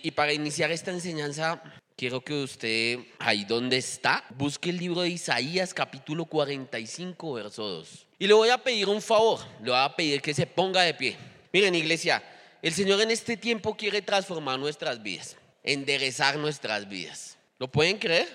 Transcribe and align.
Y 0.00 0.12
para 0.12 0.32
iniciar 0.32 0.70
esta 0.70 0.92
enseñanza, 0.92 1.60
quiero 1.96 2.20
que 2.20 2.44
usted, 2.44 3.00
ahí 3.18 3.44
donde 3.44 3.78
está, 3.78 4.24
busque 4.36 4.70
el 4.70 4.76
libro 4.76 5.00
de 5.00 5.08
Isaías 5.08 5.74
capítulo 5.74 6.24
45, 6.24 7.32
verso 7.32 7.66
2. 7.66 8.06
Y 8.20 8.28
le 8.28 8.34
voy 8.34 8.50
a 8.50 8.58
pedir 8.58 8.88
un 8.88 9.02
favor, 9.02 9.40
le 9.60 9.70
voy 9.70 9.80
a 9.80 9.96
pedir 9.96 10.22
que 10.22 10.34
se 10.34 10.46
ponga 10.46 10.82
de 10.82 10.94
pie. 10.94 11.16
Miren, 11.52 11.74
iglesia, 11.74 12.22
el 12.62 12.72
Señor 12.72 13.00
en 13.00 13.10
este 13.10 13.36
tiempo 13.36 13.76
quiere 13.76 14.00
transformar 14.00 14.60
nuestras 14.60 15.02
vidas, 15.02 15.36
enderezar 15.64 16.36
nuestras 16.36 16.88
vidas. 16.88 17.36
¿Lo 17.58 17.66
pueden 17.66 17.98
creer? 17.98 18.28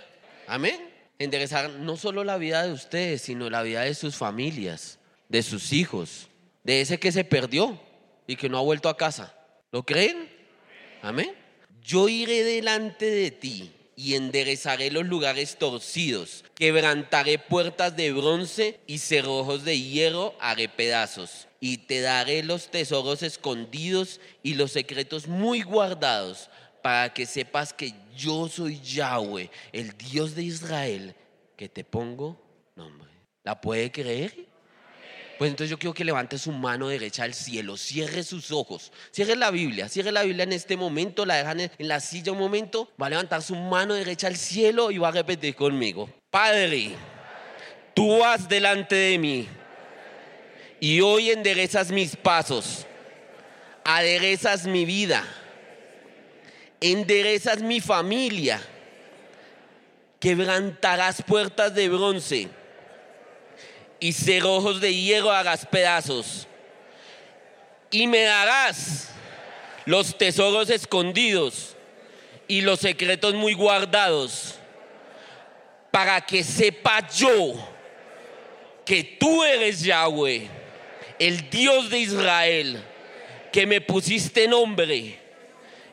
Amén. 0.48 0.89
Enderezar 1.18 1.70
no 1.70 1.95
solo 1.95 2.25
la 2.25 2.36
vida 2.36 2.64
de 2.64 2.73
ustedes, 2.73 3.21
sino 3.21 3.50
la 3.50 3.61
vida 3.61 3.84
de 3.84 3.93
sus 3.93 4.18
familias, 4.18 5.00
de 5.30 5.41
sus 5.41 5.71
hijos, 5.71 6.27
de 6.66 6.82
ese 6.82 7.00
que 7.00 7.14
se 7.14 7.23
perdió 7.23 7.80
y 8.27 8.36
que 8.36 8.50
no 8.50 8.57
ha 8.57 8.61
vuelto 8.61 8.89
a 8.89 8.98
casa. 8.98 9.34
¿Lo 9.71 9.84
creen? 9.84 10.30
Amén 11.02 11.43
yo 11.84 12.09
iré 12.09 12.43
delante 12.43 13.09
de 13.09 13.31
ti 13.31 13.71
y 13.95 14.16
enderezaré 14.16 14.89
los 14.89 15.05
lugares 15.05 15.58
torcidos, 15.58 16.44
quebrantaré 16.55 17.38
puertas 17.38 17.95
de 17.95 18.12
bronce 18.12 18.80
y 18.88 18.98
cerrojos 18.98 19.63
de 19.63 19.80
hierro 19.80 20.35
haré 20.39 20.70
pedazos, 20.70 21.48
y 21.59 21.77
te 21.77 22.02
daré 22.02 22.44
los 22.44 22.72
tesoros 22.72 23.22
escondidos 23.22 24.20
y 24.41 24.55
los 24.55 24.72
secretos 24.72 25.27
muy 25.27 25.61
guardados, 25.61 26.49
para 26.81 27.13
que 27.13 27.25
sepas 27.25 27.72
que 27.72 27.94
yo 28.17 28.50
soy 28.50 28.80
Yahweh, 28.81 29.50
el 29.72 29.97
Dios 29.97 30.36
de 30.36 30.44
Israel, 30.44 31.16
que 31.55 31.70
te 31.70 31.84
pongo 31.84 32.38
nombre. 32.75 33.09
¿La 33.44 33.61
puede 33.61 33.91
creer? 33.91 34.52
Pues 35.43 35.52
entonces 35.52 35.71
yo 35.71 35.77
quiero 35.77 35.93
que 35.93 36.05
levante 36.05 36.38
su 36.38 36.53
mano 36.53 36.88
derecha 36.88 37.25
al 37.25 37.33
cielo, 37.33 37.75
cierre 37.75 38.23
sus 38.23 38.49
ojos, 38.53 38.93
cierre 39.11 39.35
la 39.35 39.52
Biblia, 39.52 39.89
cierre 39.89 40.13
la 40.13 40.23
Biblia 40.23 40.43
en 40.43 40.53
este 40.53 40.77
momento, 40.77 41.25
la 41.25 41.35
dejan 41.35 41.59
en 41.59 41.69
la 41.79 41.99
silla 41.99 42.31
un 42.31 42.38
momento, 42.38 42.89
va 43.02 43.07
a 43.07 43.09
levantar 43.09 43.41
su 43.41 43.53
mano 43.53 43.93
derecha 43.93 44.27
al 44.27 44.38
cielo 44.38 44.89
y 44.89 44.99
va 44.99 45.09
a 45.09 45.11
repetir 45.11 45.53
conmigo. 45.53 46.09
Padre, 46.30 46.91
tú 47.94 48.19
vas 48.19 48.47
delante 48.47 48.95
de 48.95 49.17
mí 49.17 49.50
y 50.80 51.02
hoy 51.02 51.31
enderezas 51.31 51.91
mis 51.91 52.16
pasos, 52.16 52.88
aderezas 53.83 54.66
mi 54.66 54.85
vida, 54.85 55.25
enderezas 56.80 57.61
mi 57.61 57.81
familia, 57.81 58.61
quebrantarás 60.22 61.22
puertas 61.22 61.75
de 61.75 61.89
bronce 61.89 62.62
y 64.04 64.12
cerrojos 64.12 64.82
de 64.82 64.94
hierro 64.94 65.32
hagas 65.32 65.66
pedazos. 65.66 66.46
Y 67.90 68.06
me 68.06 68.23
darás 68.23 69.12
los 69.86 70.18
tesoros 70.18 70.70
escondidos 70.70 71.78
y 72.50 72.59
los 72.59 72.81
secretos 72.81 73.34
muy 73.34 73.54
guardados, 73.54 74.56
para 75.90 76.20
que 76.20 76.44
sepa 76.44 77.08
yo 77.16 77.54
que 78.86 79.06
tú 79.06 79.42
eres 79.46 79.80
Yahweh, 79.80 80.50
el 81.18 81.50
Dios 81.50 81.90
de 81.90 82.00
Israel, 82.00 82.84
que 83.54 83.66
me 83.66 83.80
pusiste 83.80 84.50
nombre 84.50 85.18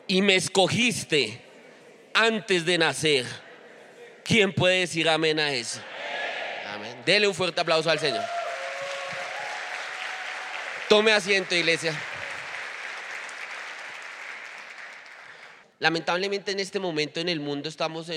y 0.05 0.21
me 0.21 0.35
escogiste 0.35 1.39
antes 2.13 2.65
de 2.65 2.77
nacer. 2.77 3.25
¿Quién 4.25 4.51
puede 4.51 4.81
decir 4.81 5.07
amén 5.07 5.39
a 5.39 5.53
eso? 5.53 5.79
Dele 7.05 7.27
un 7.27 7.33
fuerte 7.33 7.61
aplauso 7.61 7.89
al 7.89 7.99
Señor. 7.99 8.23
Tome 10.87 11.13
asiento, 11.13 11.55
iglesia. 11.55 11.97
Lamentablemente 15.79 16.51
en 16.51 16.59
este 16.59 16.79
momento 16.79 17.19
en 17.19 17.29
el 17.29 17.39
mundo 17.39 17.69
estamos 17.69 18.07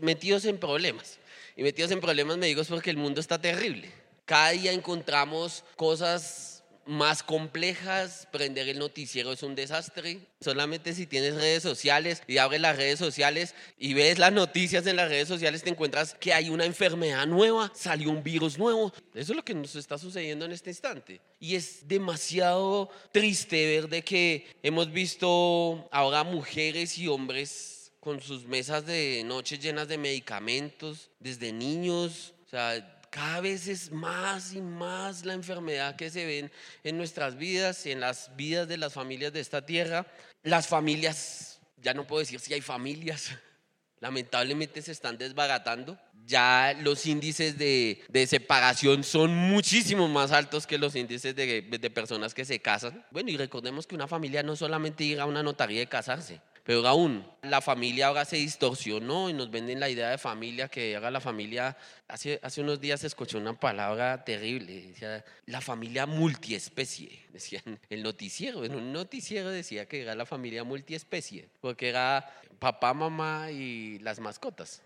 metidos 0.00 0.44
en 0.46 0.58
problemas. 0.58 1.18
Y 1.56 1.62
metidos 1.62 1.90
en 1.90 2.00
problemas 2.00 2.38
me 2.38 2.46
digo 2.46 2.62
es 2.62 2.68
porque 2.68 2.90
el 2.90 2.96
mundo 2.96 3.20
está 3.20 3.40
terrible. 3.40 3.92
Cada 4.24 4.50
día 4.50 4.72
encontramos 4.72 5.64
cosas 5.76 6.57
más 6.88 7.22
complejas, 7.22 8.26
prender 8.32 8.68
el 8.68 8.78
noticiero 8.78 9.32
es 9.32 9.42
un 9.42 9.54
desastre. 9.54 10.20
Solamente 10.40 10.94
si 10.94 11.06
tienes 11.06 11.34
redes 11.34 11.62
sociales 11.62 12.22
y 12.26 12.38
abres 12.38 12.60
las 12.60 12.76
redes 12.76 12.98
sociales 12.98 13.54
y 13.78 13.92
ves 13.92 14.18
las 14.18 14.32
noticias 14.32 14.86
en 14.86 14.96
las 14.96 15.08
redes 15.08 15.28
sociales, 15.28 15.62
te 15.62 15.70
encuentras 15.70 16.14
que 16.14 16.32
hay 16.32 16.48
una 16.48 16.64
enfermedad 16.64 17.26
nueva, 17.26 17.70
salió 17.74 18.10
un 18.10 18.22
virus 18.22 18.58
nuevo. 18.58 18.92
Eso 19.14 19.32
es 19.32 19.36
lo 19.36 19.44
que 19.44 19.54
nos 19.54 19.76
está 19.76 19.98
sucediendo 19.98 20.46
en 20.46 20.52
este 20.52 20.70
instante. 20.70 21.20
Y 21.38 21.56
es 21.56 21.86
demasiado 21.86 22.90
triste 23.12 23.66
ver 23.66 23.88
de 23.88 24.02
que 24.02 24.46
hemos 24.62 24.90
visto 24.90 25.88
ahora 25.92 26.24
mujeres 26.24 26.96
y 26.96 27.06
hombres 27.06 27.92
con 28.00 28.22
sus 28.22 28.46
mesas 28.46 28.86
de 28.86 29.22
noche 29.24 29.58
llenas 29.58 29.88
de 29.88 29.98
medicamentos, 29.98 31.10
desde 31.20 31.52
niños, 31.52 32.32
o 32.46 32.48
sea, 32.48 32.97
cada 33.10 33.40
vez 33.40 33.68
es 33.68 33.90
más 33.90 34.52
y 34.52 34.60
más 34.60 35.24
la 35.24 35.34
enfermedad 35.34 35.96
que 35.96 36.10
se 36.10 36.26
ven 36.26 36.50
en 36.84 36.96
nuestras 36.96 37.36
vidas 37.36 37.84
y 37.86 37.92
en 37.92 38.00
las 38.00 38.34
vidas 38.36 38.68
de 38.68 38.78
las 38.78 38.92
familias 38.92 39.32
de 39.32 39.40
esta 39.40 39.64
tierra. 39.64 40.06
Las 40.42 40.66
familias, 40.66 41.60
ya 41.82 41.94
no 41.94 42.06
puedo 42.06 42.20
decir 42.20 42.40
si 42.40 42.54
hay 42.54 42.60
familias, 42.60 43.30
lamentablemente 44.00 44.82
se 44.82 44.92
están 44.92 45.18
desbaratando. 45.18 45.98
Ya 46.26 46.76
los 46.80 47.06
índices 47.06 47.56
de, 47.56 48.04
separación 48.28 49.02
son 49.02 49.34
muchísimo 49.34 50.08
más 50.08 50.30
altos 50.30 50.66
que 50.66 50.76
los 50.76 50.94
índices 50.94 51.34
de, 51.34 51.62
de 51.62 51.90
personas 51.90 52.34
que 52.34 52.44
se 52.44 52.60
casan. 52.60 53.02
Bueno, 53.10 53.30
y 53.30 53.38
recordemos 53.38 53.86
que 53.86 53.94
una 53.94 54.06
familia 54.06 54.42
no 54.42 54.54
solamente 54.54 55.06
llega 55.06 55.22
a 55.22 55.26
una 55.26 55.42
notaría 55.42 55.80
de 55.80 55.86
casarse, 55.86 56.42
pero 56.68 56.86
aún, 56.86 57.24
la 57.40 57.62
familia 57.62 58.08
ahora 58.08 58.26
se 58.26 58.36
distorsionó 58.36 59.30
y 59.30 59.32
nos 59.32 59.50
venden 59.50 59.80
la 59.80 59.88
idea 59.88 60.10
de 60.10 60.18
familia, 60.18 60.68
que 60.68 60.94
haga 60.94 61.10
la 61.10 61.18
familia, 61.18 61.74
hace, 62.08 62.38
hace 62.42 62.60
unos 62.60 62.78
días 62.78 63.02
escuché 63.04 63.38
una 63.38 63.58
palabra 63.58 64.22
terrible, 64.22 64.88
decía, 64.88 65.24
la 65.46 65.62
familia 65.62 66.04
multiespecie, 66.04 67.24
decían 67.32 67.80
el 67.88 68.02
noticiero, 68.02 68.66
en 68.66 68.74
un 68.74 68.92
noticiero 68.92 69.48
decía 69.48 69.86
que 69.86 70.02
era 70.02 70.14
la 70.14 70.26
familia 70.26 70.62
multiespecie, 70.62 71.48
porque 71.62 71.88
era 71.88 72.38
papá, 72.58 72.92
mamá 72.92 73.50
y 73.50 73.98
las 74.00 74.20
mascotas. 74.20 74.82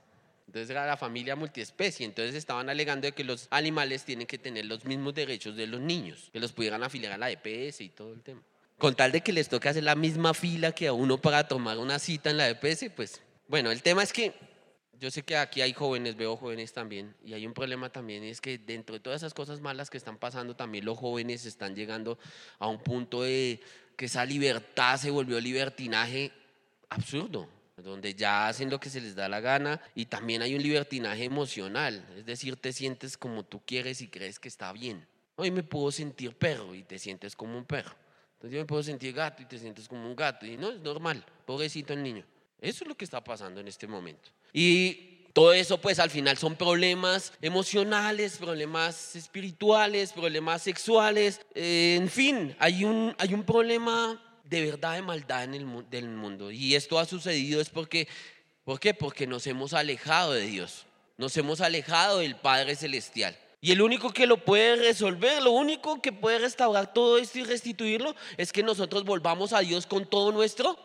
Entonces 0.47 0.70
era 0.70 0.87
la 0.87 0.97
familia 0.97 1.34
multiespecie. 1.34 2.06
Entonces 2.06 2.37
estaban 2.37 2.69
alegando 2.69 3.06
de 3.06 3.12
que 3.12 3.25
los 3.25 3.49
animales 3.50 4.04
tienen 4.04 4.28
que 4.28 4.38
tener 4.38 4.66
los 4.66 4.84
mismos 4.84 5.14
derechos 5.14 5.56
de 5.56 5.66
los 5.66 5.81
niños, 5.81 6.31
que 6.32 6.38
los 6.38 6.53
pudieran 6.53 6.84
afiliar 6.84 7.12
a 7.12 7.19
la 7.19 7.28
EPS 7.28 7.81
y 7.81 7.88
todo 7.88 8.12
el 8.12 8.22
tema 8.22 8.43
con 8.82 8.97
tal 8.97 9.12
de 9.12 9.20
que 9.20 9.32
les 9.32 9.48
toque 9.48 9.69
hacer 9.69 9.84
la 9.84 9.94
misma 9.94 10.34
fila 10.34 10.72
que 10.72 10.88
a 10.88 10.93
uno 10.93 11.16
para 11.16 11.47
tomar 11.47 11.78
una 11.78 12.00
cita 12.00 12.31
en 12.31 12.37
la 12.37 12.48
EPS, 12.48 12.87
pues 12.97 13.22
bueno, 13.47 13.70
el 13.70 13.81
tema 13.81 14.03
es 14.03 14.12
que 14.12 14.34
yo 14.98 15.09
sé 15.09 15.22
que 15.22 15.37
aquí 15.37 15.60
hay 15.60 15.72
jóvenes, 15.72 16.16
veo 16.16 16.37
jóvenes 16.37 16.72
también, 16.72 17.15
y 17.25 17.34
hay 17.34 17.47
un 17.47 17.54
problema 17.54 17.91
también, 17.91 18.25
es 18.25 18.41
que 18.41 18.59
dentro 18.59 18.94
de 18.94 18.98
todas 18.98 19.22
esas 19.22 19.34
cosas 19.34 19.60
malas 19.60 19.88
que 19.88 19.98
están 19.98 20.19
pasando, 20.19 20.56
también 20.56 20.84
los 20.84 20.98
jóvenes 20.98 21.47
están 21.47 21.76
llegando 21.76 22.19
a 22.59 22.66
un 22.66 22.82
punto 22.82 23.22
de 23.22 23.60
que 23.97 24.06
esa 24.06 24.25
libertad 24.25 24.97
se 24.97 25.12
volvió 25.12 25.41
libertinaje 25.41 26.32
absurdo, 26.88 27.49
donde 27.76 28.16
ya 28.16 28.49
hacen 28.49 28.69
lo 28.69 28.81
que 28.81 28.91
se 28.91 29.00
les 29.00 29.14
da 29.14 29.28
la 29.28 29.38
gana, 29.38 29.81
y 29.94 30.06
también 30.06 30.43
hay 30.43 30.56
un 30.56 30.62
libertinaje 30.64 31.22
emocional, 31.22 32.04
es 32.16 32.26
decir, 32.26 32.56
te 32.56 32.72
sientes 32.72 33.16
como 33.16 33.44
tú 33.44 33.62
quieres 33.64 34.00
y 34.00 34.09
crees 34.09 34.41
que 34.41 34.49
está 34.49 34.72
bien. 34.72 35.06
Hoy 35.37 35.53
me 35.53 35.62
puedo 35.62 35.93
sentir 35.93 36.34
perro 36.34 36.75
y 36.75 36.82
te 36.82 36.99
sientes 36.99 37.37
como 37.37 37.56
un 37.56 37.64
perro. 37.64 38.01
Entonces 38.42 38.56
yo 38.56 38.62
me 38.62 38.66
puedo 38.66 38.82
sentir 38.82 39.14
gato 39.14 39.41
y 39.41 39.44
te 39.47 39.56
sientes 39.56 39.86
como 39.86 40.04
un 40.04 40.16
gato. 40.16 40.44
Y 40.44 40.56
no, 40.56 40.72
es 40.72 40.80
normal, 40.80 41.25
pobrecito 41.47 41.92
el 41.92 42.03
niño. 42.03 42.25
Eso 42.60 42.82
es 42.82 42.88
lo 42.88 42.97
que 42.97 43.04
está 43.04 43.22
pasando 43.22 43.60
en 43.60 43.69
este 43.69 43.86
momento. 43.86 44.30
Y 44.53 45.26
todo 45.32 45.53
eso 45.53 45.78
pues 45.78 46.00
al 46.00 46.10
final 46.10 46.36
son 46.36 46.56
problemas 46.56 47.32
emocionales, 47.41 48.38
problemas 48.38 49.14
espirituales, 49.14 50.12
problemas 50.12 50.60
sexuales. 50.60 51.41
Eh, 51.54 51.94
en 51.97 52.08
fin, 52.08 52.56
hay 52.58 52.82
un, 52.84 53.14
hay 53.16 53.32
un 53.32 53.44
problema 53.44 54.20
de 54.42 54.60
verdad 54.64 54.94
de 54.94 55.02
maldad 55.02 55.44
en 55.44 55.54
el 55.54 55.88
del 55.88 56.08
mundo. 56.08 56.50
Y 56.50 56.75
esto 56.75 56.98
ha 56.98 57.04
sucedido 57.04 57.60
es 57.60 57.70
porque, 57.70 58.08
¿por 58.64 58.81
qué? 58.81 58.93
Porque 58.93 59.28
nos 59.28 59.46
hemos 59.46 59.72
alejado 59.72 60.32
de 60.32 60.46
Dios. 60.46 60.87
Nos 61.16 61.37
hemos 61.37 61.61
alejado 61.61 62.19
del 62.19 62.34
Padre 62.34 62.75
Celestial. 62.75 63.38
Y 63.64 63.70
el 63.70 63.81
único 63.81 64.12
que 64.12 64.26
lo 64.26 64.38
puede 64.38 64.75
resolver, 64.75 65.41
lo 65.41 65.53
único 65.53 66.03
que 66.03 66.11
puede 66.11 66.41
restaurar 66.41 66.93
todo 66.93 67.17
esto 67.17 67.38
y 67.38 67.44
restituirlo 67.44 68.17
es 68.37 68.53
que 68.53 68.64
nosotros 68.64 69.05
volvamos 69.05 69.53
a 69.53 69.61
Dios 69.61 69.87
con 69.87 70.05
todo 70.05 70.32
nuestro 70.32 70.76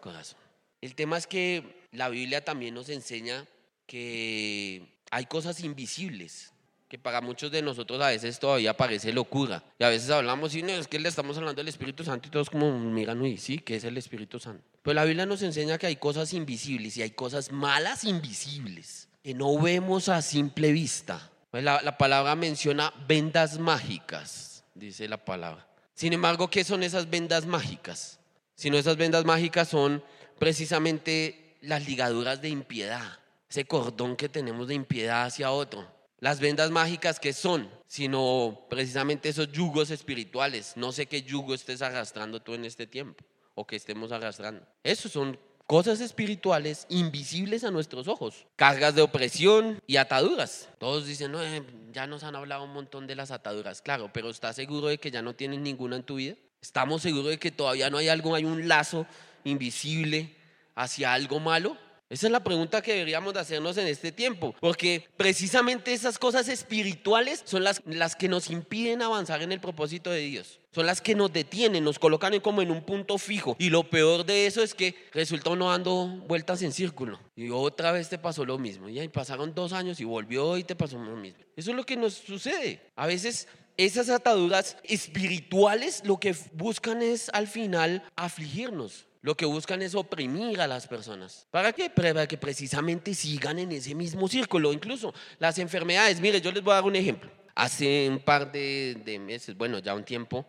corazón. 0.00 0.38
El 0.80 0.94
tema 0.94 1.18
es 1.18 1.26
que 1.26 1.84
la 1.92 2.08
Biblia 2.08 2.42
también 2.42 2.72
nos 2.72 2.88
enseña 2.88 3.46
que 3.86 4.96
hay 5.10 5.26
cosas 5.26 5.60
invisibles, 5.60 6.54
que 6.88 6.98
para 6.98 7.20
muchos 7.20 7.50
de 7.50 7.60
nosotros 7.60 8.00
a 8.00 8.08
veces 8.08 8.38
todavía 8.38 8.74
parece 8.74 9.12
locura. 9.12 9.62
Y 9.78 9.84
a 9.84 9.90
veces 9.90 10.08
hablamos 10.08 10.54
y 10.54 10.60
es 10.60 10.88
que 10.88 10.98
le 10.98 11.10
estamos 11.10 11.36
hablando 11.36 11.60
del 11.60 11.68
Espíritu 11.68 12.02
Santo 12.02 12.28
y 12.28 12.30
todos 12.30 12.48
como 12.48 12.78
miran 12.78 13.22
y 13.26 13.36
sí, 13.36 13.58
que 13.58 13.76
es 13.76 13.84
el 13.84 13.98
Espíritu 13.98 14.40
Santo. 14.40 14.64
Pero 14.82 14.94
la 14.94 15.04
Biblia 15.04 15.26
nos 15.26 15.42
enseña 15.42 15.76
que 15.76 15.88
hay 15.88 15.96
cosas 15.96 16.32
invisibles 16.32 16.96
y 16.96 17.02
hay 17.02 17.10
cosas 17.10 17.52
malas 17.52 18.04
invisibles 18.04 19.10
que 19.22 19.34
no 19.34 19.58
vemos 19.58 20.08
a 20.08 20.22
simple 20.22 20.72
vista 20.72 21.30
pues 21.54 21.62
la, 21.62 21.96
palabra 21.96 22.34
menciona 22.34 22.92
vendas 23.06 23.60
mágicas, 23.60 24.64
dice 24.74 25.06
la 25.06 25.24
palabra. 25.24 25.64
Sin 25.94 26.12
embargo, 26.12 26.50
¿qué 26.50 26.64
son 26.64 26.82
esas 26.82 27.08
vendas 27.08 27.46
mágicas? 27.46 28.18
Si 28.56 28.70
no, 28.70 28.76
esas 28.76 28.96
vendas 28.96 29.24
mágicas 29.24 29.68
son 29.68 30.02
precisamente 30.40 31.56
las 31.60 31.86
ligaduras 31.86 32.42
de 32.42 32.48
impiedad, 32.48 33.20
ese 33.48 33.66
cordón 33.66 34.16
que 34.16 34.28
tenemos 34.28 34.66
de 34.66 34.74
impiedad 34.74 35.26
hacia 35.26 35.52
otro. 35.52 35.86
Las 36.18 36.40
vendas 36.40 36.72
mágicas 36.72 37.20
que 37.20 37.32
son, 37.32 37.70
sino 37.86 38.66
precisamente 38.68 39.28
esos 39.28 39.52
yugos 39.52 39.90
espirituales. 39.90 40.72
No 40.74 40.90
sé 40.90 41.06
qué 41.06 41.22
yugo 41.22 41.54
estés 41.54 41.82
arrastrando 41.82 42.42
tú 42.42 42.54
en 42.54 42.64
este 42.64 42.88
tiempo 42.88 43.24
o 43.54 43.64
que 43.64 43.76
estemos 43.76 44.10
arrastrando. 44.10 44.66
Esos 44.82 45.12
son 45.12 45.38
cosas 45.66 46.00
espirituales 46.00 46.86
invisibles 46.88 47.64
a 47.64 47.70
nuestros 47.70 48.08
ojos, 48.08 48.46
cargas 48.56 48.94
de 48.94 49.02
opresión 49.02 49.80
y 49.86 49.96
ataduras. 49.96 50.68
Todos 50.78 51.06
dicen, 51.06 51.32
no, 51.32 51.42
eh, 51.42 51.62
ya 51.92 52.06
nos 52.06 52.24
han 52.24 52.36
hablado 52.36 52.64
un 52.64 52.72
montón 52.72 53.06
de 53.06 53.16
las 53.16 53.30
ataduras, 53.30 53.80
claro, 53.82 54.10
pero 54.12 54.30
¿estás 54.30 54.56
seguro 54.56 54.88
de 54.88 54.98
que 54.98 55.10
ya 55.10 55.22
no 55.22 55.34
tienes 55.34 55.60
ninguna 55.60 55.96
en 55.96 56.02
tu 56.02 56.16
vida? 56.16 56.34
¿Estamos 56.60 57.02
seguros 57.02 57.30
de 57.30 57.38
que 57.38 57.50
todavía 57.50 57.90
no 57.90 57.98
hay 57.98 58.08
algo, 58.08 58.34
hay 58.34 58.44
un 58.44 58.68
lazo 58.68 59.06
invisible 59.44 60.34
hacia 60.74 61.12
algo 61.12 61.40
malo? 61.40 61.76
Esa 62.10 62.26
es 62.26 62.32
la 62.32 62.44
pregunta 62.44 62.82
que 62.82 62.92
deberíamos 62.92 63.32
de 63.32 63.40
hacernos 63.40 63.76
en 63.78 63.86
este 63.86 64.12
tiempo, 64.12 64.54
porque 64.60 65.08
precisamente 65.16 65.92
esas 65.92 66.18
cosas 66.18 66.48
espirituales 66.48 67.42
son 67.44 67.64
las, 67.64 67.82
las 67.86 68.14
que 68.14 68.28
nos 68.28 68.50
impiden 68.50 69.02
avanzar 69.02 69.42
en 69.42 69.52
el 69.52 69.60
propósito 69.60 70.10
de 70.10 70.20
Dios. 70.20 70.60
Son 70.74 70.86
las 70.86 71.00
que 71.00 71.14
nos 71.14 71.32
detienen, 71.32 71.84
nos 71.84 71.98
colocan 71.98 72.38
como 72.40 72.60
en 72.60 72.70
un 72.70 72.82
punto 72.82 73.16
fijo. 73.16 73.56
Y 73.58 73.70
lo 73.70 73.88
peor 73.88 74.26
de 74.26 74.46
eso 74.46 74.62
es 74.62 74.74
que 74.74 74.94
resulta 75.12 75.50
uno 75.50 75.70
dando 75.70 76.06
vueltas 76.26 76.62
en 76.62 76.72
círculo. 76.72 77.20
Y 77.36 77.50
otra 77.50 77.92
vez 77.92 78.08
te 78.08 78.18
pasó 78.18 78.44
lo 78.44 78.58
mismo. 78.58 78.88
Y 78.88 78.98
ahí 78.98 79.08
pasaron 79.08 79.54
dos 79.54 79.72
años 79.72 80.00
y 80.00 80.04
volvió 80.04 80.58
y 80.58 80.64
te 80.64 80.74
pasó 80.74 80.98
lo 80.98 81.16
mismo. 81.16 81.38
Eso 81.56 81.70
es 81.70 81.76
lo 81.76 81.86
que 81.86 81.96
nos 81.96 82.14
sucede. 82.14 82.80
A 82.96 83.06
veces 83.06 83.46
esas 83.76 84.08
ataduras 84.08 84.76
espirituales 84.84 86.02
lo 86.04 86.18
que 86.18 86.34
buscan 86.52 87.02
es 87.02 87.28
al 87.32 87.46
final 87.46 88.02
afligirnos. 88.16 89.06
Lo 89.24 89.34
que 89.34 89.46
buscan 89.46 89.80
es 89.80 89.94
oprimir 89.94 90.60
a 90.60 90.66
las 90.66 90.86
personas. 90.86 91.46
¿Para 91.50 91.72
qué? 91.72 91.88
Para 91.88 92.26
que 92.28 92.36
precisamente 92.36 93.14
sigan 93.14 93.58
en 93.58 93.72
ese 93.72 93.94
mismo 93.94 94.28
círculo. 94.28 94.70
Incluso 94.70 95.14
las 95.38 95.58
enfermedades. 95.58 96.20
Mire, 96.20 96.42
yo 96.42 96.52
les 96.52 96.62
voy 96.62 96.72
a 96.72 96.74
dar 96.74 96.84
un 96.84 96.94
ejemplo. 96.94 97.30
Hace 97.54 98.06
un 98.10 98.18
par 98.18 98.52
de, 98.52 99.00
de 99.02 99.18
meses, 99.18 99.56
bueno, 99.56 99.78
ya 99.78 99.94
un 99.94 100.04
tiempo, 100.04 100.44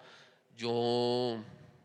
yo, 0.58 1.42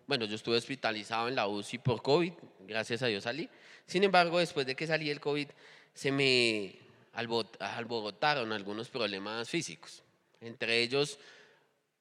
bueno, 0.08 0.24
yo 0.24 0.34
estuve 0.34 0.56
hospitalizado 0.56 1.28
en 1.28 1.36
la 1.36 1.46
UCI 1.46 1.78
por 1.78 2.02
COVID. 2.02 2.32
Gracias 2.66 3.02
a 3.02 3.06
Dios 3.06 3.22
salí. 3.22 3.48
Sin 3.86 4.02
embargo, 4.02 4.40
después 4.40 4.66
de 4.66 4.74
que 4.74 4.88
salí 4.88 5.10
del 5.10 5.20
COVID, 5.20 5.46
se 5.94 6.10
me 6.10 6.74
alborotaron 7.12 8.50
algunos 8.50 8.88
problemas 8.88 9.48
físicos. 9.48 10.02
Entre 10.40 10.82
ellos, 10.82 11.20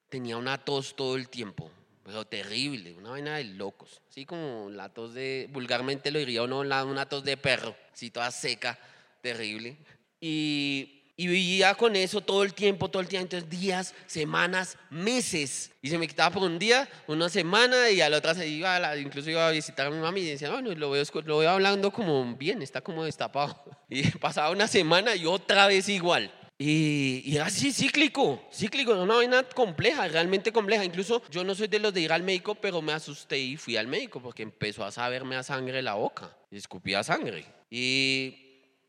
tenía 0.09 0.35
una 0.35 0.57
tos 0.57 0.95
todo 0.95 1.15
el 1.15 1.29
tiempo 1.29 1.69
pero 2.03 2.25
terrible, 2.25 2.93
una 2.93 3.11
vaina 3.11 3.37
de 3.37 3.43
locos. 3.45 4.01
Así 4.09 4.25
como 4.25 4.69
la 4.69 4.89
tos 4.89 5.13
de, 5.13 5.47
vulgarmente 5.51 6.11
lo 6.11 6.19
diría 6.19 6.43
uno, 6.43 6.59
una 6.59 7.05
tos 7.07 7.23
de 7.23 7.37
perro, 7.37 7.75
así 7.93 8.09
toda 8.09 8.31
seca, 8.31 8.77
terrible. 9.21 9.77
Y, 10.21 10.99
y 11.19 11.27
vivía 11.27 11.75
con 11.75 11.97
eso 11.97 12.21
todo 12.21 12.43
el 12.43 12.53
tiempo, 12.53 12.87
todo 12.87 13.01
el 13.01 13.09
tiempo, 13.09 13.35
entonces 13.35 13.49
días, 13.49 13.93
semanas, 14.07 14.77
meses. 14.89 15.69
Y 15.81 15.89
se 15.89 15.97
me 15.97 16.07
quitaba 16.07 16.33
por 16.33 16.43
un 16.43 16.57
día, 16.57 16.87
una 17.07 17.27
semana, 17.27 17.89
y 17.89 17.99
a 17.99 18.07
la 18.07 18.19
otra 18.19 18.33
se 18.33 18.47
iba, 18.47 18.97
incluso 18.97 19.29
iba 19.29 19.45
a 19.45 19.51
visitar 19.51 19.87
a 19.87 19.89
mi 19.89 19.97
mamá 19.97 20.17
y 20.17 20.23
decía, 20.23 20.49
bueno, 20.49 20.71
lo 20.71 20.91
veo, 20.91 21.03
lo 21.25 21.39
veo 21.39 21.49
hablando 21.49 21.91
como 21.91 22.37
bien, 22.37 22.61
está 22.61 22.79
como 22.79 23.03
destapado. 23.03 23.61
Y 23.89 24.03
pasaba 24.11 24.51
una 24.51 24.67
semana 24.69 25.13
y 25.13 25.25
otra 25.25 25.67
vez 25.67 25.89
igual. 25.89 26.31
Y, 26.61 27.21
y, 27.23 27.37
así, 27.37 27.71
cíclico, 27.71 28.43
cíclico, 28.51 28.91
una 28.91 29.15
vaina 29.15 29.43
compleja, 29.43 30.09
realmente 30.09 30.51
compleja. 30.51 30.83
Incluso 30.83 31.23
yo 31.31 31.41
no 31.45 31.55
soy 31.55 31.69
de 31.69 31.79
los 31.79 31.93
de 31.93 32.01
ir 32.01 32.11
al 32.11 32.21
médico, 32.21 32.53
pero 32.53 32.81
me 32.81 32.91
asusté 32.91 33.39
y 33.39 33.55
fui 33.55 33.77
al 33.77 33.87
médico 33.87 34.21
porque 34.21 34.43
empezó 34.43 34.83
a 34.83 34.91
saberme 34.91 35.37
a 35.37 35.43
sangre 35.43 35.81
la 35.81 35.93
boca, 35.93 36.35
y 36.51 36.57
escupía 36.57 37.01
sangre. 37.01 37.45
Y 37.71 38.35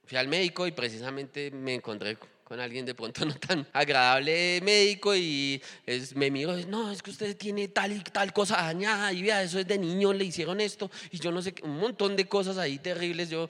fui 0.04 0.18
al 0.18 0.26
médico 0.26 0.66
y 0.66 0.72
precisamente 0.72 1.52
me 1.52 1.74
encontré 1.74 2.18
con 2.50 2.58
alguien 2.58 2.84
de 2.84 2.96
pronto 2.96 3.24
no 3.26 3.34
tan 3.34 3.64
agradable 3.72 4.60
médico 4.64 5.14
y 5.14 5.62
es, 5.86 6.16
me 6.16 6.32
miró, 6.32 6.56
no, 6.66 6.90
es 6.90 7.00
que 7.00 7.12
usted 7.12 7.36
tiene 7.36 7.68
tal 7.68 7.92
y 7.92 8.00
tal 8.00 8.32
cosa 8.32 8.56
dañada 8.56 9.12
y 9.12 9.22
vea, 9.22 9.40
eso 9.40 9.60
es 9.60 9.68
de 9.68 9.78
niño, 9.78 10.12
le 10.12 10.24
hicieron 10.24 10.60
esto 10.60 10.90
y 11.12 11.20
yo 11.20 11.30
no 11.30 11.42
sé, 11.42 11.54
un 11.62 11.78
montón 11.78 12.16
de 12.16 12.26
cosas 12.26 12.58
ahí 12.58 12.80
terribles. 12.80 13.30
Yo 13.30 13.48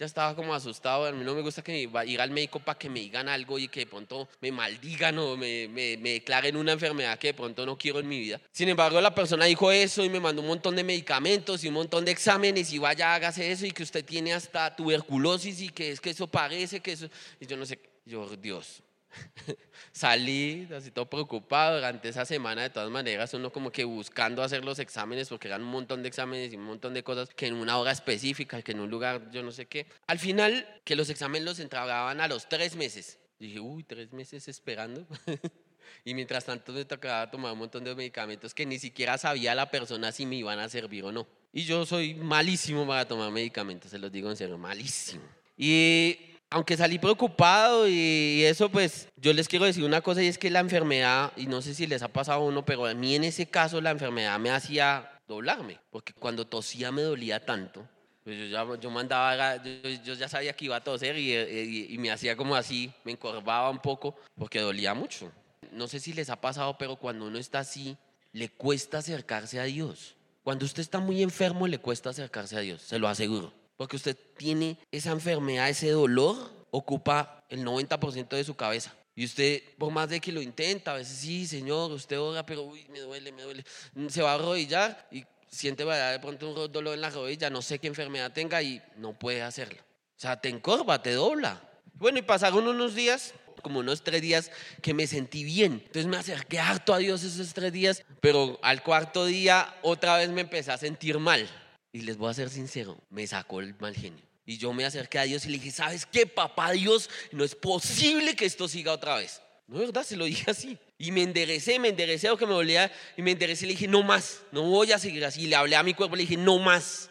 ya 0.00 0.06
estaba 0.06 0.34
como 0.34 0.54
asustado. 0.54 1.04
A 1.04 1.12
mí 1.12 1.22
no 1.22 1.34
me 1.34 1.42
gusta 1.42 1.62
que 1.62 1.88
ir 2.06 2.20
al 2.20 2.30
médico 2.30 2.58
para 2.58 2.78
que 2.78 2.88
me 2.88 3.00
digan 3.00 3.28
algo 3.28 3.58
y 3.58 3.68
que 3.68 3.80
de 3.80 3.86
pronto 3.86 4.28
me 4.40 4.50
maldigan 4.50 5.18
o 5.18 5.36
me, 5.36 5.68
me, 5.68 5.98
me, 5.98 6.12
declaren 6.14 6.56
una 6.56 6.72
enfermedad 6.72 7.18
que 7.18 7.28
de 7.28 7.34
pronto 7.34 7.66
no 7.66 7.76
quiero 7.76 8.00
en 8.00 8.08
mi 8.08 8.18
vida. 8.18 8.40
Sin 8.50 8.70
embargo, 8.70 8.98
la 9.00 9.14
persona 9.14 9.44
dijo 9.44 9.70
eso 9.70 10.02
y 10.02 10.08
me 10.08 10.18
mandó 10.18 10.40
un 10.40 10.48
montón 10.48 10.74
de 10.74 10.82
medicamentos 10.82 11.62
y 11.62 11.68
un 11.68 11.74
montón 11.74 12.04
de 12.04 12.12
exámenes 12.12 12.72
y 12.72 12.78
vaya, 12.78 13.14
hágase 13.14 13.52
eso 13.52 13.66
y 13.66 13.72
que 13.72 13.82
usted 13.82 14.02
tiene 14.02 14.32
hasta 14.32 14.74
tuberculosis 14.74 15.60
y 15.60 15.68
que 15.68 15.92
es 15.92 16.00
que 16.00 16.10
eso 16.10 16.26
parece 16.26 16.80
que 16.80 16.92
eso. 16.92 17.08
Y 17.38 17.46
yo 17.46 17.58
no 17.58 17.66
sé, 17.66 17.78
yo, 18.04 18.28
Dios, 18.36 18.82
Salí 19.92 20.68
así 20.74 20.90
todo 20.90 21.08
preocupado 21.08 21.76
durante 21.76 22.08
esa 22.08 22.24
semana, 22.24 22.62
de 22.62 22.70
todas 22.70 22.90
maneras, 22.90 23.34
uno 23.34 23.50
como 23.50 23.70
que 23.70 23.84
buscando 23.84 24.42
hacer 24.42 24.64
los 24.64 24.78
exámenes, 24.78 25.28
porque 25.28 25.48
eran 25.48 25.62
un 25.62 25.70
montón 25.70 26.02
de 26.02 26.08
exámenes 26.08 26.52
y 26.52 26.56
un 26.56 26.64
montón 26.64 26.94
de 26.94 27.02
cosas 27.02 27.28
que 27.30 27.46
en 27.46 27.54
una 27.54 27.78
hora 27.78 27.92
específica, 27.92 28.62
que 28.62 28.72
en 28.72 28.80
un 28.80 28.90
lugar 28.90 29.30
yo 29.30 29.42
no 29.42 29.52
sé 29.52 29.66
qué. 29.66 29.86
Al 30.06 30.18
final, 30.18 30.66
que 30.84 30.96
los 30.96 31.10
exámenes 31.10 31.44
los 31.44 31.60
entregaban 31.60 32.20
a 32.20 32.28
los 32.28 32.48
tres 32.48 32.76
meses. 32.76 33.18
dije, 33.38 33.60
uy, 33.60 33.82
tres 33.84 34.12
meses 34.12 34.48
esperando. 34.48 35.06
y 36.04 36.14
mientras 36.14 36.44
tanto 36.44 36.72
me 36.72 36.84
tocaba 36.84 37.30
tomar 37.30 37.52
un 37.52 37.58
montón 37.58 37.84
de 37.84 37.94
medicamentos 37.94 38.54
que 38.54 38.66
ni 38.66 38.78
siquiera 38.78 39.18
sabía 39.18 39.54
la 39.54 39.70
persona 39.70 40.12
si 40.12 40.26
me 40.26 40.36
iban 40.36 40.58
a 40.58 40.68
servir 40.68 41.04
o 41.04 41.12
no. 41.12 41.26
Y 41.52 41.64
yo 41.64 41.84
soy 41.84 42.14
malísimo 42.14 42.86
para 42.86 43.08
tomar 43.08 43.32
medicamentos, 43.32 43.90
se 43.90 43.98
los 43.98 44.12
digo 44.12 44.30
en 44.30 44.36
serio, 44.36 44.56
malísimo. 44.56 45.24
Y 45.56 46.29
aunque 46.50 46.76
salí 46.76 46.98
preocupado 46.98 47.88
y 47.88 48.42
eso, 48.44 48.68
pues 48.68 49.08
yo 49.16 49.32
les 49.32 49.48
quiero 49.48 49.64
decir 49.64 49.84
una 49.84 50.00
cosa 50.00 50.22
y 50.22 50.26
es 50.26 50.36
que 50.36 50.50
la 50.50 50.58
enfermedad, 50.58 51.32
y 51.36 51.46
no 51.46 51.62
sé 51.62 51.74
si 51.74 51.86
les 51.86 52.02
ha 52.02 52.08
pasado 52.08 52.40
a 52.40 52.44
uno, 52.44 52.64
pero 52.64 52.86
a 52.86 52.94
mí 52.94 53.14
en 53.14 53.24
ese 53.24 53.46
caso 53.46 53.80
la 53.80 53.92
enfermedad 53.92 54.38
me 54.40 54.50
hacía 54.50 55.12
doblarme, 55.28 55.78
porque 55.90 56.12
cuando 56.12 56.46
tosía 56.46 56.90
me 56.90 57.02
dolía 57.02 57.44
tanto. 57.44 57.86
Pues 58.24 58.36
yo, 58.36 58.46
ya, 58.46 58.80
yo 58.80 58.90
mandaba, 58.90 59.62
yo, 59.62 60.14
ya 60.14 60.28
sabía 60.28 60.52
que 60.52 60.66
iba 60.66 60.76
a 60.76 60.84
toser 60.84 61.16
y, 61.16 61.86
y 61.88 61.96
me 61.98 62.10
hacía 62.10 62.36
como 62.36 62.54
así, 62.54 62.92
me 63.04 63.12
encorvaba 63.12 63.70
un 63.70 63.78
poco 63.78 64.16
porque 64.36 64.60
dolía 64.60 64.92
mucho. 64.92 65.32
No 65.72 65.86
sé 65.86 66.00
si 66.00 66.12
les 66.12 66.28
ha 66.30 66.40
pasado, 66.40 66.76
pero 66.76 66.96
cuando 66.96 67.26
uno 67.26 67.38
está 67.38 67.60
así, 67.60 67.96
le 68.32 68.48
cuesta 68.50 68.98
acercarse 68.98 69.58
a 69.58 69.64
Dios. 69.64 70.16
Cuando 70.42 70.66
usted 70.66 70.82
está 70.82 70.98
muy 70.98 71.22
enfermo, 71.22 71.66
le 71.66 71.78
cuesta 71.78 72.10
acercarse 72.10 72.56
a 72.56 72.60
Dios, 72.60 72.82
se 72.82 72.98
lo 72.98 73.08
aseguro 73.08 73.59
porque 73.80 73.96
usted 73.96 74.14
tiene 74.36 74.76
esa 74.92 75.10
enfermedad, 75.10 75.70
ese 75.70 75.88
dolor, 75.88 76.36
ocupa 76.70 77.42
el 77.48 77.64
90% 77.64 78.28
de 78.28 78.44
su 78.44 78.54
cabeza. 78.54 78.94
Y 79.14 79.24
usted, 79.24 79.62
por 79.78 79.90
más 79.90 80.10
de 80.10 80.20
que 80.20 80.32
lo 80.32 80.42
intenta, 80.42 80.92
a 80.92 80.96
veces 80.96 81.16
sí, 81.16 81.46
Señor, 81.46 81.90
usted 81.90 82.20
ora, 82.20 82.44
pero 82.44 82.64
uy, 82.64 82.86
me 82.90 83.00
duele, 83.00 83.32
me 83.32 83.40
duele. 83.40 83.64
Se 84.10 84.20
va 84.20 84.32
a 84.32 84.34
arrodillar 84.34 85.08
y 85.10 85.24
siente 85.48 85.86
de 85.86 86.18
pronto 86.18 86.50
un 86.50 86.70
dolor 86.70 86.92
en 86.92 87.00
la 87.00 87.08
rodilla, 87.08 87.48
no 87.48 87.62
sé 87.62 87.78
qué 87.78 87.86
enfermedad 87.86 88.30
tenga 88.34 88.60
y 88.60 88.82
no 88.98 89.18
puede 89.18 89.40
hacerlo. 89.40 89.80
O 89.80 90.20
sea, 90.20 90.38
te 90.38 90.50
encorva, 90.50 91.02
te 91.02 91.14
dobla. 91.14 91.58
Bueno, 91.94 92.18
y 92.18 92.22
pasaron 92.22 92.68
unos 92.68 92.94
días, 92.94 93.32
como 93.62 93.80
unos 93.80 94.04
tres 94.04 94.20
días, 94.20 94.50
que 94.82 94.92
me 94.92 95.06
sentí 95.06 95.42
bien. 95.42 95.80
Entonces 95.86 96.04
me 96.04 96.18
acerqué 96.18 96.58
harto 96.58 96.92
a 96.92 96.98
Dios 96.98 97.22
esos 97.22 97.54
tres 97.54 97.72
días, 97.72 98.04
pero 98.20 98.58
al 98.60 98.82
cuarto 98.82 99.24
día 99.24 99.74
otra 99.80 100.18
vez 100.18 100.28
me 100.28 100.42
empecé 100.42 100.70
a 100.70 100.76
sentir 100.76 101.18
mal. 101.18 101.48
Y 101.92 102.02
les 102.02 102.16
voy 102.16 102.30
a 102.30 102.34
ser 102.34 102.50
sincero, 102.50 102.98
me 103.10 103.26
sacó 103.26 103.60
el 103.60 103.74
mal 103.78 103.94
genio. 103.94 104.24
Y 104.46 104.58
yo 104.58 104.72
me 104.72 104.84
acerqué 104.84 105.18
a 105.18 105.24
Dios 105.24 105.44
y 105.44 105.48
le 105.48 105.58
dije, 105.58 105.70
¿sabes 105.70 106.06
qué, 106.06 106.26
papá 106.26 106.72
Dios? 106.72 107.10
No 107.32 107.44
es 107.44 107.54
posible 107.54 108.34
que 108.34 108.46
esto 108.46 108.68
siga 108.68 108.92
otra 108.92 109.16
vez. 109.16 109.40
No 109.66 109.76
es 109.76 109.86
verdad, 109.86 110.02
se 110.02 110.16
lo 110.16 110.24
dije 110.24 110.50
así. 110.50 110.78
Y 110.98 111.12
me 111.12 111.22
enderecé, 111.22 111.78
me 111.78 111.88
enderecé 111.88 112.28
a 112.28 112.36
que 112.36 112.46
me 112.46 112.54
dolía 112.54 112.90
y 113.16 113.22
me 113.22 113.30
enderecé 113.30 113.64
y 113.64 113.68
le 113.68 113.74
dije, 113.74 113.86
no 113.86 114.02
más, 114.02 114.42
no 114.50 114.62
voy 114.62 114.90
a 114.90 114.98
seguir 114.98 115.24
así. 115.24 115.42
Y 115.42 115.46
le 115.46 115.54
hablé 115.54 115.76
a 115.76 115.82
mi 115.82 115.94
cuerpo 115.94 116.16
y 116.16 116.18
le 116.18 116.22
dije, 116.22 116.36
no 116.36 116.58
más, 116.58 117.10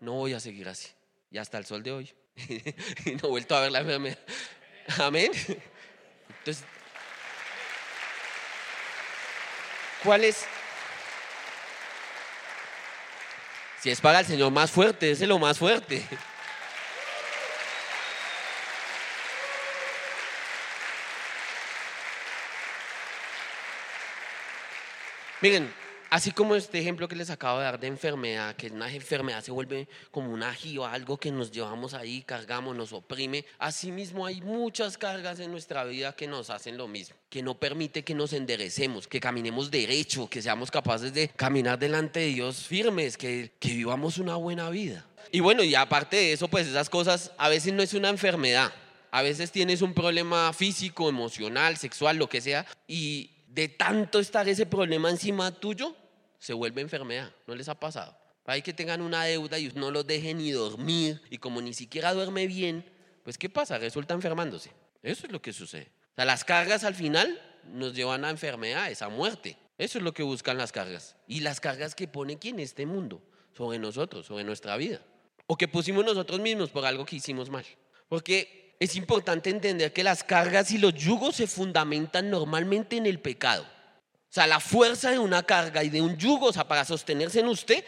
no 0.00 0.14
voy 0.14 0.32
a 0.32 0.40
seguir 0.40 0.68
así. 0.68 0.88
Y 1.30 1.38
hasta 1.38 1.58
el 1.58 1.66
sol 1.66 1.82
de 1.84 1.92
hoy. 1.92 2.12
y 3.06 3.10
no 3.12 3.28
he 3.28 3.30
vuelto 3.30 3.54
a 3.54 3.60
ver 3.60 3.70
la 3.70 3.80
enfermedad. 3.80 4.18
Amén. 4.98 5.30
Entonces, 6.38 6.64
¿cuál 10.02 10.24
es, 10.24 10.44
Si 13.80 13.90
es 13.90 14.00
para 14.00 14.20
el 14.20 14.26
Señor 14.26 14.50
más 14.50 14.70
fuerte, 14.70 15.10
es 15.10 15.20
lo 15.22 15.38
más 15.38 15.58
fuerte. 15.58 16.06
Miren, 25.40 25.72
Así 26.10 26.32
como 26.32 26.56
este 26.56 26.80
ejemplo 26.80 27.06
que 27.06 27.14
les 27.14 27.30
acabo 27.30 27.58
de 27.60 27.66
dar 27.66 27.78
de 27.78 27.86
enfermedad, 27.86 28.56
que 28.56 28.66
una 28.66 28.92
enfermedad 28.92 29.44
se 29.44 29.52
vuelve 29.52 29.86
como 30.10 30.32
un 30.32 30.42
ajío, 30.42 30.84
algo 30.84 31.16
que 31.16 31.30
nos 31.30 31.52
llevamos 31.52 31.94
ahí, 31.94 32.22
cargamos, 32.22 32.74
nos 32.74 32.92
oprime. 32.92 33.44
Asimismo 33.60 34.26
hay 34.26 34.40
muchas 34.40 34.98
cargas 34.98 35.38
en 35.38 35.52
nuestra 35.52 35.84
vida 35.84 36.12
que 36.16 36.26
nos 36.26 36.50
hacen 36.50 36.76
lo 36.76 36.88
mismo, 36.88 37.14
que 37.28 37.44
no 37.44 37.54
permite 37.54 38.02
que 38.02 38.16
nos 38.16 38.32
enderecemos, 38.32 39.06
que 39.06 39.20
caminemos 39.20 39.70
derecho, 39.70 40.28
que 40.28 40.42
seamos 40.42 40.68
capaces 40.72 41.14
de 41.14 41.28
caminar 41.28 41.78
delante 41.78 42.18
de 42.18 42.26
Dios 42.26 42.66
firmes, 42.66 43.16
que, 43.16 43.52
que 43.60 43.68
vivamos 43.68 44.18
una 44.18 44.34
buena 44.34 44.68
vida. 44.68 45.06
Y 45.30 45.38
bueno, 45.38 45.62
y 45.62 45.76
aparte 45.76 46.16
de 46.16 46.32
eso, 46.32 46.48
pues 46.48 46.66
esas 46.66 46.90
cosas 46.90 47.30
a 47.38 47.48
veces 47.48 47.72
no 47.72 47.84
es 47.84 47.94
una 47.94 48.08
enfermedad. 48.08 48.72
A 49.12 49.22
veces 49.22 49.52
tienes 49.52 49.80
un 49.80 49.94
problema 49.94 50.52
físico, 50.52 51.08
emocional, 51.08 51.76
sexual, 51.76 52.16
lo 52.16 52.28
que 52.28 52.40
sea, 52.40 52.66
y 52.88 53.30
de 53.50 53.68
tanto 53.68 54.20
estar 54.20 54.48
ese 54.48 54.64
problema 54.64 55.10
encima 55.10 55.50
tuyo, 55.50 55.96
se 56.38 56.52
vuelve 56.52 56.80
enfermedad. 56.80 57.32
¿No 57.46 57.54
les 57.54 57.68
ha 57.68 57.78
pasado? 57.78 58.16
Hay 58.46 58.62
que 58.62 58.72
tengan 58.72 59.00
una 59.00 59.24
deuda 59.24 59.58
y 59.60 59.70
no 59.76 59.92
los 59.92 60.04
dejen 60.06 60.38
ni 60.38 60.50
dormir, 60.50 61.22
y 61.30 61.38
como 61.38 61.60
ni 61.60 61.72
siquiera 61.72 62.12
duerme 62.12 62.48
bien, 62.48 62.84
pues 63.22 63.38
¿qué 63.38 63.48
pasa? 63.48 63.78
Resulta 63.78 64.12
enfermándose. 64.14 64.72
Eso 65.02 65.26
es 65.26 65.32
lo 65.32 65.40
que 65.40 65.52
sucede. 65.52 65.92
O 66.12 66.14
sea, 66.16 66.24
las 66.24 66.44
cargas 66.44 66.82
al 66.82 66.96
final 66.96 67.40
nos 67.64 67.94
llevan 67.94 68.24
a 68.24 68.30
enfermedades, 68.30 69.02
a 69.02 69.08
muerte. 69.08 69.56
Eso 69.78 69.98
es 69.98 70.04
lo 70.04 70.12
que 70.12 70.24
buscan 70.24 70.58
las 70.58 70.72
cargas. 70.72 71.16
Y 71.28 71.40
las 71.40 71.60
cargas 71.60 71.94
que 71.94 72.08
pone 72.08 72.40
quién 72.40 72.58
este 72.58 72.86
mundo, 72.86 73.22
sobre 73.56 73.78
nosotros, 73.78 74.26
sobre 74.26 74.42
nuestra 74.42 74.76
vida. 74.76 75.00
O 75.46 75.56
que 75.56 75.68
pusimos 75.68 76.04
nosotros 76.04 76.40
mismos 76.40 76.70
por 76.70 76.84
algo 76.84 77.04
que 77.04 77.16
hicimos 77.16 77.50
mal. 77.50 77.64
Porque 78.08 78.59
es 78.80 78.96
importante 78.96 79.50
entender 79.50 79.92
que 79.92 80.02
las 80.02 80.24
cargas 80.24 80.72
y 80.72 80.78
los 80.78 80.94
yugos 80.94 81.36
se 81.36 81.46
fundamentan 81.46 82.30
normalmente 82.30 82.96
en 82.96 83.04
el 83.04 83.20
pecado. 83.20 83.62
O 83.62 84.32
sea, 84.32 84.46
la 84.46 84.58
fuerza 84.58 85.10
de 85.10 85.18
una 85.18 85.42
carga 85.42 85.84
y 85.84 85.90
de 85.90 86.00
un 86.00 86.16
yugo, 86.16 86.46
o 86.46 86.52
sea, 86.52 86.66
para 86.66 86.86
sostenerse 86.86 87.40
en 87.40 87.48
usted, 87.48 87.84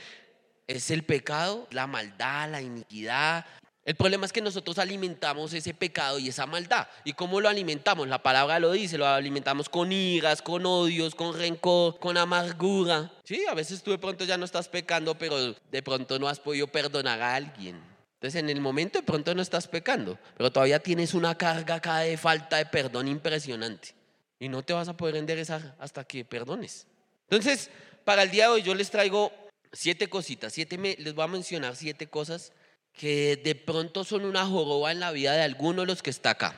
es 0.67 0.91
el 0.91 1.03
pecado, 1.03 1.67
la 1.71 1.87
maldad, 1.87 2.51
la 2.51 2.61
iniquidad. 2.61 3.47
El 3.87 3.95
problema 3.95 4.27
es 4.27 4.33
que 4.33 4.43
nosotros 4.43 4.79
alimentamos 4.79 5.55
ese 5.55 5.73
pecado 5.73 6.19
y 6.19 6.29
esa 6.29 6.47
maldad. 6.47 6.87
¿Y 7.05 7.15
cómo 7.15 7.41
lo 7.41 7.49
alimentamos? 7.49 8.07
La 8.07 8.23
palabra 8.23 8.61
lo 8.61 8.73
dice, 8.73 8.99
lo 8.99 9.07
alimentamos 9.07 9.71
con 9.71 9.93
iras, 9.93 10.43
con 10.43 10.67
odios, 10.67 11.15
con 11.15 11.37
rencor, 11.39 11.99
con 12.01 12.19
amargura. 12.19 13.11
Sí, 13.25 13.45
a 13.49 13.55
veces 13.55 13.83
tú 13.83 13.93
de 13.93 13.99
pronto 13.99 14.25
ya 14.25 14.37
no 14.37 14.45
estás 14.45 14.69
pecando, 14.69 15.17
pero 15.17 15.55
de 15.55 15.83
pronto 15.83 16.19
no 16.19 16.29
has 16.29 16.39
podido 16.39 16.67
perdonar 16.67 17.23
a 17.23 17.35
alguien. 17.35 17.92
Entonces 18.23 18.41
en 18.41 18.51
el 18.51 18.61
momento 18.61 19.01
de 19.01 19.03
pronto 19.03 19.35
no 19.35 19.43
estás 19.43 19.67
pecando, 19.67 20.17
pero 20.37 20.53
todavía 20.53 20.79
tienes 20.79 21.13
una 21.13 21.37
carga 21.37 21.75
acá 21.75 21.99
de 21.99 22.17
falta 22.17 22.59
de 22.59 22.67
perdón 22.67 23.09
impresionante. 23.09 23.97
Y 24.39 24.49
no 24.49 24.63
te 24.63 24.73
vas 24.73 24.87
a 24.87 24.97
poder 24.97 25.17
enderezar 25.17 25.75
hasta 25.81 26.05
que 26.05 26.25
perdones. 26.25 26.87
Entonces, 27.29 27.69
para 28.05 28.23
el 28.23 28.31
día 28.31 28.45
de 28.45 28.51
hoy 28.51 28.63
yo 28.63 28.77
les 28.77 28.93
traigo 28.93 29.33
siete 29.73 30.09
cositas, 30.09 30.53
siete 30.53 30.79
les 30.79 31.15
voy 31.15 31.25
a 31.25 31.27
mencionar 31.27 31.75
siete 31.75 32.07
cosas 32.07 32.53
que 32.93 33.41
de 33.43 33.57
pronto 33.57 34.05
son 34.05 34.25
una 34.25 34.47
joroba 34.47 34.93
en 34.93 35.01
la 35.01 35.11
vida 35.11 35.33
de 35.33 35.43
alguno 35.43 35.81
de 35.81 35.89
los 35.89 36.01
que 36.01 36.11
está 36.11 36.31
acá. 36.31 36.55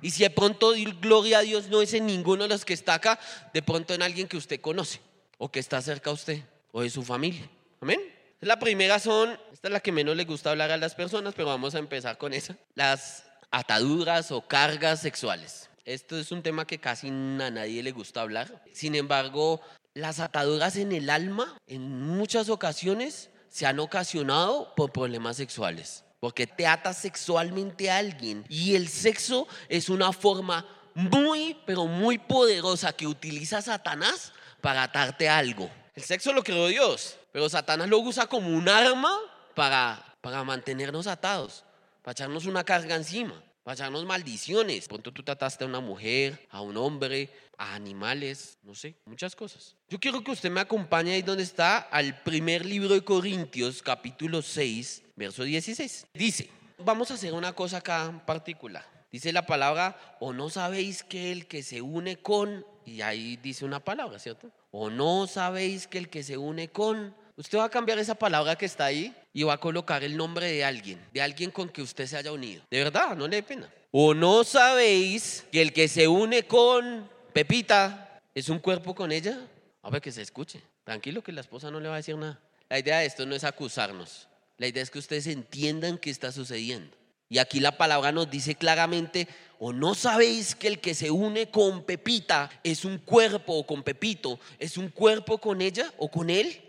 Y 0.00 0.12
si 0.12 0.22
de 0.22 0.30
pronto, 0.30 0.72
gloria 0.98 1.40
a 1.40 1.42
Dios, 1.42 1.68
no 1.68 1.82
es 1.82 1.92
en 1.92 2.06
ninguno 2.06 2.44
de 2.44 2.48
los 2.48 2.64
que 2.64 2.72
está 2.72 2.94
acá, 2.94 3.20
de 3.52 3.60
pronto 3.60 3.92
en 3.92 4.00
alguien 4.00 4.28
que 4.28 4.38
usted 4.38 4.62
conoce 4.62 5.00
o 5.36 5.50
que 5.50 5.60
está 5.60 5.82
cerca 5.82 6.08
a 6.08 6.14
usted 6.14 6.42
o 6.70 6.80
de 6.80 6.88
su 6.88 7.02
familia. 7.02 7.50
Amén. 7.82 8.11
La 8.42 8.58
primera 8.58 8.98
son, 8.98 9.38
esta 9.52 9.68
es 9.68 9.72
la 9.72 9.78
que 9.78 9.92
menos 9.92 10.16
le 10.16 10.24
gusta 10.24 10.50
hablar 10.50 10.72
a 10.72 10.76
las 10.76 10.96
personas, 10.96 11.32
pero 11.32 11.46
vamos 11.46 11.76
a 11.76 11.78
empezar 11.78 12.18
con 12.18 12.34
esa, 12.34 12.56
las 12.74 13.24
ataduras 13.52 14.32
o 14.32 14.40
cargas 14.48 14.98
sexuales. 15.00 15.70
Esto 15.84 16.18
es 16.18 16.32
un 16.32 16.42
tema 16.42 16.66
que 16.66 16.80
casi 16.80 17.06
a 17.06 17.12
nadie 17.12 17.84
le 17.84 17.92
gusta 17.92 18.20
hablar. 18.20 18.64
Sin 18.72 18.96
embargo, 18.96 19.60
las 19.94 20.18
ataduras 20.18 20.74
en 20.74 20.90
el 20.90 21.08
alma 21.08 21.56
en 21.68 21.88
muchas 21.88 22.48
ocasiones 22.48 23.30
se 23.48 23.64
han 23.64 23.78
ocasionado 23.78 24.74
por 24.74 24.90
problemas 24.90 25.36
sexuales. 25.36 26.02
Porque 26.18 26.48
te 26.48 26.66
atas 26.66 26.98
sexualmente 26.98 27.92
a 27.92 27.98
alguien 27.98 28.44
y 28.48 28.74
el 28.74 28.88
sexo 28.88 29.46
es 29.68 29.88
una 29.88 30.12
forma 30.12 30.66
muy, 30.94 31.56
pero 31.64 31.86
muy 31.86 32.18
poderosa 32.18 32.92
que 32.92 33.06
utiliza 33.06 33.62
Satanás 33.62 34.32
para 34.60 34.82
atarte 34.82 35.28
a 35.28 35.38
algo. 35.38 35.70
El 35.94 36.02
sexo 36.02 36.32
lo 36.32 36.42
creó 36.42 36.66
Dios, 36.66 37.18
pero 37.32 37.48
Satanás 37.48 37.88
lo 37.88 37.98
usa 37.98 38.26
como 38.26 38.48
un 38.48 38.68
arma 38.68 39.12
para, 39.54 40.16
para 40.20 40.44
mantenernos 40.44 41.06
atados, 41.06 41.64
para 42.02 42.12
echarnos 42.12 42.46
una 42.46 42.62
carga 42.62 42.94
encima, 42.94 43.42
para 43.64 43.74
echarnos 43.74 44.04
maldiciones. 44.04 44.86
Pronto 44.86 45.12
tú 45.12 45.22
trataste 45.22 45.64
a 45.64 45.66
una 45.66 45.80
mujer, 45.80 46.46
a 46.50 46.60
un 46.60 46.76
hombre, 46.76 47.30
a 47.56 47.74
animales, 47.74 48.58
no 48.62 48.74
sé, 48.74 48.96
muchas 49.06 49.34
cosas. 49.34 49.76
Yo 49.88 49.98
quiero 49.98 50.22
que 50.22 50.30
usted 50.30 50.50
me 50.50 50.60
acompañe 50.60 51.14
ahí 51.14 51.22
donde 51.22 51.42
está 51.42 51.78
al 51.78 52.22
primer 52.22 52.66
libro 52.66 52.94
de 52.94 53.02
Corintios, 53.02 53.82
capítulo 53.82 54.42
6, 54.42 55.02
verso 55.16 55.42
16. 55.44 56.06
Dice, 56.12 56.50
vamos 56.78 57.10
a 57.10 57.14
hacer 57.14 57.32
una 57.32 57.52
cosa 57.54 57.78
acá 57.78 58.04
en 58.04 58.20
particular. 58.20 58.84
Dice 59.10 59.32
la 59.32 59.44
palabra, 59.44 60.16
o 60.20 60.32
no 60.32 60.48
sabéis 60.48 61.02
que 61.02 61.32
el 61.32 61.46
que 61.46 61.62
se 61.62 61.82
une 61.82 62.16
con, 62.16 62.66
y 62.86 63.02
ahí 63.02 63.36
dice 63.36 63.64
una 63.64 63.80
palabra, 63.80 64.18
¿cierto? 64.18 64.50
¿O 64.70 64.88
no 64.88 65.26
sabéis 65.26 65.86
que 65.86 65.98
el 65.98 66.08
que 66.08 66.22
se 66.22 66.36
une 66.36 66.68
con... 66.68 67.14
Usted 67.36 67.58
va 67.58 67.64
a 67.64 67.70
cambiar 67.70 67.98
esa 67.98 68.14
palabra 68.14 68.56
que 68.56 68.66
está 68.66 68.84
ahí 68.84 69.14
y 69.32 69.42
va 69.42 69.54
a 69.54 69.58
colocar 69.58 70.04
el 70.04 70.16
nombre 70.16 70.50
de 70.50 70.64
alguien, 70.64 71.00
de 71.12 71.22
alguien 71.22 71.50
con 71.50 71.68
que 71.68 71.80
usted 71.80 72.06
se 72.06 72.16
haya 72.16 72.30
unido. 72.30 72.62
De 72.70 72.84
verdad, 72.84 73.16
no 73.16 73.26
le 73.26 73.36
dé 73.36 73.42
pena. 73.42 73.72
¿O 73.90 74.12
no 74.12 74.44
sabéis 74.44 75.44
que 75.50 75.62
el 75.62 75.72
que 75.72 75.88
se 75.88 76.08
une 76.08 76.42
con 76.44 77.08
Pepita 77.32 78.20
es 78.34 78.48
un 78.48 78.58
cuerpo 78.58 78.94
con 78.94 79.12
ella? 79.12 79.38
A 79.82 79.90
ver 79.90 80.02
que 80.02 80.12
se 80.12 80.22
escuche. 80.22 80.62
Tranquilo 80.84 81.22
que 81.22 81.32
la 81.32 81.40
esposa 81.40 81.70
no 81.70 81.80
le 81.80 81.88
va 81.88 81.94
a 81.94 81.98
decir 81.98 82.16
nada. 82.16 82.38
La 82.68 82.78
idea 82.78 82.98
de 82.98 83.06
esto 83.06 83.24
no 83.24 83.34
es 83.34 83.44
acusarnos. 83.44 84.28
La 84.58 84.66
idea 84.66 84.82
es 84.82 84.90
que 84.90 84.98
ustedes 84.98 85.26
entiendan 85.26 85.98
qué 85.98 86.10
está 86.10 86.32
sucediendo. 86.32 86.96
Y 87.28 87.38
aquí 87.38 87.60
la 87.60 87.78
palabra 87.78 88.12
nos 88.12 88.30
dice 88.30 88.56
claramente, 88.56 89.26
o 89.58 89.72
no 89.72 89.94
sabéis 89.94 90.54
que 90.54 90.68
el 90.68 90.80
que 90.80 90.94
se 90.94 91.10
une 91.10 91.50
con 91.50 91.82
Pepita 91.84 92.50
es 92.62 92.84
un 92.84 92.98
cuerpo 92.98 93.54
o 93.54 93.66
con 93.66 93.82
Pepito, 93.82 94.38
es 94.58 94.76
un 94.76 94.90
cuerpo 94.90 95.38
con 95.38 95.62
ella 95.62 95.90
o 95.96 96.10
con 96.10 96.28
él. 96.28 96.60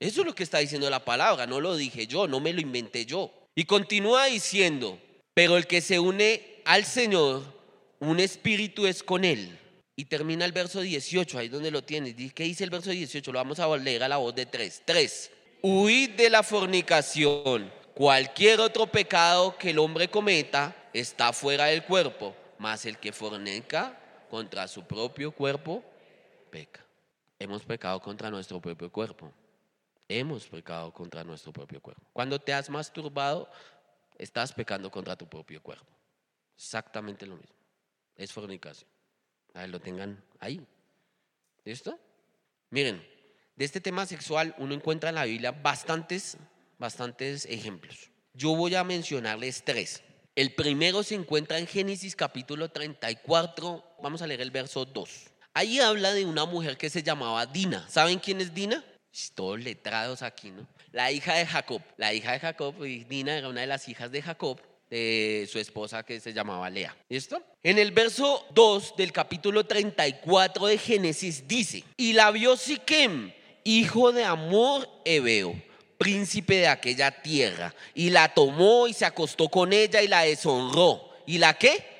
Eso 0.00 0.22
es 0.22 0.26
lo 0.26 0.34
que 0.34 0.42
está 0.42 0.58
diciendo 0.58 0.88
la 0.88 1.04
palabra, 1.04 1.46
no 1.46 1.60
lo 1.60 1.76
dije 1.76 2.06
yo, 2.06 2.26
no 2.26 2.40
me 2.40 2.54
lo 2.54 2.62
inventé 2.62 3.04
yo. 3.04 3.30
Y 3.54 3.64
continúa 3.64 4.24
diciendo, 4.24 4.98
pero 5.34 5.58
el 5.58 5.66
que 5.66 5.82
se 5.82 5.98
une 5.98 6.62
al 6.64 6.86
Señor, 6.86 7.42
un 7.98 8.18
espíritu 8.18 8.86
es 8.86 9.02
con 9.02 9.26
él. 9.26 9.58
Y 9.96 10.06
termina 10.06 10.46
el 10.46 10.52
verso 10.52 10.80
18, 10.80 11.38
ahí 11.38 11.48
donde 11.48 11.70
lo 11.70 11.82
tienes. 11.82 12.14
¿Qué 12.32 12.44
dice 12.44 12.64
el 12.64 12.70
verso 12.70 12.90
18? 12.90 13.30
Lo 13.30 13.38
vamos 13.38 13.58
a 13.58 13.76
leer 13.76 14.02
a 14.02 14.08
la 14.08 14.16
voz 14.16 14.34
de 14.34 14.46
tres. 14.46 14.82
Tres. 14.86 15.30
Huid 15.60 16.12
de 16.12 16.30
la 16.30 16.42
fornicación. 16.42 17.70
Cualquier 17.92 18.60
otro 18.60 18.86
pecado 18.86 19.58
que 19.58 19.70
el 19.70 19.78
hombre 19.78 20.08
cometa 20.08 20.74
está 20.94 21.34
fuera 21.34 21.66
del 21.66 21.84
cuerpo, 21.84 22.34
mas 22.58 22.86
el 22.86 22.96
que 22.96 23.12
fornica 23.12 24.00
contra 24.30 24.66
su 24.66 24.84
propio 24.84 25.32
cuerpo 25.32 25.84
peca. 26.50 26.82
Hemos 27.38 27.62
pecado 27.64 28.00
contra 28.00 28.30
nuestro 28.30 28.58
propio 28.58 28.90
cuerpo. 28.90 29.30
Hemos 30.12 30.48
pecado 30.48 30.92
contra 30.92 31.22
nuestro 31.22 31.52
propio 31.52 31.80
cuerpo. 31.80 32.02
Cuando 32.12 32.40
te 32.40 32.52
has 32.52 32.68
masturbado, 32.68 33.48
estás 34.18 34.52
pecando 34.52 34.90
contra 34.90 35.14
tu 35.14 35.28
propio 35.28 35.62
cuerpo. 35.62 35.86
Exactamente 36.56 37.26
lo 37.26 37.36
mismo. 37.36 37.54
Es 38.16 38.32
fornicación. 38.32 38.90
A 39.54 39.60
ver, 39.60 39.70
lo 39.70 39.80
tengan 39.80 40.20
ahí. 40.40 40.66
¿Listo? 41.64 41.96
Miren, 42.70 43.06
de 43.54 43.64
este 43.64 43.80
tema 43.80 44.04
sexual 44.04 44.52
uno 44.58 44.74
encuentra 44.74 45.10
en 45.10 45.14
la 45.14 45.26
Biblia 45.26 45.52
bastantes 45.52 46.36
bastantes 46.76 47.46
ejemplos. 47.46 48.10
Yo 48.34 48.56
voy 48.56 48.74
a 48.74 48.82
mencionarles 48.82 49.62
tres. 49.64 50.02
El 50.34 50.56
primero 50.56 51.04
se 51.04 51.14
encuentra 51.14 51.58
en 51.58 51.68
Génesis 51.68 52.16
capítulo 52.16 52.70
34, 52.70 53.84
vamos 54.02 54.22
a 54.22 54.26
leer 54.26 54.40
el 54.40 54.50
verso 54.50 54.86
2. 54.86 55.30
Ahí 55.54 55.78
habla 55.78 56.12
de 56.14 56.24
una 56.24 56.46
mujer 56.46 56.76
que 56.76 56.90
se 56.90 57.04
llamaba 57.04 57.46
Dina. 57.46 57.88
¿Saben 57.88 58.18
quién 58.18 58.40
es 58.40 58.52
Dina? 58.52 58.84
Todos 59.34 59.60
letrados 59.60 60.22
aquí, 60.22 60.50
¿no? 60.50 60.66
La 60.92 61.10
hija 61.12 61.34
de 61.34 61.46
Jacob. 61.46 61.82
La 61.96 62.14
hija 62.14 62.32
de 62.32 62.40
Jacob, 62.40 62.74
Dina 62.80 63.36
era 63.36 63.48
una 63.48 63.60
de 63.60 63.66
las 63.66 63.88
hijas 63.88 64.10
de 64.10 64.22
Jacob, 64.22 64.60
de 64.88 65.48
su 65.50 65.58
esposa 65.58 66.02
que 66.02 66.20
se 66.20 66.32
llamaba 66.32 66.70
Lea. 66.70 66.96
¿Listo? 67.08 67.42
En 67.62 67.78
el 67.78 67.92
verso 67.92 68.46
2 68.54 68.96
del 68.96 69.12
capítulo 69.12 69.66
34 69.66 70.66
de 70.66 70.78
Génesis 70.78 71.46
dice, 71.46 71.84
y 71.96 72.12
la 72.12 72.30
vio 72.30 72.56
Siquem, 72.56 73.32
hijo 73.64 74.12
de 74.12 74.24
Amor 74.24 74.88
Ebeo 75.04 75.54
príncipe 76.00 76.54
de 76.54 76.68
aquella 76.68 77.10
tierra, 77.10 77.74
y 77.94 78.08
la 78.08 78.32
tomó 78.32 78.88
y 78.88 78.94
se 78.94 79.04
acostó 79.04 79.50
con 79.50 79.70
ella 79.74 80.00
y 80.00 80.08
la 80.08 80.22
deshonró. 80.22 81.10
¿Y 81.26 81.36
la 81.36 81.52
qué? 81.52 81.99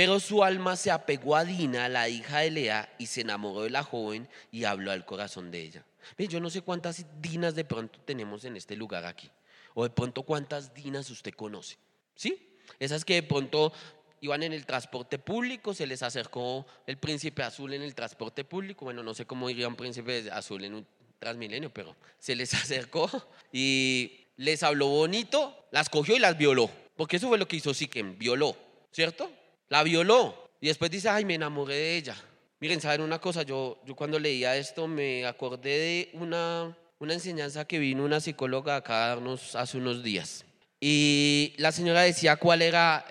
Pero 0.00 0.18
su 0.18 0.42
alma 0.42 0.76
se 0.76 0.90
apegó 0.90 1.36
a 1.36 1.44
Dina, 1.44 1.86
la 1.90 2.08
hija 2.08 2.38
de 2.38 2.50
Lea, 2.50 2.90
y 2.96 3.04
se 3.04 3.20
enamoró 3.20 3.64
de 3.64 3.68
la 3.68 3.82
joven 3.82 4.30
y 4.50 4.64
habló 4.64 4.92
al 4.92 5.04
corazón 5.04 5.50
de 5.50 5.60
ella. 5.60 5.84
Yo 6.16 6.40
no 6.40 6.48
sé 6.48 6.62
cuántas 6.62 7.04
Dinas 7.20 7.54
de 7.54 7.66
pronto 7.66 8.00
tenemos 8.06 8.46
en 8.46 8.56
este 8.56 8.76
lugar 8.76 9.04
aquí, 9.04 9.30
o 9.74 9.82
de 9.82 9.90
pronto 9.90 10.22
cuántas 10.22 10.72
Dinas 10.72 11.10
usted 11.10 11.34
conoce, 11.34 11.76
¿sí? 12.14 12.56
Esas 12.78 13.04
que 13.04 13.16
de 13.16 13.22
pronto 13.24 13.74
iban 14.22 14.42
en 14.42 14.54
el 14.54 14.64
transporte 14.64 15.18
público, 15.18 15.74
se 15.74 15.86
les 15.86 16.02
acercó 16.02 16.64
el 16.86 16.96
príncipe 16.96 17.42
azul 17.42 17.74
en 17.74 17.82
el 17.82 17.94
transporte 17.94 18.42
público, 18.42 18.86
bueno, 18.86 19.02
no 19.02 19.12
sé 19.12 19.26
cómo 19.26 19.50
iría 19.50 19.68
un 19.68 19.76
príncipe 19.76 20.30
azul 20.32 20.64
en 20.64 20.76
un 20.76 20.86
Transmilenio, 21.18 21.68
pero 21.68 21.94
se 22.18 22.34
les 22.34 22.54
acercó 22.54 23.10
y 23.52 24.28
les 24.38 24.62
habló 24.62 24.86
bonito, 24.86 25.66
las 25.72 25.90
cogió 25.90 26.16
y 26.16 26.20
las 26.20 26.38
violó. 26.38 26.70
Porque 26.96 27.18
eso 27.18 27.28
fue 27.28 27.36
lo 27.36 27.46
que 27.46 27.56
hizo 27.56 27.74
Siquem, 27.74 28.16
violó, 28.16 28.56
¿cierto? 28.92 29.30
La 29.70 29.82
violó. 29.82 30.50
Y 30.60 30.66
después 30.68 30.90
dice, 30.90 31.08
ay, 31.08 31.24
me 31.24 31.36
enamoré 31.36 31.74
de 31.74 31.96
ella. 31.96 32.16
Miren, 32.60 32.82
¿saben 32.82 33.00
una 33.00 33.18
cosa? 33.18 33.42
Yo, 33.42 33.80
yo 33.86 33.96
cuando 33.96 34.18
leía 34.18 34.54
esto 34.56 34.86
me 34.86 35.24
acordé 35.24 35.78
de 35.78 36.10
una 36.12 36.76
una 37.00 37.14
enseñanza 37.14 37.64
que 37.64 37.78
vino 37.78 38.04
una 38.04 38.20
psicóloga 38.20 38.76
acá 38.76 39.04
a 39.04 39.08
darnos 39.08 39.56
hace 39.56 39.78
unos 39.78 40.02
días. 40.02 40.44
Y 40.80 41.54
la 41.56 41.72
señora 41.72 42.02
decía 42.02 42.36
cuál 42.36 42.62
era, 42.62 43.06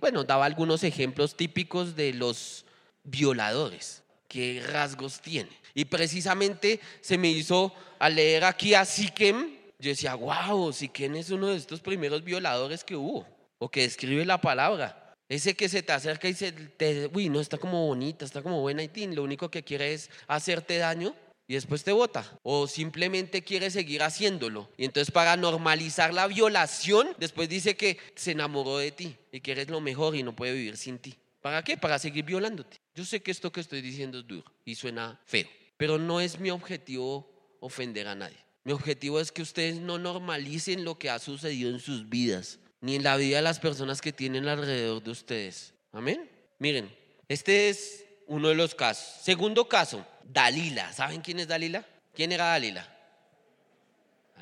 bueno, 0.00 0.24
daba 0.24 0.46
algunos 0.46 0.82
ejemplos 0.84 1.36
típicos 1.36 1.94
de 1.94 2.14
los 2.14 2.64
violadores, 3.04 4.02
qué 4.26 4.62
rasgos 4.66 5.20
tiene. 5.20 5.50
Y 5.74 5.84
precisamente 5.84 6.80
se 7.00 7.18
me 7.18 7.28
hizo 7.28 7.74
al 7.98 8.16
leer 8.16 8.44
aquí 8.44 8.74
a 8.74 8.84
Siquem, 8.84 9.50
yo 9.78 9.90
decía, 9.90 10.14
wow, 10.14 10.72
Siquem 10.72 11.14
es 11.16 11.30
uno 11.30 11.48
de 11.48 11.56
estos 11.56 11.80
primeros 11.80 12.24
violadores 12.24 12.84
que 12.84 12.96
hubo, 12.96 13.26
o 13.58 13.70
que 13.70 13.82
describe 13.82 14.24
la 14.24 14.40
palabra. 14.40 15.09
Ese 15.30 15.54
que 15.54 15.68
se 15.68 15.84
te 15.84 15.92
acerca 15.92 16.28
y 16.28 16.34
se 16.34 16.50
te, 16.50 17.08
uy, 17.14 17.28
no, 17.28 17.40
está 17.40 17.56
como 17.56 17.86
bonita, 17.86 18.24
está 18.24 18.42
como 18.42 18.60
buena 18.60 18.82
y 18.82 18.90
lo 19.14 19.22
único 19.22 19.48
que 19.48 19.62
quiere 19.62 19.94
es 19.94 20.10
hacerte 20.26 20.76
daño 20.78 21.14
y 21.46 21.54
después 21.54 21.84
te 21.84 21.92
vota. 21.92 22.28
O 22.42 22.66
simplemente 22.66 23.42
quiere 23.42 23.70
seguir 23.70 24.02
haciéndolo. 24.02 24.68
Y 24.76 24.86
entonces 24.86 25.12
para 25.12 25.36
normalizar 25.36 26.12
la 26.12 26.26
violación, 26.26 27.10
después 27.18 27.48
dice 27.48 27.76
que 27.76 27.96
se 28.16 28.32
enamoró 28.32 28.78
de 28.78 28.90
ti 28.90 29.16
y 29.30 29.40
que 29.40 29.52
eres 29.52 29.68
lo 29.68 29.80
mejor 29.80 30.16
y 30.16 30.24
no 30.24 30.34
puede 30.34 30.52
vivir 30.52 30.76
sin 30.76 30.98
ti. 30.98 31.14
¿Para 31.40 31.62
qué? 31.62 31.76
Para 31.76 32.00
seguir 32.00 32.24
violándote. 32.24 32.78
Yo 32.96 33.04
sé 33.04 33.22
que 33.22 33.30
esto 33.30 33.52
que 33.52 33.60
estoy 33.60 33.82
diciendo 33.82 34.18
es 34.18 34.26
duro 34.26 34.52
y 34.64 34.74
suena 34.74 35.20
feo, 35.26 35.46
pero 35.76 35.96
no 35.96 36.20
es 36.20 36.40
mi 36.40 36.50
objetivo 36.50 37.56
ofender 37.60 38.08
a 38.08 38.16
nadie. 38.16 38.38
Mi 38.64 38.72
objetivo 38.72 39.20
es 39.20 39.32
que 39.32 39.42
ustedes 39.42 39.80
no 39.80 39.98
normalicen 39.98 40.84
lo 40.84 40.98
que 40.98 41.08
ha 41.08 41.18
sucedido 41.18 41.70
en 41.70 41.80
sus 41.80 42.08
vidas, 42.08 42.59
ni 42.80 42.96
en 42.96 43.02
la 43.02 43.16
vida 43.16 43.36
de 43.36 43.42
las 43.42 43.58
personas 43.58 44.00
que 44.00 44.12
tienen 44.12 44.48
alrededor 44.48 45.02
de 45.02 45.10
ustedes. 45.10 45.74
Amén. 45.92 46.28
Miren, 46.58 46.94
este 47.28 47.68
es 47.68 48.04
uno 48.26 48.48
de 48.48 48.54
los 48.54 48.74
casos. 48.74 49.22
Segundo 49.22 49.68
caso, 49.68 50.06
Dalila. 50.24 50.92
¿Saben 50.92 51.20
quién 51.20 51.40
es 51.40 51.48
Dalila? 51.48 51.86
¿Quién 52.14 52.32
era 52.32 52.46
Dalila? 52.46 52.88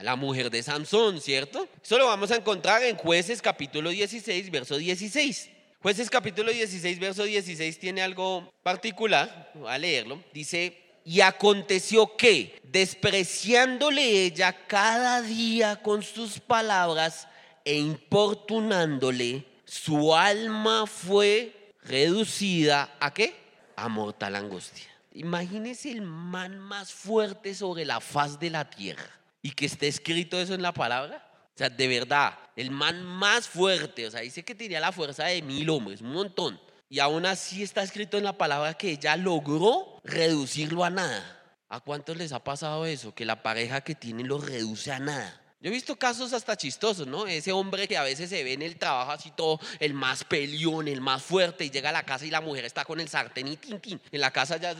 La 0.03 0.15
mujer 0.15 0.51
de 0.51 0.63
Samson, 0.63 1.21
¿cierto? 1.21 1.69
Eso 1.83 1.99
lo 1.99 2.07
vamos 2.07 2.31
a 2.31 2.37
encontrar 2.37 2.83
en 2.85 2.97
jueces 2.97 3.43
capítulo 3.43 3.91
16, 3.91 4.51
verso 4.51 4.77
16. 4.77 5.51
Jueces 5.81 6.11
capítulo 6.11 6.53
16, 6.53 6.99
verso 7.01 7.25
16 7.25 7.79
tiene 7.79 8.03
algo 8.03 8.53
particular, 8.63 9.53
a 9.67 9.79
leerlo. 9.79 10.23
Dice, 10.33 10.77
y 11.05 11.21
aconteció 11.21 12.17
que, 12.17 12.61
despreciándole 12.65 14.25
ella 14.25 14.67
cada 14.67 15.23
día 15.23 15.77
con 15.83 16.03
sus 16.03 16.39
palabras 16.39 17.27
e 17.69 17.75
importunándole, 17.75 19.45
su 19.67 20.17
alma 20.17 20.87
fue 20.87 21.75
reducida 21.83 22.97
a 22.99 23.13
qué? 23.13 23.35
A 23.77 23.89
mortal 23.89 24.37
angustia. 24.37 24.87
Imagínese 25.13 25.91
el 25.91 26.01
man 26.01 26.59
más 26.59 26.91
fuerte 26.91 27.55
sobre 27.55 27.85
la 27.85 28.01
faz 28.01 28.41
de 28.41 28.49
la 28.49 28.71
tierra 28.71 29.11
y 29.43 29.51
que 29.51 29.67
esté 29.67 29.87
escrito 29.87 30.41
eso 30.41 30.55
en 30.55 30.63
la 30.63 30.73
palabra. 30.73 31.31
O 31.55 31.59
sea, 31.59 31.69
de 31.69 31.89
verdad, 31.89 32.39
el 32.57 32.71
man 32.71 33.05
más 33.05 33.47
fuerte, 33.47 34.07
o 34.07 34.11
sea, 34.11 34.23
dice 34.23 34.43
que 34.47 34.55
tenía 34.55 34.81
la 34.81 34.91
fuerza 34.91 35.27
de 35.27 35.43
mil 35.43 35.69
hombres, 35.69 36.01
un 36.01 36.13
montón. 36.13 36.59
Y 36.89 37.01
aún 37.01 37.27
así 37.27 37.63
está 37.63 37.83
escrito 37.83 38.17
en 38.17 38.25
la 38.25 38.39
palabra 38.39 38.73
que 38.73 38.93
ella 38.93 39.15
logró 39.15 40.01
reducirlo 40.05 40.85
a 40.85 40.91
nada. 40.91 41.39
¿A 41.69 41.81
cuántos 41.81 42.17
les 42.17 42.33
ha 42.33 42.43
pasado 42.43 42.87
eso? 42.87 43.15
Que 43.15 43.27
la 43.27 43.43
pareja 43.43 43.83
que 43.83 43.95
tiene 43.95 44.25
lo 44.25 44.39
reduce 44.39 44.91
a 44.91 44.99
nada. 44.99 45.39
Yo 45.61 45.71
he 45.71 45.73
visto 45.73 45.97
casos 45.97 46.33
hasta 46.33 46.57
chistosos, 46.57 47.09
¿no? 47.09 47.27
Ese 47.27 47.51
hombre 47.51 47.89
que 47.89 47.97
a 47.97 48.05
veces 48.05 48.31
se 48.31 48.45
ve 48.45 48.53
en 48.53 48.63
el 48.63 48.77
trabajo 48.77 49.11
así 49.11 49.33
todo, 49.33 49.59
el 49.81 49.93
más 49.93 50.23
pelión, 50.23 50.87
el 50.87 51.01
más 51.01 51.23
fuerte, 51.23 51.65
y 51.65 51.71
llega 51.71 51.89
a 51.89 51.93
la 51.93 52.05
casa 52.05 52.25
y 52.25 52.31
la 52.31 52.41
mujer 52.41 52.65
está 52.65 52.85
con 52.85 53.01
el 53.01 53.09
sartén 53.09 53.49
y 53.49 53.57
tin, 53.57 54.01
En 54.13 54.21
la 54.21 54.31
casa 54.31 54.57
ya... 54.57 54.73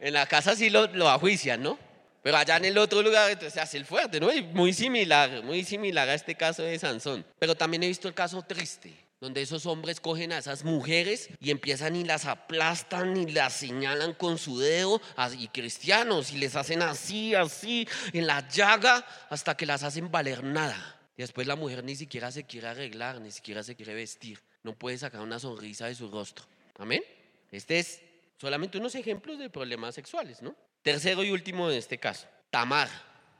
en 0.00 0.12
la 0.12 0.26
casa 0.26 0.54
sí 0.54 0.68
lo, 0.68 0.88
lo 0.88 1.08
ajuician, 1.08 1.62
¿no? 1.62 1.78
Pero 2.22 2.36
allá 2.36 2.58
en 2.58 2.66
el 2.66 2.76
otro 2.76 3.02
lugar 3.02 3.30
entonces 3.30 3.54
se 3.54 3.60
hace 3.60 3.78
el 3.78 3.86
fuerte, 3.86 4.20
¿no? 4.20 4.30
Y 4.30 4.42
muy 4.42 4.74
similar, 4.74 5.42
muy 5.42 5.64
similar 5.64 6.06
a 6.08 6.14
este 6.14 6.34
caso 6.34 6.62
de 6.62 6.78
Sansón. 6.78 7.24
Pero 7.38 7.54
también 7.54 7.82
he 7.82 7.88
visto 7.88 8.08
el 8.08 8.14
caso 8.14 8.42
triste, 8.42 8.94
donde 9.22 9.40
esos 9.40 9.66
hombres 9.66 10.00
cogen 10.00 10.32
a 10.32 10.38
esas 10.38 10.64
mujeres 10.64 11.28
y 11.38 11.52
empiezan 11.52 11.94
y 11.94 12.02
las 12.02 12.24
aplastan 12.24 13.16
y 13.16 13.30
las 13.30 13.52
señalan 13.52 14.14
con 14.14 14.36
su 14.36 14.58
dedo, 14.58 15.00
y 15.38 15.46
cristianos, 15.46 16.32
y 16.32 16.38
les 16.38 16.56
hacen 16.56 16.82
así, 16.82 17.32
así, 17.32 17.86
en 18.12 18.26
la 18.26 18.48
llaga, 18.48 19.06
hasta 19.30 19.56
que 19.56 19.64
las 19.64 19.84
hacen 19.84 20.10
valer 20.10 20.42
nada. 20.42 21.00
Y 21.16 21.22
después 21.22 21.46
la 21.46 21.54
mujer 21.54 21.84
ni 21.84 21.94
siquiera 21.94 22.32
se 22.32 22.42
quiere 22.42 22.66
arreglar, 22.66 23.20
ni 23.20 23.30
siquiera 23.30 23.62
se 23.62 23.76
quiere 23.76 23.94
vestir, 23.94 24.40
no 24.64 24.74
puede 24.74 24.98
sacar 24.98 25.20
una 25.20 25.38
sonrisa 25.38 25.86
de 25.86 25.94
su 25.94 26.10
rostro. 26.10 26.44
Amén. 26.78 27.04
Este 27.52 27.78
es 27.78 28.02
solamente 28.38 28.78
unos 28.78 28.96
ejemplos 28.96 29.38
de 29.38 29.50
problemas 29.50 29.94
sexuales, 29.94 30.42
¿no? 30.42 30.56
Tercero 30.82 31.22
y 31.22 31.30
último 31.30 31.70
en 31.70 31.78
este 31.78 31.96
caso, 31.96 32.26
Tamar. 32.50 32.88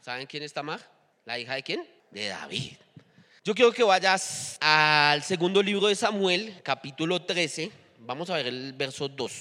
¿Saben 0.00 0.28
quién 0.28 0.44
es 0.44 0.52
Tamar? 0.52 0.80
¿La 1.24 1.40
hija 1.40 1.54
de 1.54 1.64
quién? 1.64 1.84
De 2.12 2.28
David. 2.28 2.74
Yo 3.44 3.56
quiero 3.56 3.72
que 3.72 3.82
vayas 3.82 4.56
al 4.60 5.20
segundo 5.24 5.64
libro 5.64 5.88
de 5.88 5.96
Samuel, 5.96 6.60
capítulo 6.62 7.22
13. 7.22 7.72
Vamos 7.98 8.30
a 8.30 8.36
ver 8.36 8.46
el 8.46 8.72
verso 8.72 9.08
2. 9.08 9.32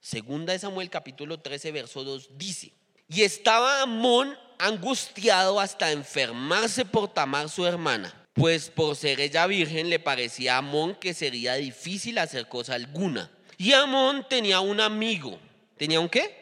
Segunda 0.00 0.52
de 0.52 0.60
Samuel, 0.60 0.88
capítulo 0.88 1.40
13, 1.40 1.72
verso 1.72 2.04
2, 2.04 2.38
dice, 2.38 2.72
y 3.08 3.22
estaba 3.22 3.82
Amón 3.82 4.38
angustiado 4.60 5.58
hasta 5.58 5.90
enfermarse 5.90 6.84
por 6.84 7.12
Tamar 7.12 7.48
su 7.48 7.66
hermana, 7.66 8.14
pues 8.32 8.70
por 8.70 8.94
ser 8.94 9.18
ella 9.18 9.48
virgen 9.48 9.90
le 9.90 9.98
parecía 9.98 10.54
a 10.54 10.58
Amón 10.58 10.94
que 10.94 11.12
sería 11.12 11.54
difícil 11.54 12.18
hacer 12.18 12.46
cosa 12.46 12.74
alguna. 12.76 13.28
Y 13.56 13.72
Amón 13.72 14.24
tenía 14.30 14.60
un 14.60 14.80
amigo. 14.80 15.36
¿Tenía 15.76 15.98
un 15.98 16.08
qué? 16.08 16.38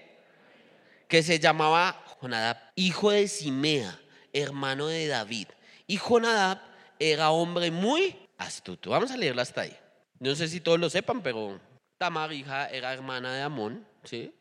que 1.09 1.22
se 1.22 1.38
llamaba 1.38 2.05
Jonadab, 2.20 2.59
hijo 2.74 3.11
de 3.11 3.26
Simea, 3.26 3.98
hermano 4.35 4.88
de 4.88 5.07
David. 5.07 5.48
Y 5.87 5.96
Jonadab 5.96 6.75
era 6.98 7.30
hombre 7.30 7.70
muy 7.70 8.16
astuto. 8.38 8.90
Vamos 8.90 9.11
a 9.11 9.16
leerlo 9.16 9.42
hasta 9.42 9.62
ahí. 9.62 9.76
No 10.18 10.35
sé 10.35 10.48
si 10.48 10.61
todos 10.61 10.80
lo 10.80 10.88
sepan, 10.88 11.22
pero 11.22 11.61
Tamar, 11.98 12.32
hija, 12.32 12.68
era 12.68 12.92
hermana 12.92 13.35
de 13.35 13.42
Amón, 13.42 13.87
¿sí? 14.04 14.32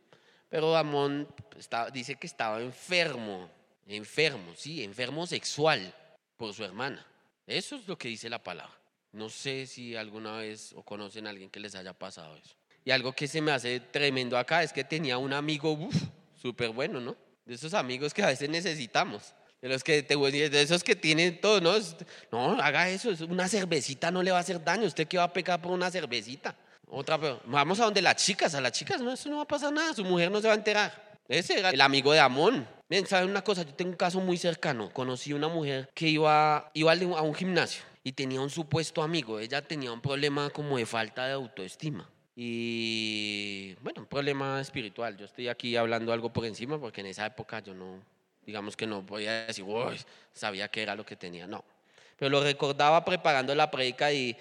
Pero 0.50 0.76
Amón 0.76 1.28
dice 1.94 2.16
que 2.16 2.28
estaba 2.28 2.62
enfermo, 2.62 3.50
enfermo, 3.88 4.54
sí, 4.56 4.84
enfermo 4.84 5.26
sexual 5.26 5.94
por 6.38 6.54
su 6.54 6.64
hermana. 6.64 7.06
Eso 7.48 7.76
es 7.76 7.88
lo 7.88 7.98
que 7.98 8.10
dice 8.10 8.30
la 8.30 8.44
palabra. 8.44 8.74
No 9.12 9.30
sé 9.30 9.66
si 9.68 9.96
alguna 9.96 10.38
vez 10.38 10.74
o 10.74 10.84
conocen 10.84 11.28
alguien 11.28 11.50
que 11.50 11.60
les 11.60 11.76
haya 11.76 11.94
pasado 11.94 12.36
eso. 12.36 12.56
Y 12.84 12.92
algo 12.92 13.14
que 13.14 13.28
se 13.28 13.42
me 13.42 13.52
hace 13.52 13.80
tremendo 13.80 14.38
acá 14.38 14.62
es 14.62 14.74
que 14.74 14.84
tenía 14.84 15.18
un 15.18 15.34
amigo, 15.34 15.72
uf, 15.72 15.96
súper 16.36 16.70
bueno, 16.70 17.00
¿no? 17.00 17.16
De 17.46 17.56
esos 17.56 17.74
amigos 17.74 18.14
que 18.14 18.24
a 18.24 18.28
veces 18.28 18.50
necesitamos. 18.50 19.34
De 19.66 19.70
los 19.70 19.84
que 19.84 20.04
te, 20.04 20.16
de 20.16 20.62
esos 20.62 20.84
que 20.84 20.96
tienen 20.96 21.42
todo, 21.42 21.60
¿no? 21.60 21.74
No, 22.32 22.62
haga 22.62 22.88
eso, 22.88 23.10
una 23.28 23.48
cervecita 23.48 24.12
no 24.12 24.22
le 24.22 24.30
va 24.30 24.38
a 24.38 24.42
hacer 24.42 24.64
daño. 24.64 24.86
¿Usted 24.86 25.08
qué 25.08 25.18
va 25.18 25.24
a 25.24 25.34
pecar 25.34 25.60
por 25.60 25.72
una 25.72 25.90
cervecita? 25.90 26.56
Otra, 26.88 27.18
vamos 27.46 27.80
a 27.80 27.86
donde 27.86 28.00
las 28.00 28.16
chicas, 28.18 28.54
a 28.54 28.62
las 28.62 28.74
chicas, 28.74 29.02
no, 29.02 29.12
eso 29.12 29.28
no 29.28 29.38
va 29.38 29.42
a 29.42 29.48
pasar 29.48 29.74
nada, 29.74 29.96
su 29.96 30.04
mujer 30.04 30.30
no 30.30 30.40
se 30.40 30.46
va 30.46 30.54
a 30.54 30.58
enterar. 30.58 31.18
Ese 31.28 31.58
era 31.58 31.72
el 31.72 31.82
amigo 31.82 32.14
de 32.14 32.20
Amón. 32.20 32.68
Ven, 32.88 33.08
¿saben 33.08 33.28
una 33.28 33.44
cosa? 33.44 33.64
Yo 33.64 33.74
tengo 33.74 33.90
un 33.90 33.98
caso 33.98 34.20
muy 34.20 34.38
cercano. 34.38 34.92
Conocí 34.94 35.34
una 35.34 35.48
mujer 35.48 35.90
que 35.96 36.10
iba, 36.10 36.70
iba 36.76 36.94
a 36.94 37.22
un 37.24 37.34
gimnasio 37.34 37.82
y 38.04 38.12
tenía 38.12 38.42
un 38.42 38.52
supuesto 38.52 39.02
amigo. 39.02 39.40
Ella 39.40 39.64
tenía 39.64 39.92
un 39.92 40.00
problema 40.00 40.52
como 40.52 40.78
de 40.78 40.86
falta 40.86 41.26
de 41.26 41.34
autoestima. 41.34 42.08
Y 42.36 43.74
bueno, 43.82 44.02
un 44.02 44.08
problema 44.08 44.62
espiritual. 44.62 45.18
Yo 45.18 45.26
estoy 45.26 45.48
aquí 45.48 45.76
hablando 45.76 46.14
algo 46.14 46.32
por 46.32 46.46
encima 46.46 46.80
porque 46.80 47.02
en 47.02 47.08
esa 47.08 47.26
época 47.26 47.62
yo 47.62 47.74
no, 47.74 48.04
digamos 48.46 48.76
que 48.76 48.88
no 48.88 49.06
podía 49.06 49.46
decir, 49.46 49.64
uy, 49.66 50.00
sabía 50.34 50.68
que 50.68 50.82
era 50.82 50.96
lo 50.96 51.06
que 51.06 51.16
tenía. 51.16 51.48
No. 51.48 51.64
Pero 52.18 52.30
lo 52.30 52.44
recordaba 52.44 53.04
preparando 53.04 53.54
la 53.56 53.70
predica 53.70 54.12
y, 54.12 54.38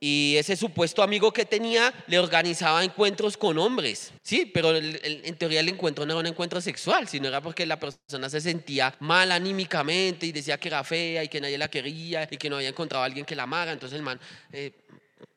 y 0.00 0.36
ese 0.36 0.56
supuesto 0.56 1.02
amigo 1.02 1.32
que 1.32 1.44
tenía 1.44 1.92
le 2.08 2.18
organizaba 2.18 2.82
encuentros 2.82 3.36
con 3.36 3.56
hombres. 3.58 4.12
Sí, 4.22 4.46
pero 4.46 4.76
en 4.76 5.36
teoría 5.36 5.60
el 5.60 5.68
encuentro 5.68 6.04
no 6.04 6.12
era 6.12 6.20
un 6.20 6.26
encuentro 6.26 6.60
sexual, 6.60 7.08
sino 7.08 7.28
era 7.28 7.40
porque 7.40 7.64
la 7.66 7.78
persona 7.78 8.28
se 8.28 8.40
sentía 8.40 8.94
mal 9.00 9.30
anímicamente 9.30 10.26
y 10.26 10.32
decía 10.32 10.58
que 10.58 10.68
era 10.68 10.82
fea 10.84 11.24
y 11.24 11.28
que 11.28 11.40
nadie 11.40 11.58
la 11.58 11.68
quería 11.68 12.28
y 12.30 12.36
que 12.36 12.50
no 12.50 12.56
había 12.56 12.68
encontrado 12.68 13.02
a 13.02 13.06
alguien 13.06 13.24
que 13.24 13.36
la 13.36 13.44
amara. 13.44 13.72
Entonces 13.72 13.96
el 13.96 14.02
man, 14.02 14.18
eh, 14.52 14.72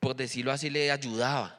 por 0.00 0.16
decirlo 0.16 0.52
así, 0.52 0.68
le 0.70 0.90
ayudaba 0.90 1.57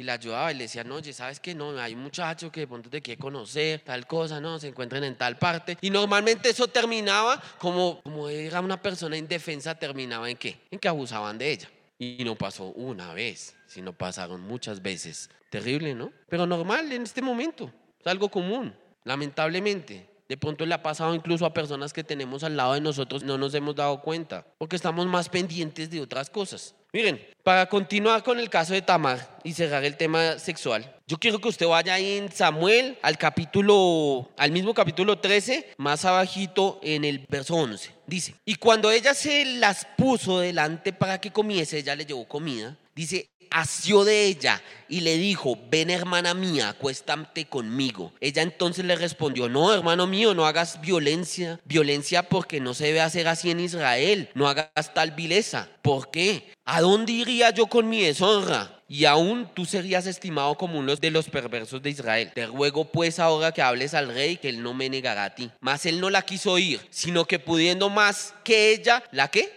y 0.00 0.02
la 0.02 0.14
ayudaba 0.14 0.50
y 0.50 0.54
le 0.54 0.64
decía, 0.64 0.82
no, 0.82 0.94
oye, 0.94 1.12
¿sabes 1.12 1.40
qué? 1.40 1.54
No, 1.54 1.78
hay 1.78 1.92
un 1.92 2.02
muchacho 2.02 2.50
que 2.50 2.60
de 2.60 2.66
pronto 2.66 2.88
te 2.88 3.02
quiere 3.02 3.20
conocer, 3.20 3.80
tal 3.80 4.06
cosa, 4.06 4.40
no, 4.40 4.58
se 4.58 4.68
encuentran 4.68 5.04
en 5.04 5.14
tal 5.14 5.36
parte. 5.36 5.76
Y 5.82 5.90
normalmente 5.90 6.48
eso 6.48 6.68
terminaba 6.68 7.40
como, 7.58 8.00
como 8.02 8.30
era 8.30 8.60
una 8.60 8.80
persona 8.80 9.18
indefensa, 9.18 9.74
terminaba 9.74 10.30
en 10.30 10.38
qué? 10.38 10.58
En 10.70 10.78
que 10.78 10.88
abusaban 10.88 11.36
de 11.36 11.52
ella. 11.52 11.70
Y 11.98 12.24
no 12.24 12.34
pasó 12.34 12.64
una 12.68 13.12
vez, 13.12 13.54
sino 13.66 13.92
pasaron 13.92 14.40
muchas 14.40 14.80
veces. 14.80 15.28
Terrible, 15.50 15.94
¿no? 15.94 16.12
Pero 16.30 16.46
normal 16.46 16.90
en 16.92 17.02
este 17.02 17.20
momento, 17.20 17.70
es 18.00 18.06
algo 18.06 18.30
común, 18.30 18.74
lamentablemente. 19.04 20.08
De 20.30 20.38
pronto 20.38 20.64
le 20.64 20.72
ha 20.72 20.82
pasado 20.82 21.14
incluso 21.14 21.44
a 21.44 21.52
personas 21.52 21.92
que 21.92 22.04
tenemos 22.04 22.42
al 22.42 22.56
lado 22.56 22.72
de 22.72 22.80
nosotros, 22.80 23.22
no 23.22 23.36
nos 23.36 23.52
hemos 23.54 23.74
dado 23.74 24.00
cuenta, 24.00 24.46
porque 24.56 24.76
estamos 24.76 25.04
más 25.06 25.28
pendientes 25.28 25.90
de 25.90 26.00
otras 26.00 26.30
cosas. 26.30 26.74
Miren, 26.92 27.24
para 27.44 27.68
continuar 27.68 28.24
con 28.24 28.40
el 28.40 28.50
caso 28.50 28.72
de 28.72 28.82
Tamar 28.82 29.38
y 29.44 29.52
cerrar 29.52 29.84
el 29.84 29.96
tema 29.96 30.40
sexual, 30.40 30.92
yo 31.06 31.18
quiero 31.18 31.40
que 31.40 31.48
usted 31.48 31.66
vaya 31.66 31.96
en 31.98 32.32
Samuel 32.32 32.98
al 33.02 33.16
capítulo, 33.16 34.28
al 34.36 34.50
mismo 34.50 34.74
capítulo 34.74 35.18
13, 35.20 35.74
más 35.76 36.04
abajito 36.04 36.80
en 36.82 37.04
el 37.04 37.24
verso 37.28 37.54
11. 37.54 37.92
Dice, 38.06 38.34
y 38.44 38.56
cuando 38.56 38.90
ella 38.90 39.14
se 39.14 39.44
las 39.44 39.86
puso 39.96 40.40
delante 40.40 40.92
para 40.92 41.20
que 41.20 41.30
comiese, 41.30 41.78
ella 41.78 41.94
le 41.94 42.06
llevó 42.06 42.26
comida. 42.26 42.76
Dice, 42.92 43.29
asió 43.50 44.04
de 44.04 44.26
ella 44.26 44.62
y 44.88 45.00
le 45.00 45.16
dijo, 45.16 45.58
ven 45.70 45.90
hermana 45.90 46.34
mía, 46.34 46.70
acuéstate 46.70 47.46
conmigo. 47.46 48.12
Ella 48.20 48.42
entonces 48.42 48.84
le 48.84 48.96
respondió, 48.96 49.48
no, 49.48 49.72
hermano 49.72 50.06
mío, 50.06 50.34
no 50.34 50.46
hagas 50.46 50.80
violencia, 50.80 51.60
violencia 51.64 52.28
porque 52.28 52.60
no 52.60 52.74
se 52.74 52.86
debe 52.86 53.00
hacer 53.00 53.28
así 53.28 53.50
en 53.50 53.60
Israel, 53.60 54.30
no 54.34 54.48
hagas 54.48 54.94
tal 54.94 55.12
vileza. 55.12 55.68
¿Por 55.82 56.10
qué? 56.10 56.52
¿A 56.64 56.80
dónde 56.80 57.12
iría 57.12 57.50
yo 57.50 57.66
con 57.66 57.88
mi 57.88 58.02
deshonra? 58.02 58.80
y 58.92 59.04
aún 59.04 59.48
tú 59.54 59.66
serías 59.66 60.08
estimado 60.08 60.56
como 60.56 60.76
uno 60.76 60.96
de 60.96 61.10
los 61.12 61.28
perversos 61.28 61.80
de 61.80 61.90
Israel. 61.90 62.32
Te 62.34 62.46
ruego 62.46 62.86
pues 62.86 63.20
ahora 63.20 63.52
que 63.52 63.62
hables 63.62 63.94
al 63.94 64.08
rey 64.08 64.36
que 64.36 64.48
él 64.48 64.64
no 64.64 64.74
me 64.74 64.88
negará 64.90 65.26
a 65.26 65.34
ti. 65.36 65.48
Mas 65.60 65.86
él 65.86 66.00
no 66.00 66.10
la 66.10 66.22
quiso 66.22 66.50
oír, 66.50 66.80
sino 66.90 67.24
que 67.24 67.38
pudiendo 67.38 67.88
más 67.88 68.34
que 68.42 68.72
ella, 68.72 69.04
¿la 69.12 69.28
qué? 69.28 69.52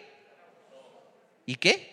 ¿Y 1.47 1.55
qué? 1.55 1.92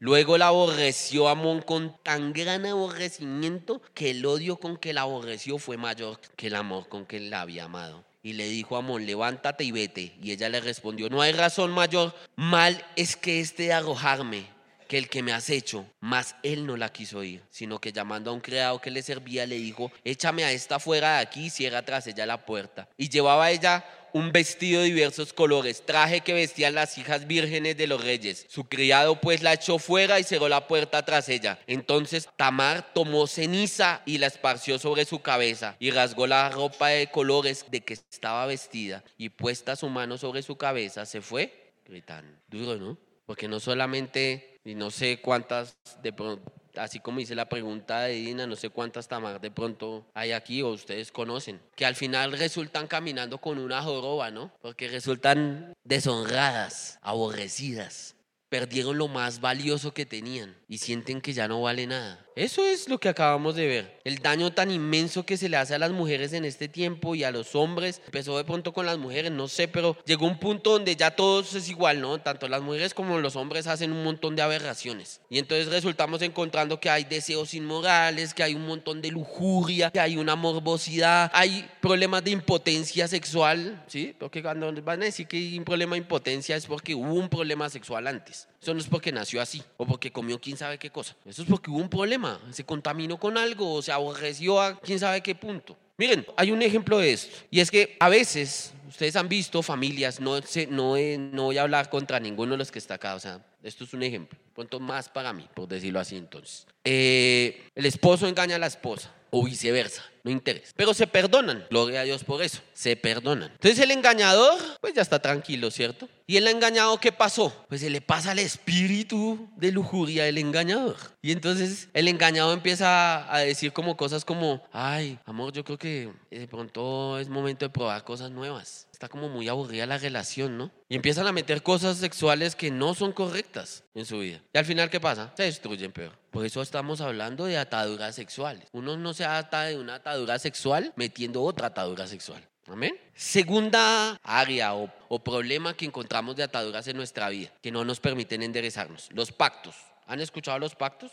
Luego 0.00 0.38
la 0.38 0.48
aborreció 0.48 1.28
Amón 1.28 1.60
con 1.60 1.96
tan 2.04 2.32
gran 2.32 2.64
aborrecimiento 2.66 3.82
que 3.94 4.10
el 4.10 4.24
odio 4.24 4.56
con 4.56 4.76
que 4.76 4.92
la 4.92 5.02
aborreció 5.02 5.58
fue 5.58 5.76
mayor 5.76 6.20
que 6.36 6.46
el 6.46 6.54
amor 6.54 6.88
con 6.88 7.04
que 7.04 7.18
la 7.18 7.40
había 7.40 7.64
amado. 7.64 8.04
Y 8.22 8.34
le 8.34 8.48
dijo 8.48 8.76
a 8.76 8.78
Amón, 8.78 9.06
levántate 9.06 9.64
y 9.64 9.72
vete. 9.72 10.14
Y 10.22 10.30
ella 10.30 10.48
le 10.48 10.60
respondió, 10.60 11.08
no 11.08 11.20
hay 11.20 11.32
razón 11.32 11.72
mayor, 11.72 12.14
mal 12.36 12.84
es 12.94 13.16
que 13.16 13.40
este 13.40 13.64
de 13.64 13.72
arrojarme 13.72 14.46
que 14.88 14.98
el 14.98 15.08
que 15.08 15.22
me 15.22 15.32
has 15.32 15.50
hecho. 15.50 15.86
Mas 16.00 16.34
él 16.42 16.66
no 16.66 16.76
la 16.76 16.90
quiso 16.90 17.22
ir, 17.22 17.42
sino 17.50 17.80
que 17.80 17.92
llamando 17.92 18.30
a 18.30 18.34
un 18.34 18.40
criado 18.40 18.80
que 18.80 18.90
le 18.90 19.02
servía, 19.02 19.46
le 19.46 19.56
dijo, 19.56 19.92
échame 20.02 20.44
a 20.44 20.52
esta 20.52 20.78
fuera 20.80 21.16
de 21.16 21.22
aquí 21.22 21.46
y 21.46 21.50
cierra 21.50 21.84
tras 21.84 22.06
ella 22.06 22.24
la 22.26 22.44
puerta. 22.44 22.88
Y 22.96 23.08
llevaba 23.08 23.50
ella 23.50 23.84
un 24.12 24.32
vestido 24.32 24.80
de 24.80 24.88
diversos 24.88 25.32
colores, 25.32 25.84
traje 25.84 26.20
que 26.20 26.32
vestían 26.32 26.74
las 26.74 26.98
hijas 26.98 27.26
vírgenes 27.26 27.76
de 27.76 27.86
los 27.86 28.02
reyes. 28.02 28.46
Su 28.48 28.64
criado 28.64 29.20
pues 29.20 29.42
la 29.42 29.54
echó 29.54 29.78
fuera 29.78 30.18
y 30.20 30.24
cerró 30.24 30.48
la 30.48 30.66
puerta 30.66 31.04
tras 31.04 31.28
ella. 31.28 31.58
Entonces 31.66 32.28
Tamar 32.36 32.92
tomó 32.92 33.26
ceniza 33.26 34.02
y 34.06 34.18
la 34.18 34.26
esparció 34.26 34.78
sobre 34.78 35.04
su 35.04 35.20
cabeza 35.20 35.76
y 35.78 35.90
rasgó 35.90 36.26
la 36.26 36.48
ropa 36.50 36.88
de 36.88 37.08
colores 37.08 37.66
de 37.70 37.80
que 37.80 37.94
estaba 37.94 38.46
vestida 38.46 39.04
y 39.16 39.30
puesta 39.30 39.76
su 39.76 39.88
mano 39.88 40.18
sobre 40.18 40.42
su 40.42 40.56
cabeza 40.56 41.06
se 41.06 41.20
fue 41.20 41.72
gritando. 41.86 42.38
Duro, 42.48 42.76
¿no? 42.76 42.98
Porque 43.26 43.48
no 43.48 43.60
solamente, 43.60 44.58
y 44.64 44.74
no 44.74 44.90
sé 44.90 45.20
cuántas 45.20 45.76
de 46.02 46.12
pronto 46.12 46.57
así 46.76 47.00
como 47.00 47.18
dice 47.20 47.34
la 47.34 47.48
pregunta 47.48 48.02
de 48.02 48.14
Dina, 48.14 48.46
no 48.46 48.56
sé 48.56 48.70
cuántas 48.70 49.08
tamar 49.08 49.40
de 49.40 49.50
pronto 49.50 50.06
hay 50.14 50.32
aquí 50.32 50.62
o 50.62 50.68
ustedes 50.68 51.12
conocen, 51.12 51.60
que 51.74 51.86
al 51.86 51.94
final 51.94 52.32
resultan 52.32 52.86
caminando 52.86 53.38
con 53.38 53.58
una 53.58 53.82
joroba, 53.82 54.30
¿no? 54.30 54.52
Porque 54.60 54.88
resultan 54.88 55.74
deshonradas, 55.84 56.98
aborrecidas, 57.02 58.16
perdieron 58.48 58.98
lo 58.98 59.08
más 59.08 59.40
valioso 59.40 59.92
que 59.92 60.06
tenían 60.06 60.56
y 60.68 60.78
sienten 60.78 61.20
que 61.20 61.32
ya 61.32 61.48
no 61.48 61.62
vale 61.62 61.86
nada. 61.86 62.24
Eso 62.38 62.64
es 62.64 62.88
lo 62.88 62.98
que 62.98 63.08
acabamos 63.08 63.56
de 63.56 63.66
ver. 63.66 64.00
El 64.04 64.18
daño 64.18 64.52
tan 64.52 64.70
inmenso 64.70 65.26
que 65.26 65.36
se 65.36 65.48
le 65.48 65.56
hace 65.56 65.74
a 65.74 65.78
las 65.80 65.90
mujeres 65.90 66.32
en 66.32 66.44
este 66.44 66.68
tiempo 66.68 67.16
y 67.16 67.24
a 67.24 67.32
los 67.32 67.56
hombres. 67.56 68.00
Empezó 68.06 68.36
de 68.36 68.44
pronto 68.44 68.72
con 68.72 68.86
las 68.86 68.96
mujeres, 68.96 69.32
no 69.32 69.48
sé, 69.48 69.66
pero 69.66 69.96
llegó 70.06 70.24
un 70.24 70.38
punto 70.38 70.70
donde 70.70 70.94
ya 70.94 71.10
todos 71.10 71.52
es 71.56 71.68
igual, 71.68 72.00
¿no? 72.00 72.18
Tanto 72.20 72.46
las 72.46 72.62
mujeres 72.62 72.94
como 72.94 73.18
los 73.18 73.34
hombres 73.34 73.66
hacen 73.66 73.90
un 73.90 74.04
montón 74.04 74.36
de 74.36 74.42
aberraciones. 74.42 75.20
Y 75.28 75.40
entonces 75.40 75.66
resultamos 75.66 76.22
encontrando 76.22 76.78
que 76.78 76.90
hay 76.90 77.02
deseos 77.02 77.54
inmorales, 77.54 78.34
que 78.34 78.44
hay 78.44 78.54
un 78.54 78.68
montón 78.68 79.02
de 79.02 79.10
lujuria, 79.10 79.90
que 79.90 79.98
hay 79.98 80.16
una 80.16 80.36
morbosidad, 80.36 81.32
hay 81.34 81.68
problemas 81.80 82.22
de 82.22 82.30
impotencia 82.30 83.08
sexual, 83.08 83.82
¿sí? 83.88 84.14
Porque 84.16 84.44
cuando 84.44 84.72
van 84.84 85.02
a 85.02 85.06
decir 85.06 85.26
que 85.26 85.38
hay 85.38 85.58
un 85.58 85.64
problema 85.64 85.96
de 85.96 86.02
impotencia 86.02 86.54
es 86.54 86.66
porque 86.66 86.94
hubo 86.94 87.14
un 87.14 87.28
problema 87.28 87.68
sexual 87.68 88.06
antes. 88.06 88.46
Eso 88.60 88.74
no 88.74 88.80
es 88.80 88.86
porque 88.86 89.12
nació 89.12 89.40
así 89.40 89.62
o 89.76 89.86
porque 89.86 90.10
comió 90.10 90.40
quién 90.40 90.56
sabe 90.56 90.78
qué 90.78 90.90
cosa. 90.90 91.16
Eso 91.24 91.42
es 91.42 91.48
porque 91.48 91.70
hubo 91.70 91.78
un 91.78 91.88
problema. 91.88 92.40
Se 92.50 92.64
contaminó 92.64 93.18
con 93.18 93.38
algo 93.38 93.74
o 93.74 93.82
se 93.82 93.92
aborreció 93.92 94.60
a 94.60 94.78
quién 94.80 94.98
sabe 94.98 95.20
qué 95.20 95.34
punto. 95.34 95.76
Miren, 95.96 96.26
hay 96.36 96.50
un 96.50 96.62
ejemplo 96.62 96.98
de 96.98 97.12
esto. 97.12 97.36
Y 97.50 97.60
es 97.60 97.70
que 97.70 97.96
a 98.00 98.08
veces 98.08 98.72
ustedes 98.88 99.16
han 99.16 99.28
visto 99.28 99.62
familias, 99.62 100.20
no, 100.20 100.40
no, 100.70 100.96
no 100.96 101.42
voy 101.44 101.58
a 101.58 101.62
hablar 101.62 101.90
contra 101.90 102.20
ninguno 102.20 102.52
de 102.52 102.58
los 102.58 102.70
que 102.70 102.78
está 102.78 102.94
acá. 102.94 103.14
O 103.14 103.20
sea, 103.20 103.44
esto 103.62 103.84
es 103.84 103.92
un 103.92 104.02
ejemplo. 104.02 104.38
Pronto 104.54 104.80
más 104.80 105.08
para 105.08 105.32
mí, 105.32 105.48
por 105.54 105.68
decirlo 105.68 106.00
así 106.00 106.16
entonces. 106.16 106.66
Eh, 106.84 107.68
el 107.74 107.86
esposo 107.86 108.26
engaña 108.26 108.56
a 108.56 108.58
la 108.58 108.66
esposa 108.66 109.14
o 109.30 109.44
viceversa, 109.44 110.02
no 110.24 110.30
interesa. 110.30 110.72
Pero 110.76 110.94
se 110.94 111.06
perdonan, 111.06 111.66
gloria 111.70 112.00
a 112.00 112.04
Dios 112.04 112.24
por 112.24 112.42
eso, 112.42 112.60
se 112.72 112.96
perdonan. 112.96 113.50
Entonces 113.52 113.78
el 113.80 113.90
engañador, 113.90 114.58
pues 114.80 114.94
ya 114.94 115.02
está 115.02 115.20
tranquilo, 115.20 115.70
¿cierto? 115.70 116.08
¿Y 116.26 116.36
el 116.36 116.48
engañado 116.48 116.98
qué 116.98 117.12
pasó? 117.12 117.66
Pues 117.68 117.80
se 117.82 117.90
le 117.90 118.00
pasa 118.00 118.32
el 118.32 118.38
espíritu 118.38 119.48
de 119.56 119.72
lujuria 119.72 120.24
del 120.24 120.38
engañador. 120.38 120.96
Y 121.20 121.32
entonces 121.32 121.88
el 121.92 122.08
engañado 122.08 122.52
empieza 122.52 123.32
a 123.32 123.40
decir 123.40 123.72
como 123.72 123.96
cosas 123.96 124.24
como, 124.24 124.62
ay, 124.72 125.18
amor, 125.26 125.52
yo 125.52 125.64
creo 125.64 125.78
que 125.78 126.10
de 126.30 126.48
pronto 126.48 127.18
es 127.18 127.28
momento 127.28 127.66
de 127.66 127.70
probar 127.70 128.04
cosas 128.04 128.30
nuevas 128.30 128.87
está 128.98 129.08
como 129.08 129.28
muy 129.28 129.46
aburrida 129.46 129.86
la 129.86 129.96
relación, 129.96 130.58
¿no? 130.58 130.72
Y 130.88 130.96
empiezan 130.96 131.28
a 131.28 131.32
meter 131.32 131.62
cosas 131.62 131.98
sexuales 131.98 132.56
que 132.56 132.72
no 132.72 132.94
son 132.94 133.12
correctas 133.12 133.84
en 133.94 134.04
su 134.04 134.18
vida. 134.18 134.42
Y 134.52 134.58
al 134.58 134.64
final, 134.64 134.90
¿qué 134.90 134.98
pasa? 134.98 135.32
Se 135.36 135.44
destruyen 135.44 135.92
peor. 135.92 136.18
Por 136.32 136.44
eso 136.44 136.60
estamos 136.60 137.00
hablando 137.00 137.44
de 137.44 137.58
ataduras 137.58 138.16
sexuales. 138.16 138.66
Uno 138.72 138.96
no 138.96 139.14
se 139.14 139.24
ata 139.24 139.62
de 139.62 139.76
una 139.76 139.94
atadura 139.94 140.40
sexual 140.40 140.92
metiendo 140.96 141.44
otra 141.44 141.68
atadura 141.68 142.08
sexual. 142.08 142.44
Amén. 142.66 142.98
Segunda 143.14 144.18
área 144.24 144.74
o, 144.74 144.92
o 145.08 145.22
problema 145.22 145.74
que 145.74 145.84
encontramos 145.84 146.34
de 146.34 146.42
ataduras 146.42 146.88
en 146.88 146.96
nuestra 146.96 147.28
vida, 147.28 147.52
que 147.62 147.70
no 147.70 147.84
nos 147.84 148.00
permiten 148.00 148.42
enderezarnos. 148.42 149.10
Los 149.12 149.30
pactos. 149.30 149.76
¿Han 150.08 150.18
escuchado 150.18 150.58
los 150.58 150.74
pactos? 150.74 151.12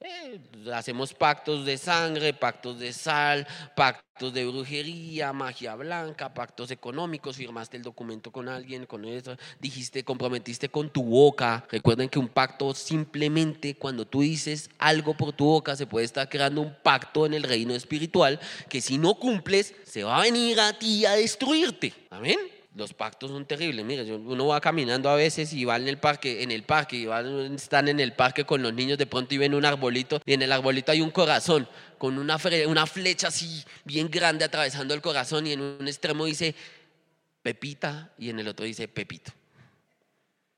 Eh, 0.00 0.38
hacemos 0.74 1.14
pactos 1.14 1.64
de 1.64 1.78
sangre, 1.78 2.34
pactos 2.34 2.78
de 2.78 2.92
sal, 2.92 3.46
pactos 3.74 4.34
de 4.34 4.44
brujería, 4.44 5.32
magia 5.32 5.74
blanca, 5.76 6.34
pactos 6.34 6.70
económicos, 6.70 7.36
firmaste 7.36 7.78
el 7.78 7.82
documento 7.82 8.30
con 8.30 8.48
alguien, 8.48 8.84
con 8.84 9.06
eso, 9.06 9.36
dijiste, 9.60 10.04
comprometiste 10.04 10.68
con 10.68 10.90
tu 10.90 11.04
boca. 11.04 11.66
Recuerden 11.70 12.08
que 12.08 12.18
un 12.18 12.28
pacto 12.28 12.74
simplemente 12.74 13.76
cuando 13.76 14.06
tú 14.06 14.20
dices 14.20 14.68
algo 14.78 15.14
por 15.14 15.32
tu 15.32 15.46
boca 15.46 15.74
se 15.74 15.86
puede 15.86 16.04
estar 16.04 16.28
creando 16.28 16.60
un 16.60 16.76
pacto 16.82 17.24
en 17.24 17.32
el 17.32 17.42
reino 17.42 17.74
espiritual 17.74 18.38
que 18.68 18.80
si 18.80 18.98
no 18.98 19.14
cumples 19.14 19.74
se 19.84 20.04
va 20.04 20.18
a 20.18 20.22
venir 20.22 20.60
a 20.60 20.78
ti 20.78 21.06
a 21.06 21.12
destruirte. 21.12 21.94
Amén. 22.10 22.53
Los 22.74 22.92
pactos 22.92 23.30
son 23.30 23.46
terribles. 23.46 23.84
Mira, 23.84 24.02
uno 24.02 24.48
va 24.48 24.60
caminando 24.60 25.08
a 25.08 25.14
veces 25.14 25.52
y 25.52 25.64
va 25.64 25.76
en 25.76 25.86
el 25.86 25.98
parque, 25.98 26.42
en 26.42 26.50
el 26.50 26.64
parque, 26.64 26.96
y 26.96 27.06
están 27.54 27.86
en 27.86 28.00
el 28.00 28.14
parque 28.14 28.44
con 28.44 28.62
los 28.62 28.74
niños 28.74 28.98
de 28.98 29.06
pronto 29.06 29.32
y 29.32 29.38
ven 29.38 29.54
un 29.54 29.64
arbolito 29.64 30.20
y 30.26 30.32
en 30.32 30.42
el 30.42 30.50
arbolito 30.50 30.90
hay 30.90 31.00
un 31.00 31.10
corazón 31.10 31.68
con 31.98 32.18
una, 32.18 32.36
una 32.66 32.86
flecha 32.86 33.28
así 33.28 33.64
bien 33.84 34.10
grande 34.10 34.44
atravesando 34.44 34.92
el 34.92 35.00
corazón 35.00 35.46
y 35.46 35.52
en 35.52 35.60
un 35.60 35.86
extremo 35.86 36.24
dice 36.24 36.56
Pepita 37.42 38.12
y 38.18 38.30
en 38.30 38.40
el 38.40 38.48
otro 38.48 38.66
dice 38.66 38.88
Pepito. 38.88 39.30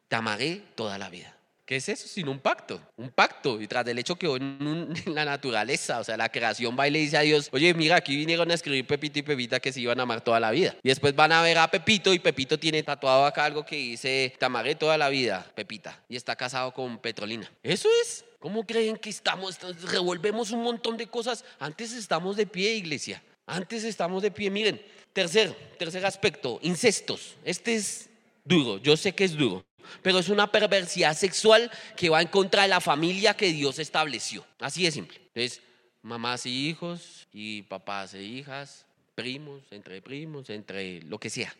Te 0.09 0.17
amaré 0.17 0.63
toda 0.75 0.97
la 0.97 1.11
vida. 1.11 1.36
¿Qué 1.67 1.77
es 1.77 1.89
eso? 1.89 2.07
Sino 2.07 2.31
un 2.31 2.39
pacto. 2.39 2.81
Un 2.97 3.11
pacto. 3.11 3.61
Y 3.61 3.67
tras 3.67 3.85
del 3.85 3.99
hecho 3.99 4.15
que 4.15 4.27
en, 4.37 4.95
la 5.07 5.25
naturaleza, 5.25 5.99
o 5.99 6.05
sea, 6.05 6.17
la 6.17 6.29
creación 6.29 6.77
va 6.79 6.87
y 6.87 6.93
le 6.93 7.01
dice 7.01 7.17
a 7.17 7.23
Dios, 7.23 7.49
oye, 7.51 7.75
mira, 7.75 7.97
aquí 7.97 8.17
vinieron 8.17 8.49
a 8.53 8.55
escribir 8.55 8.87
Pepito 8.87 9.19
y 9.19 9.23
Pepita 9.23 9.59
que 9.59 9.73
se 9.73 9.81
iban 9.81 9.99
a 9.99 10.05
amar 10.05 10.21
toda 10.21 10.39
la 10.39 10.53
vida. 10.53 10.77
Y 10.85 10.89
después 10.89 11.17
van 11.17 11.33
a 11.33 11.43
ver 11.43 11.59
a 11.59 11.69
Pepito 11.69 12.15
y 12.15 12.21
Pepito 12.21 12.57
tiene 12.57 12.85
tatuado 12.85 13.27
acá 13.27 13.45
algo 13.45 13.67
que 13.67 13.75
dice, 13.75 14.33
te 14.39 14.45
amaré 14.45 14.77
toda 14.77 14.97
la 14.97 15.09
vida, 15.09 15.45
Pepita. 15.57 16.01
Y 16.09 16.15
está 16.15 16.37
casado 16.37 16.73
con 16.73 16.99
Petrolina. 16.99 17.51
Eso 17.65 17.89
es. 18.03 18.25
¿Cómo 18.39 18.65
creen 18.65 18.97
que 18.97 19.11
estamos? 19.11 19.59
Revolvemos 19.91 20.53
un 20.53 20.63
montón 20.63 20.97
de 20.97 21.09
cosas. 21.09 21.45
Antes 21.59 21.93
estamos 21.93 22.37
de 22.37 22.47
pie, 22.47 22.77
iglesia. 22.77 23.21
Antes 23.45 23.83
estamos 23.83 24.23
de 24.23 24.31
pie. 24.31 24.51
Miren, 24.51 24.81
tercer, 25.13 25.53
tercer 25.79 26.07
aspecto, 26.07 26.61
incestos. 26.63 27.35
Este 27.45 27.75
es 27.75 28.09
duro. 28.45 28.79
Yo 28.79 28.97
sé 28.97 29.13
que 29.13 29.25
es 29.25 29.37
duro 29.37 29.66
pero 30.03 30.19
es 30.19 30.29
una 30.29 30.51
perversidad 30.51 31.17
sexual 31.17 31.71
que 31.97 32.09
va 32.09 32.23
en 32.23 32.29
contra 32.29 32.63
de 32.63 32.69
la 32.69 32.81
familia 32.81 33.35
que 33.35 33.53
Dios 33.53 33.79
estableció. 33.79 34.45
Así 34.61 34.85
de 34.85 34.91
simple. 34.91 35.19
Entonces, 35.19 35.63
mamás 36.03 36.47
y 36.47 36.69
hijos, 36.69 37.27
y 37.33 37.63
papás 37.63 38.15
e 38.15 38.23
hijas, 38.23 38.87
primos, 39.15 39.63
entre 39.71 40.01
primos, 40.03 40.51
entre 40.51 41.03
lo 41.03 41.19
que 41.19 41.31
sea. 41.31 41.55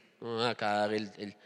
Acá 0.47 0.89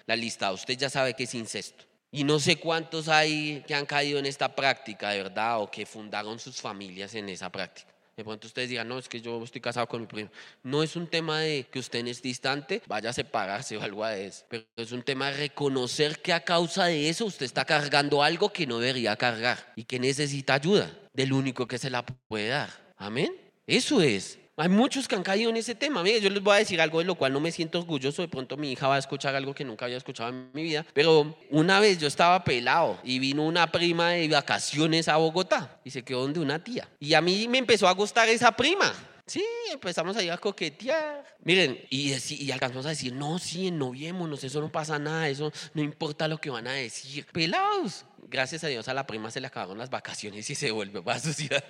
la 0.06 0.16
lista. 0.16 0.52
Usted 0.52 0.76
ya 0.76 0.90
sabe 0.90 1.14
que 1.14 1.24
es 1.24 1.34
incesto. 1.34 1.84
Y 2.12 2.24
no 2.24 2.40
sé 2.40 2.56
cuántos 2.56 3.08
hay 3.08 3.64
que 3.66 3.74
han 3.74 3.86
caído 3.86 4.18
en 4.18 4.26
esta 4.26 4.54
práctica, 4.54 5.10
de 5.10 5.22
verdad, 5.22 5.60
o 5.60 5.70
que 5.70 5.86
fundaron 5.86 6.38
sus 6.38 6.60
familias 6.60 7.14
en 7.14 7.28
esa 7.28 7.50
práctica. 7.50 7.92
De 8.20 8.24
pronto 8.24 8.46
ustedes 8.46 8.68
digan, 8.68 8.86
no, 8.86 8.98
es 8.98 9.08
que 9.08 9.22
yo 9.22 9.42
estoy 9.42 9.62
casado 9.62 9.88
con 9.88 10.02
mi 10.02 10.06
primo. 10.06 10.28
No 10.62 10.82
es 10.82 10.94
un 10.94 11.06
tema 11.06 11.40
de 11.40 11.64
que 11.70 11.78
usted 11.78 12.06
es 12.06 12.20
distante 12.20 12.82
vaya 12.86 13.08
a 13.08 13.12
separarse 13.14 13.78
o 13.78 13.82
algo 13.82 14.04
de 14.04 14.26
eso. 14.26 14.44
Pero 14.46 14.66
es 14.76 14.92
un 14.92 15.02
tema 15.02 15.30
de 15.30 15.38
reconocer 15.38 16.20
que 16.20 16.34
a 16.34 16.40
causa 16.40 16.84
de 16.84 17.08
eso 17.08 17.24
usted 17.24 17.46
está 17.46 17.64
cargando 17.64 18.22
algo 18.22 18.52
que 18.52 18.66
no 18.66 18.78
debería 18.78 19.16
cargar 19.16 19.72
y 19.74 19.84
que 19.84 19.98
necesita 19.98 20.52
ayuda 20.52 20.94
del 21.14 21.32
único 21.32 21.66
que 21.66 21.78
se 21.78 21.88
la 21.88 22.04
puede 22.04 22.48
dar. 22.48 22.68
Amén. 22.98 23.34
Eso 23.66 24.02
es. 24.02 24.38
Hay 24.60 24.68
muchos 24.68 25.08
que 25.08 25.14
han 25.14 25.22
caído 25.22 25.48
en 25.48 25.56
ese 25.56 25.74
tema. 25.74 26.02
Mire, 26.02 26.20
yo 26.20 26.28
les 26.28 26.42
voy 26.42 26.54
a 26.54 26.58
decir 26.58 26.82
algo 26.82 26.98
de 26.98 27.06
lo 27.06 27.14
cual 27.14 27.32
no 27.32 27.40
me 27.40 27.50
siento 27.50 27.78
orgulloso. 27.78 28.20
De 28.20 28.28
pronto 28.28 28.58
mi 28.58 28.72
hija 28.72 28.88
va 28.88 28.96
a 28.96 28.98
escuchar 28.98 29.34
algo 29.34 29.54
que 29.54 29.64
nunca 29.64 29.86
había 29.86 29.96
escuchado 29.96 30.28
en 30.28 30.50
mi 30.52 30.62
vida. 30.62 30.84
Pero 30.92 31.34
una 31.48 31.80
vez 31.80 31.96
yo 31.98 32.06
estaba 32.06 32.44
pelado 32.44 32.98
y 33.02 33.18
vino 33.18 33.42
una 33.46 33.72
prima 33.72 34.10
de 34.10 34.28
vacaciones 34.28 35.08
a 35.08 35.16
Bogotá 35.16 35.80
y 35.82 35.90
se 35.90 36.02
quedó 36.02 36.20
donde 36.20 36.40
una 36.40 36.62
tía. 36.62 36.86
Y 36.98 37.14
a 37.14 37.22
mí 37.22 37.48
me 37.48 37.56
empezó 37.56 37.88
a 37.88 37.92
gustar 37.92 38.28
esa 38.28 38.52
prima. 38.52 38.92
Sí, 39.24 39.42
empezamos 39.72 40.14
a 40.18 40.22
ir 40.22 40.30
a 40.30 40.36
coquetear. 40.36 41.24
Miren, 41.42 41.80
y, 41.88 42.12
y, 42.12 42.50
alcanzamos 42.50 42.84
a 42.84 42.90
decir, 42.90 43.14
no, 43.14 43.38
sí, 43.38 43.68
ennoviémonos, 43.68 44.44
eso 44.44 44.60
no 44.60 44.70
pasa 44.70 44.98
nada, 44.98 45.26
eso 45.28 45.52
no 45.72 45.80
importa 45.80 46.28
lo 46.28 46.38
que 46.38 46.50
van 46.50 46.66
a 46.66 46.72
decir. 46.72 47.24
Pelados. 47.32 48.04
Gracias 48.28 48.62
a 48.64 48.66
Dios 48.66 48.88
a 48.88 48.94
la 48.94 49.06
prima 49.06 49.30
se 49.30 49.40
le 49.40 49.46
acabaron 49.46 49.78
las 49.78 49.88
vacaciones 49.88 50.50
y 50.50 50.54
se 50.54 50.70
vuelve 50.70 51.00
para 51.00 51.18
su 51.18 51.32
ciudad. 51.32 51.64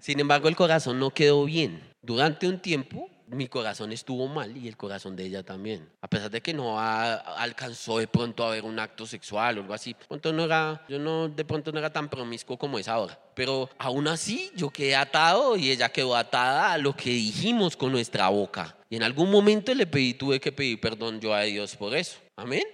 Sin 0.00 0.18
embargo, 0.18 0.48
el 0.48 0.56
corazón 0.56 0.98
no 0.98 1.10
quedó 1.10 1.44
bien. 1.44 1.91
Durante 2.02 2.48
un 2.48 2.58
tiempo, 2.58 3.08
mi 3.28 3.46
corazón 3.46 3.92
estuvo 3.92 4.26
mal 4.28 4.56
y 4.56 4.68
el 4.68 4.76
corazón 4.76 5.14
de 5.14 5.24
ella 5.24 5.42
también. 5.42 5.88
A 6.00 6.08
pesar 6.08 6.30
de 6.30 6.40
que 6.40 6.52
no 6.52 6.78
alcanzó 6.78 7.98
de 7.98 8.08
pronto 8.08 8.44
a 8.44 8.50
ver 8.50 8.64
un 8.64 8.78
acto 8.78 9.06
sexual 9.06 9.58
o 9.58 9.60
algo 9.62 9.74
así. 9.74 9.92
De 9.92 10.06
pronto 10.06 10.32
no 10.32 10.44
era, 10.44 10.84
yo 10.88 10.98
no, 10.98 11.28
de 11.28 11.44
pronto 11.44 11.72
no 11.72 11.78
era 11.78 11.92
tan 11.92 12.08
promiscuo 12.08 12.58
como 12.58 12.78
es 12.78 12.88
ahora. 12.88 13.18
Pero 13.34 13.70
aún 13.78 14.08
así 14.08 14.50
yo 14.56 14.70
quedé 14.70 14.96
atado 14.96 15.56
y 15.56 15.70
ella 15.70 15.90
quedó 15.90 16.16
atada 16.16 16.72
a 16.72 16.78
lo 16.78 16.94
que 16.94 17.10
dijimos 17.10 17.76
con 17.76 17.92
nuestra 17.92 18.28
boca. 18.28 18.76
Y 18.90 18.96
en 18.96 19.02
algún 19.02 19.30
momento 19.30 19.74
le 19.74 19.86
pedí, 19.86 20.14
tuve 20.14 20.40
que 20.40 20.52
pedir 20.52 20.80
perdón 20.80 21.20
yo 21.20 21.32
a 21.32 21.42
Dios 21.42 21.76
por 21.76 21.96
eso. 21.96 22.18
Amén. 22.36 22.64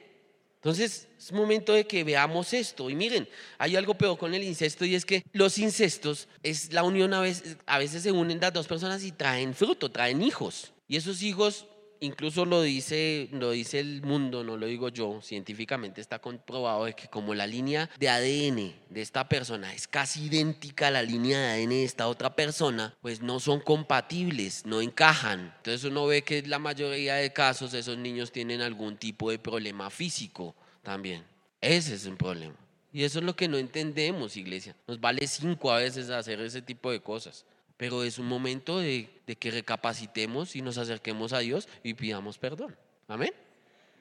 Entonces 0.56 1.07
es 1.18 1.32
momento 1.32 1.72
de 1.72 1.86
que 1.86 2.04
veamos 2.04 2.52
esto. 2.52 2.88
Y 2.88 2.94
miren, 2.94 3.28
hay 3.58 3.76
algo 3.76 3.94
peor 3.94 4.16
con 4.16 4.34
el 4.34 4.44
incesto 4.44 4.84
y 4.84 4.94
es 4.94 5.04
que 5.04 5.24
los 5.32 5.58
incestos 5.58 6.28
es 6.42 6.72
la 6.72 6.84
unión 6.84 7.12
a 7.12 7.20
veces, 7.20 7.56
a 7.66 7.78
veces 7.78 8.02
se 8.02 8.12
unen 8.12 8.40
las 8.40 8.52
dos 8.52 8.66
personas 8.66 9.02
y 9.02 9.12
traen 9.12 9.54
fruto, 9.54 9.90
traen 9.90 10.22
hijos. 10.22 10.72
Y 10.86 10.96
esos 10.96 11.22
hijos 11.22 11.66
incluso 12.00 12.44
lo 12.44 12.62
dice, 12.62 13.28
lo 13.32 13.50
dice 13.50 13.80
el 13.80 14.02
mundo, 14.02 14.44
no 14.44 14.56
lo 14.56 14.66
digo 14.66 14.88
yo, 14.88 15.20
científicamente 15.22 16.00
está 16.00 16.18
comprobado 16.18 16.84
de 16.84 16.94
que 16.94 17.08
como 17.08 17.34
la 17.34 17.46
línea 17.46 17.90
de 17.98 18.08
ADN 18.08 18.74
de 18.88 19.02
esta 19.02 19.28
persona 19.28 19.74
es 19.74 19.88
casi 19.88 20.26
idéntica 20.26 20.88
a 20.88 20.90
la 20.90 21.02
línea 21.02 21.40
de 21.40 21.62
ADN 21.62 21.70
de 21.70 21.84
esta 21.84 22.08
otra 22.08 22.34
persona, 22.34 22.94
pues 23.00 23.20
no 23.20 23.40
son 23.40 23.60
compatibles, 23.60 24.64
no 24.64 24.80
encajan. 24.80 25.52
Entonces 25.58 25.84
uno 25.84 26.06
ve 26.06 26.22
que 26.22 26.42
la 26.42 26.58
mayoría 26.58 27.16
de 27.16 27.32
casos 27.32 27.74
esos 27.74 27.98
niños 27.98 28.32
tienen 28.32 28.60
algún 28.60 28.96
tipo 28.96 29.30
de 29.30 29.38
problema 29.38 29.90
físico 29.90 30.54
también. 30.88 31.24
Ese 31.60 31.94
es 31.94 32.06
un 32.06 32.16
problema. 32.16 32.56
Y 32.92 33.04
eso 33.04 33.18
es 33.18 33.24
lo 33.24 33.36
que 33.36 33.48
no 33.48 33.58
entendemos, 33.58 34.36
iglesia. 34.36 34.74
Nos 34.86 35.00
vale 35.00 35.26
cinco 35.26 35.70
a 35.70 35.78
veces 35.78 36.08
hacer 36.10 36.40
ese 36.40 36.62
tipo 36.62 36.90
de 36.90 37.00
cosas 37.00 37.44
pero 37.78 38.02
es 38.02 38.18
un 38.18 38.26
momento 38.26 38.80
de, 38.80 39.08
que 39.38 39.50
recapacitemos 39.52 40.56
y 40.56 40.62
nos 40.62 40.76
acerquemos 40.76 41.32
a 41.32 41.38
Dios 41.38 41.68
y 41.84 41.94
pidamos 41.94 42.36
perdón. 42.36 42.76
Amén. 43.06 43.32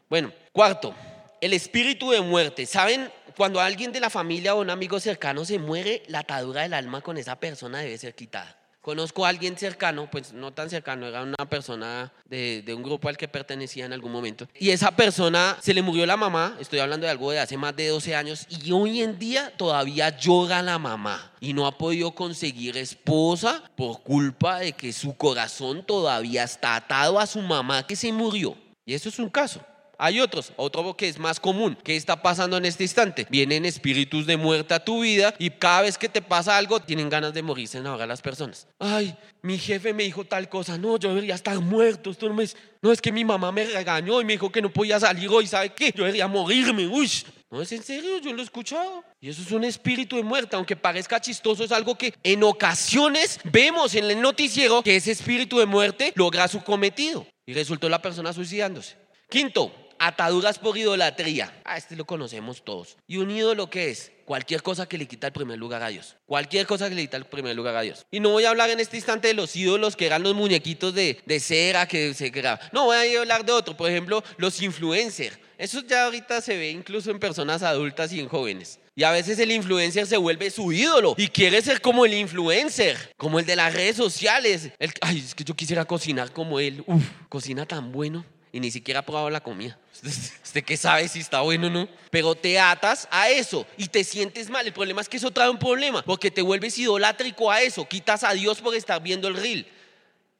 Bueno, 0.10 0.34
cuarto, 0.52 0.96
el 1.40 1.54
espíritu 1.54 2.10
de 2.10 2.20
muerte. 2.22 2.66
¿Saben? 2.66 3.10
Cuando 3.38 3.62
alguien 3.62 3.92
de 3.92 4.00
la 4.00 4.10
familia 4.10 4.56
o 4.56 4.62
un 4.62 4.72
amigo 4.72 5.00
cercano 5.00 5.46
se 5.46 5.60
muere, 5.60 6.02
la 6.08 6.20
atadura 6.20 6.64
del 6.64 6.74
alma 6.74 7.02
con 7.02 7.18
esa 7.18 7.40
persona 7.40 7.80
debe 7.80 8.00
ser 8.00 8.16
quitada. 8.16 8.57
Conozco 8.88 9.26
a 9.26 9.30
alguien 9.30 9.58
cercano, 9.58 10.10
pues 10.10 10.32
no 10.32 10.54
tan 10.54 10.70
cercano, 10.70 11.08
era 11.08 11.22
una 11.22 11.50
persona 11.50 12.14
de, 12.24 12.64
un 12.74 12.84
grupo 12.84 13.10
al 13.10 13.18
que 13.18 13.28
pertenecía 13.28 13.84
en 13.84 13.92
algún 13.92 14.14
momento. 14.14 14.48
Y 14.58 14.70
esa 14.70 14.92
persona 14.92 15.58
se 15.62 15.74
le 15.74 15.82
murió 15.82 16.06
la 16.06 16.16
mamá, 16.16 16.56
estoy 16.58 16.80
hablando 16.80 17.06
de 17.06 17.12
algo 17.12 17.30
de 17.32 17.40
hace 17.40 17.58
más 17.58 17.76
de 17.76 17.90
12 17.90 18.16
años, 18.16 18.48
y 18.48 18.72
hoy 18.72 19.02
en 19.02 19.20
día 19.20 19.52
todavía 19.58 20.18
llora 20.18 20.62
la 20.62 20.80
mamá 20.80 21.34
y 21.42 21.52
no 21.52 21.68
ha 21.68 21.78
podido 21.78 22.12
conseguir 22.12 22.78
esposa 22.78 23.62
por 23.76 24.04
culpa 24.04 24.60
de 24.60 24.72
que 24.72 24.94
su 24.94 25.18
corazón 25.18 25.86
todavía 25.86 26.46
está 26.46 26.78
atado 26.78 27.20
a 27.20 27.28
su 27.28 27.42
mamá 27.42 27.86
que 27.86 27.98
se 27.98 28.14
murió. 28.14 28.56
Y 28.86 28.94
eso 28.94 29.10
es 29.10 29.20
un 29.20 29.28
caso. 29.28 29.60
Hay 30.00 30.20
otros, 30.20 30.54
otro 30.58 30.96
que 30.96 31.08
es 31.08 31.18
más 31.18 31.40
común. 31.40 31.78
¿Qué 31.84 31.96
está 31.96 32.22
pasando 32.22 32.58
en 32.58 32.66
este 32.66 32.84
instante? 32.84 33.26
Vienen 33.30 33.66
espíritus 33.66 34.28
de 34.28 34.38
muerte 34.38 34.74
a 34.74 34.84
tu 34.84 35.02
vida 35.02 35.34
y 35.40 35.50
cada 35.50 35.82
vez 35.82 35.98
que 35.98 36.08
te 36.08 36.22
pasa 36.22 36.58
algo 36.58 36.80
tienen 36.80 37.10
ganas 37.10 37.34
de 37.34 37.42
morirse 37.42 37.80
ahora 37.80 38.06
las 38.06 38.22
personas. 38.22 38.68
Ay, 38.80 39.16
mi 39.42 39.58
jefe 39.58 39.94
me 39.94 40.04
dijo 40.04 40.24
tal 40.26 40.50
cosa. 40.50 40.78
No, 40.78 40.98
yo 40.98 41.10
debería 41.10 41.36
estar 41.36 41.60
muerto. 41.60 42.12
Esto 42.12 42.28
no, 42.28 42.36
me 42.36 42.48
no 42.82 42.92
es 42.92 43.02
que 43.02 43.12
mi 43.12 43.26
mamá 43.26 43.52
me 43.52 43.66
regañó 43.66 44.22
y 44.22 44.26
me 44.26 44.34
dijo 44.34 44.52
que 44.52 44.62
no 44.62 44.72
podía 44.72 45.00
salir 45.00 45.30
hoy. 45.30 45.48
¿Sabe 45.48 45.70
qué? 45.70 45.92
Yo 45.96 46.04
debería 46.04 46.28
morirme. 46.28 46.86
Uy, 46.86 47.10
no 47.50 47.62
es 47.62 47.72
en 47.72 47.82
serio, 47.82 48.20
yo 48.20 48.34
lo 48.34 48.42
he 48.42 48.44
escuchado. 48.44 49.04
Y 49.20 49.30
eso 49.30 49.42
es 49.42 49.52
un 49.52 49.64
espíritu 49.64 50.18
de 50.18 50.24
muerte, 50.24 50.56
aunque 50.56 50.76
parezca 50.76 51.20
chistoso, 51.20 51.64
es 51.64 51.72
algo 51.72 51.98
que 51.98 52.14
en 52.22 52.44
ocasiones 52.44 53.40
vemos 53.46 53.96
en 53.96 54.06
el 54.06 54.22
noticiero 54.22 54.84
que 54.84 54.98
ese 54.98 55.12
espíritu 55.12 55.58
de 55.58 55.66
muerte 55.66 56.12
logra 56.16 56.48
su 56.48 56.64
cometido 56.64 57.26
y 57.46 57.54
resultó 57.54 57.88
la 57.90 58.02
persona 58.02 58.34
suicidándose. 58.34 58.98
Quinto, 59.30 59.72
ataduras 60.00 60.60
por 60.60 60.78
idolatría. 60.78 61.62
Ah, 61.64 61.78
este 61.78 61.96
lo 61.96 62.06
conocemos 62.06 62.64
todos. 62.64 62.98
¿Y 63.08 63.18
un 63.18 63.32
ídolo 63.32 63.70
qué 63.70 63.90
es? 63.90 64.12
Cualquier 64.26 64.62
cosa 64.62 64.88
que 64.88 64.98
le 64.98 65.08
quita 65.08 65.28
el 65.28 65.34
primer 65.34 65.58
lugar 65.58 65.82
a 65.84 65.88
Dios. 65.88 66.18
Cualquier 66.26 66.68
cosa 66.68 66.90
que 66.90 66.96
le 66.96 67.04
quita 67.04 67.18
el 67.18 67.26
primer 67.26 67.56
lugar 67.56 67.76
a 67.78 67.82
Dios. 67.82 68.06
Y 68.12 68.20
no 68.20 68.32
voy 68.32 68.44
a 68.44 68.50
hablar 68.50 68.70
en 68.70 68.80
este 68.80 68.98
instante 68.98 69.30
de 69.30 69.34
los 69.34 69.56
ídolos 69.56 69.96
que 69.96 70.06
eran 70.06 70.24
los 70.24 70.36
muñequitos 70.36 70.94
de, 70.94 71.40
cera 71.40 71.88
que 71.88 72.14
se 72.14 72.32
creaban. 72.32 72.60
No, 72.74 72.86
voy 72.86 73.16
a 73.16 73.20
hablar 73.20 73.46
de 73.46 73.54
otro. 73.54 73.78
Por 73.78 73.90
ejemplo, 73.90 74.24
los 74.38 74.62
influencers. 74.62 75.40
Eso 75.58 75.82
ya 75.82 76.06
ahorita 76.06 76.42
se 76.42 76.58
ve 76.58 76.70
incluso 76.70 77.10
en 77.10 77.20
personas 77.20 77.64
adultas 77.64 78.12
y 78.12 78.20
en 78.20 78.28
jóvenes. 78.28 78.80
Y 78.96 79.04
a 79.04 79.12
veces 79.12 79.40
el 79.40 79.52
influencer 79.52 80.06
se 80.08 80.18
vuelve 80.18 80.52
su 80.52 80.72
ídolo 80.72 81.16
y 81.18 81.30
quiere 81.30 81.62
ser 81.62 81.82
como 81.82 82.06
el 82.06 82.14
influencer, 82.14 83.14
como 83.16 83.40
el 83.40 83.46
de 83.46 83.56
las 83.56 83.74
redes 83.74 83.96
sociales. 83.96 84.72
ay, 85.02 85.20
es 85.20 85.34
que 85.34 85.44
yo 85.44 85.56
quisiera 85.56 85.86
cocinar 85.86 86.32
como 86.32 86.60
él. 86.60 86.84
Uf, 86.86 87.04
cocina 87.30 87.66
tan 87.66 87.92
bueno 87.92 88.26
y 88.58 88.60
ni 88.60 88.72
siquiera 88.72 89.02
ha 89.02 89.04
probado 89.04 89.30
la 89.30 89.40
comida. 89.40 89.78
¿Usted 90.44 90.64
qué 90.64 90.76
sabe 90.78 91.08
si 91.08 91.20
está 91.20 91.42
bueno 91.42 91.68
o 91.68 91.70
no? 91.70 91.88
Pero 92.10 92.34
te 92.34 92.60
atas 92.60 93.08
a 93.12 93.30
eso 93.30 93.68
y 93.78 93.88
te 93.88 94.04
sientes 94.04 94.50
mal. 94.50 94.66
El 94.66 94.74
problema 94.74 95.00
es 95.00 95.08
que 95.08 95.18
eso 95.18 95.30
trae 95.30 95.48
un 95.48 95.60
problema, 95.60 96.02
porque 96.02 96.32
te 96.32 96.42
vuelves 96.42 96.76
idolátrico 96.80 97.52
a 97.52 97.62
eso. 97.62 97.88
Quitas 97.88 98.24
a 98.24 98.34
Dios 98.34 98.60
por 98.60 98.74
estar 98.74 99.00
viendo 99.00 99.28
el 99.28 99.36
reel. 99.36 99.68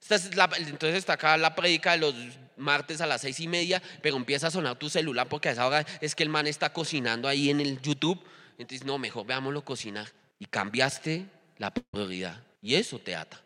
Entonces 0.10 0.96
está 0.96 1.14
acá 1.14 1.38
la 1.38 1.54
predica 1.54 1.92
de 1.92 2.00
los 2.00 2.16
martes 2.56 3.02
a 3.02 3.06
las 3.06 3.22
seis 3.22 3.40
y 3.40 3.48
media, 3.48 3.84
pero 4.02 4.16
empieza 4.16 4.48
a 4.48 4.52
sonar 4.52 4.78
tu 4.78 4.90
celular 4.90 5.30
porque 5.30 5.50
a 5.50 5.52
esa 5.52 5.68
hora 5.68 5.86
es 6.02 6.16
que 6.16 6.24
el 6.24 6.30
man 6.30 6.48
está 6.48 6.74
cocinando 6.74 7.28
ahí 7.28 7.52
en 7.52 7.62
el 7.62 7.80
YouTube. 7.82 8.20
Entonces, 8.58 8.84
no, 8.84 8.98
mejor 8.98 9.28
veámoslo 9.28 9.64
cocinar. 9.64 10.12
Y 10.40 10.48
cambiaste 10.48 11.28
la 11.60 11.72
prioridad. 11.72 12.42
Y 12.64 12.74
eso 12.74 12.98
te 12.98 13.16
ata. 13.16 13.40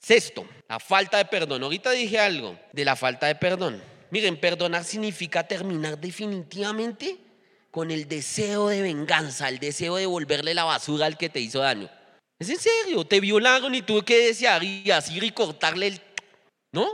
Sexto, 0.00 0.48
la 0.68 0.80
falta 0.80 1.18
de 1.18 1.26
perdón. 1.26 1.62
Ahorita 1.62 1.92
dije 1.92 2.18
algo 2.18 2.58
de 2.72 2.84
la 2.84 2.96
falta 2.96 3.28
de 3.28 3.36
perdón. 3.36 3.80
Miren, 4.10 4.38
perdonar 4.38 4.84
significa 4.84 5.46
terminar 5.46 5.98
definitivamente 5.98 7.18
con 7.70 7.90
el 7.90 8.08
deseo 8.08 8.68
de 8.68 8.82
venganza, 8.82 9.48
el 9.48 9.58
deseo 9.58 9.96
de 9.96 10.02
devolverle 10.02 10.54
la 10.54 10.64
basura 10.64 11.06
al 11.06 11.18
que 11.18 11.28
te 11.28 11.40
hizo 11.40 11.58
daño. 11.58 11.90
¿Es 12.38 12.48
en 12.48 12.58
serio? 12.58 13.04
Te 13.04 13.20
violaron 13.20 13.74
y 13.74 13.82
tú 13.82 14.02
que 14.02 14.28
desearías 14.28 15.10
ir 15.10 15.24
y 15.24 15.30
cortarle 15.30 15.88
el... 15.88 16.00
¿No? 16.72 16.86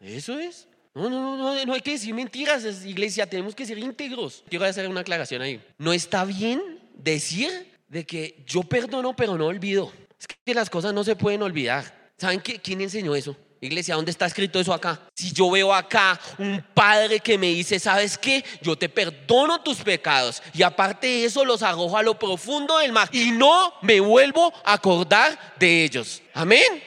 Eso 0.00 0.38
es. 0.38 0.68
No, 0.94 1.10
no, 1.10 1.36
no, 1.36 1.64
no, 1.64 1.74
hay 1.74 1.80
que 1.80 1.92
decir 1.92 2.14
mentiras, 2.14 2.64
iglesia, 2.86 3.28
tenemos 3.28 3.54
que 3.54 3.66
ser 3.66 3.78
íntegros. 3.78 4.42
Quiero 4.48 4.64
hacer 4.64 4.88
una 4.88 5.00
aclaración 5.00 5.42
ahí. 5.42 5.62
No 5.78 5.92
está 5.92 6.24
bien 6.24 6.80
decir 6.94 7.50
de 7.88 8.06
que 8.06 8.42
yo 8.46 8.62
perdono 8.62 9.14
pero 9.14 9.36
no 9.36 9.46
olvido. 9.46 9.92
Es 10.18 10.26
que 10.26 10.54
las 10.54 10.70
cosas 10.70 10.94
no 10.94 11.04
se 11.04 11.14
pueden 11.14 11.42
olvidar. 11.42 12.10
¿Saben 12.16 12.40
qué? 12.40 12.58
quién 12.58 12.80
enseñó 12.80 13.14
eso? 13.14 13.36
Iglesia, 13.60 13.94
¿dónde 13.94 14.10
está 14.10 14.26
escrito 14.26 14.60
eso 14.60 14.74
acá? 14.74 15.00
Si 15.14 15.32
yo 15.32 15.50
veo 15.50 15.72
acá 15.72 16.20
un 16.38 16.62
padre 16.74 17.20
que 17.20 17.38
me 17.38 17.48
dice, 17.48 17.78
¿sabes 17.78 18.18
qué? 18.18 18.44
Yo 18.60 18.76
te 18.76 18.88
perdono 18.88 19.62
tus 19.62 19.78
pecados 19.78 20.42
y 20.52 20.62
aparte 20.62 21.06
de 21.06 21.24
eso 21.24 21.44
los 21.44 21.62
arrojo 21.62 21.96
a 21.96 22.02
lo 22.02 22.18
profundo 22.18 22.78
del 22.78 22.92
mar 22.92 23.08
y 23.12 23.30
no 23.30 23.72
me 23.80 23.98
vuelvo 24.00 24.52
a 24.62 24.74
acordar 24.74 25.54
de 25.58 25.84
ellos. 25.84 26.22
Amén. 26.34 26.82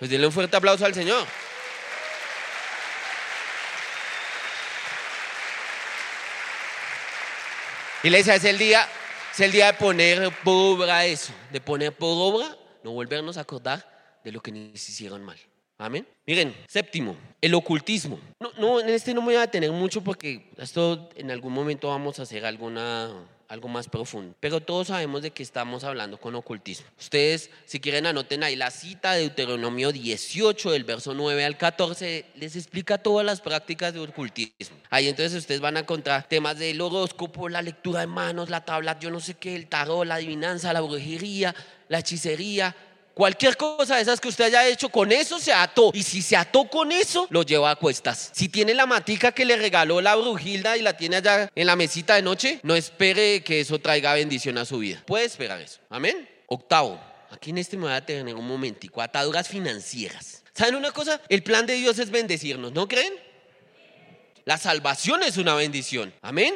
Pues 0.00 0.10
denle 0.10 0.26
un 0.26 0.32
fuerte 0.32 0.56
aplauso 0.56 0.84
al 0.84 0.94
Señor. 0.94 1.24
Iglesia, 8.02 8.34
es 8.34 8.44
el 8.44 8.58
día, 8.58 8.88
es 9.32 9.40
el 9.40 9.52
día 9.52 9.66
de 9.66 9.72
poner 9.74 10.30
por 10.44 10.78
obra 10.78 11.06
eso, 11.06 11.32
de 11.50 11.60
poner 11.60 11.92
por 11.92 12.10
obra, 12.10 12.56
no 12.84 12.90
volvernos 12.92 13.36
a 13.36 13.40
acordar 13.40 14.20
de 14.22 14.32
lo 14.32 14.40
que 14.40 14.52
nos 14.52 14.88
hicieron 14.88 15.24
mal. 15.24 15.38
Amén. 15.78 16.06
Miren, 16.26 16.54
séptimo, 16.66 17.16
el 17.40 17.54
ocultismo. 17.54 18.18
No, 18.40 18.50
no, 18.58 18.80
en 18.80 18.88
este 18.88 19.12
no 19.12 19.20
me 19.20 19.26
voy 19.26 19.36
a 19.36 19.40
detener 19.40 19.70
mucho 19.72 20.02
porque 20.02 20.50
esto 20.56 21.10
en 21.16 21.30
algún 21.30 21.52
momento 21.52 21.88
vamos 21.88 22.18
a 22.18 22.22
hacer 22.22 22.46
alguna, 22.46 23.12
algo 23.48 23.68
más 23.68 23.86
profundo. 23.86 24.34
Pero 24.40 24.60
todos 24.60 24.88
sabemos 24.88 25.20
de 25.20 25.32
qué 25.32 25.42
estamos 25.42 25.84
hablando 25.84 26.18
con 26.18 26.34
ocultismo. 26.34 26.86
Ustedes, 26.98 27.50
si 27.66 27.78
quieren, 27.78 28.06
anoten 28.06 28.42
ahí 28.42 28.56
la 28.56 28.70
cita 28.70 29.12
de 29.12 29.20
Deuteronomio 29.20 29.92
18, 29.92 30.70
del 30.70 30.84
verso 30.84 31.12
9 31.12 31.44
al 31.44 31.58
14, 31.58 32.24
les 32.36 32.56
explica 32.56 32.96
todas 32.96 33.26
las 33.26 33.42
prácticas 33.42 33.92
de 33.92 34.00
ocultismo. 34.00 34.78
Ahí 34.88 35.08
entonces 35.08 35.34
ustedes 35.34 35.60
van 35.60 35.76
a 35.76 35.80
encontrar 35.80 36.26
temas 36.26 36.58
del 36.58 36.80
horóscopo, 36.80 37.50
la 37.50 37.60
lectura 37.60 38.00
de 38.00 38.06
manos, 38.06 38.48
la 38.48 38.64
tabla, 38.64 38.98
yo 38.98 39.10
no 39.10 39.20
sé 39.20 39.34
qué, 39.34 39.54
el 39.54 39.68
tarot, 39.68 40.06
la 40.06 40.14
adivinanza, 40.14 40.72
la 40.72 40.80
brujería, 40.80 41.54
la 41.88 41.98
hechicería, 41.98 42.74
Cualquier 43.16 43.56
cosa 43.56 43.96
de 43.96 44.02
esas 44.02 44.20
que 44.20 44.28
usted 44.28 44.44
haya 44.44 44.68
hecho, 44.68 44.90
con 44.90 45.10
eso 45.10 45.38
se 45.38 45.50
ató. 45.50 45.90
Y 45.94 46.02
si 46.02 46.20
se 46.20 46.36
ató 46.36 46.68
con 46.68 46.92
eso, 46.92 47.26
lo 47.30 47.44
lleva 47.44 47.70
a 47.70 47.76
cuestas. 47.76 48.28
Si 48.34 48.50
tiene 48.50 48.74
la 48.74 48.84
matica 48.84 49.32
que 49.32 49.46
le 49.46 49.56
regaló 49.56 50.02
la 50.02 50.16
brujilda 50.16 50.76
y 50.76 50.82
la 50.82 50.98
tiene 50.98 51.16
allá 51.16 51.50
en 51.54 51.66
la 51.66 51.76
mesita 51.76 52.16
de 52.16 52.20
noche, 52.20 52.60
no 52.62 52.76
espere 52.76 53.42
que 53.42 53.60
eso 53.60 53.78
traiga 53.78 54.12
bendición 54.12 54.58
a 54.58 54.66
su 54.66 54.80
vida. 54.80 55.02
Puede 55.06 55.24
esperar 55.24 55.58
eso. 55.62 55.80
Amén. 55.88 56.28
Octavo, 56.46 57.00
aquí 57.30 57.48
en 57.48 57.56
este 57.56 57.78
me 57.78 57.84
voy 57.84 57.94
a 57.94 58.04
tener 58.04 58.34
un 58.34 58.46
momentico, 58.46 59.00
ataduras 59.00 59.48
financieras. 59.48 60.42
¿Saben 60.52 60.74
una 60.74 60.90
cosa? 60.90 61.18
El 61.30 61.42
plan 61.42 61.64
de 61.64 61.72
Dios 61.72 61.98
es 61.98 62.10
bendecirnos, 62.10 62.72
¿no 62.72 62.86
creen? 62.86 63.14
La 64.44 64.58
salvación 64.58 65.22
es 65.22 65.38
una 65.38 65.54
bendición. 65.54 66.12
Amén. 66.20 66.54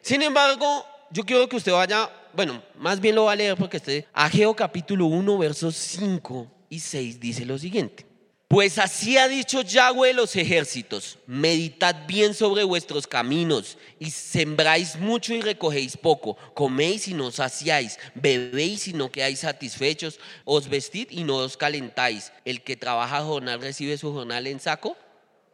Sin 0.00 0.22
embargo, 0.22 0.84
yo 1.12 1.22
quiero 1.22 1.48
que 1.48 1.54
usted 1.54 1.70
vaya 1.70 2.10
bueno, 2.34 2.62
más 2.78 3.00
bien 3.00 3.14
lo 3.14 3.24
va 3.24 3.32
a 3.32 3.36
leer 3.36 3.56
porque 3.56 3.76
este 3.76 4.06
Ageo 4.12 4.54
capítulo 4.54 5.06
1, 5.06 5.38
versos 5.38 5.76
5 5.76 6.46
y 6.68 6.80
6 6.80 7.20
dice 7.20 7.44
lo 7.44 7.58
siguiente. 7.58 8.06
Pues 8.52 8.78
así 8.78 9.16
ha 9.16 9.28
dicho 9.28 9.62
Yahweh 9.62 10.08
de 10.08 10.14
los 10.14 10.36
ejércitos, 10.36 11.18
meditad 11.26 12.06
bien 12.06 12.34
sobre 12.34 12.64
vuestros 12.64 13.06
caminos 13.06 13.78
y 13.98 14.10
sembráis 14.10 14.96
mucho 14.96 15.32
y 15.32 15.40
recogéis 15.40 15.96
poco, 15.96 16.36
coméis 16.52 17.08
y 17.08 17.14
no 17.14 17.30
saciáis, 17.30 17.98
bebéis 18.14 18.88
y 18.88 18.92
no 18.92 19.10
quedáis 19.10 19.38
satisfechos, 19.38 20.20
os 20.44 20.68
vestid 20.68 21.06
y 21.08 21.24
no 21.24 21.36
os 21.36 21.56
calentáis. 21.56 22.30
El 22.44 22.62
que 22.62 22.76
trabaja 22.76 23.22
jornal 23.22 23.58
recibe 23.58 23.96
su 23.96 24.12
jornal 24.12 24.46
en 24.46 24.60
saco 24.60 24.98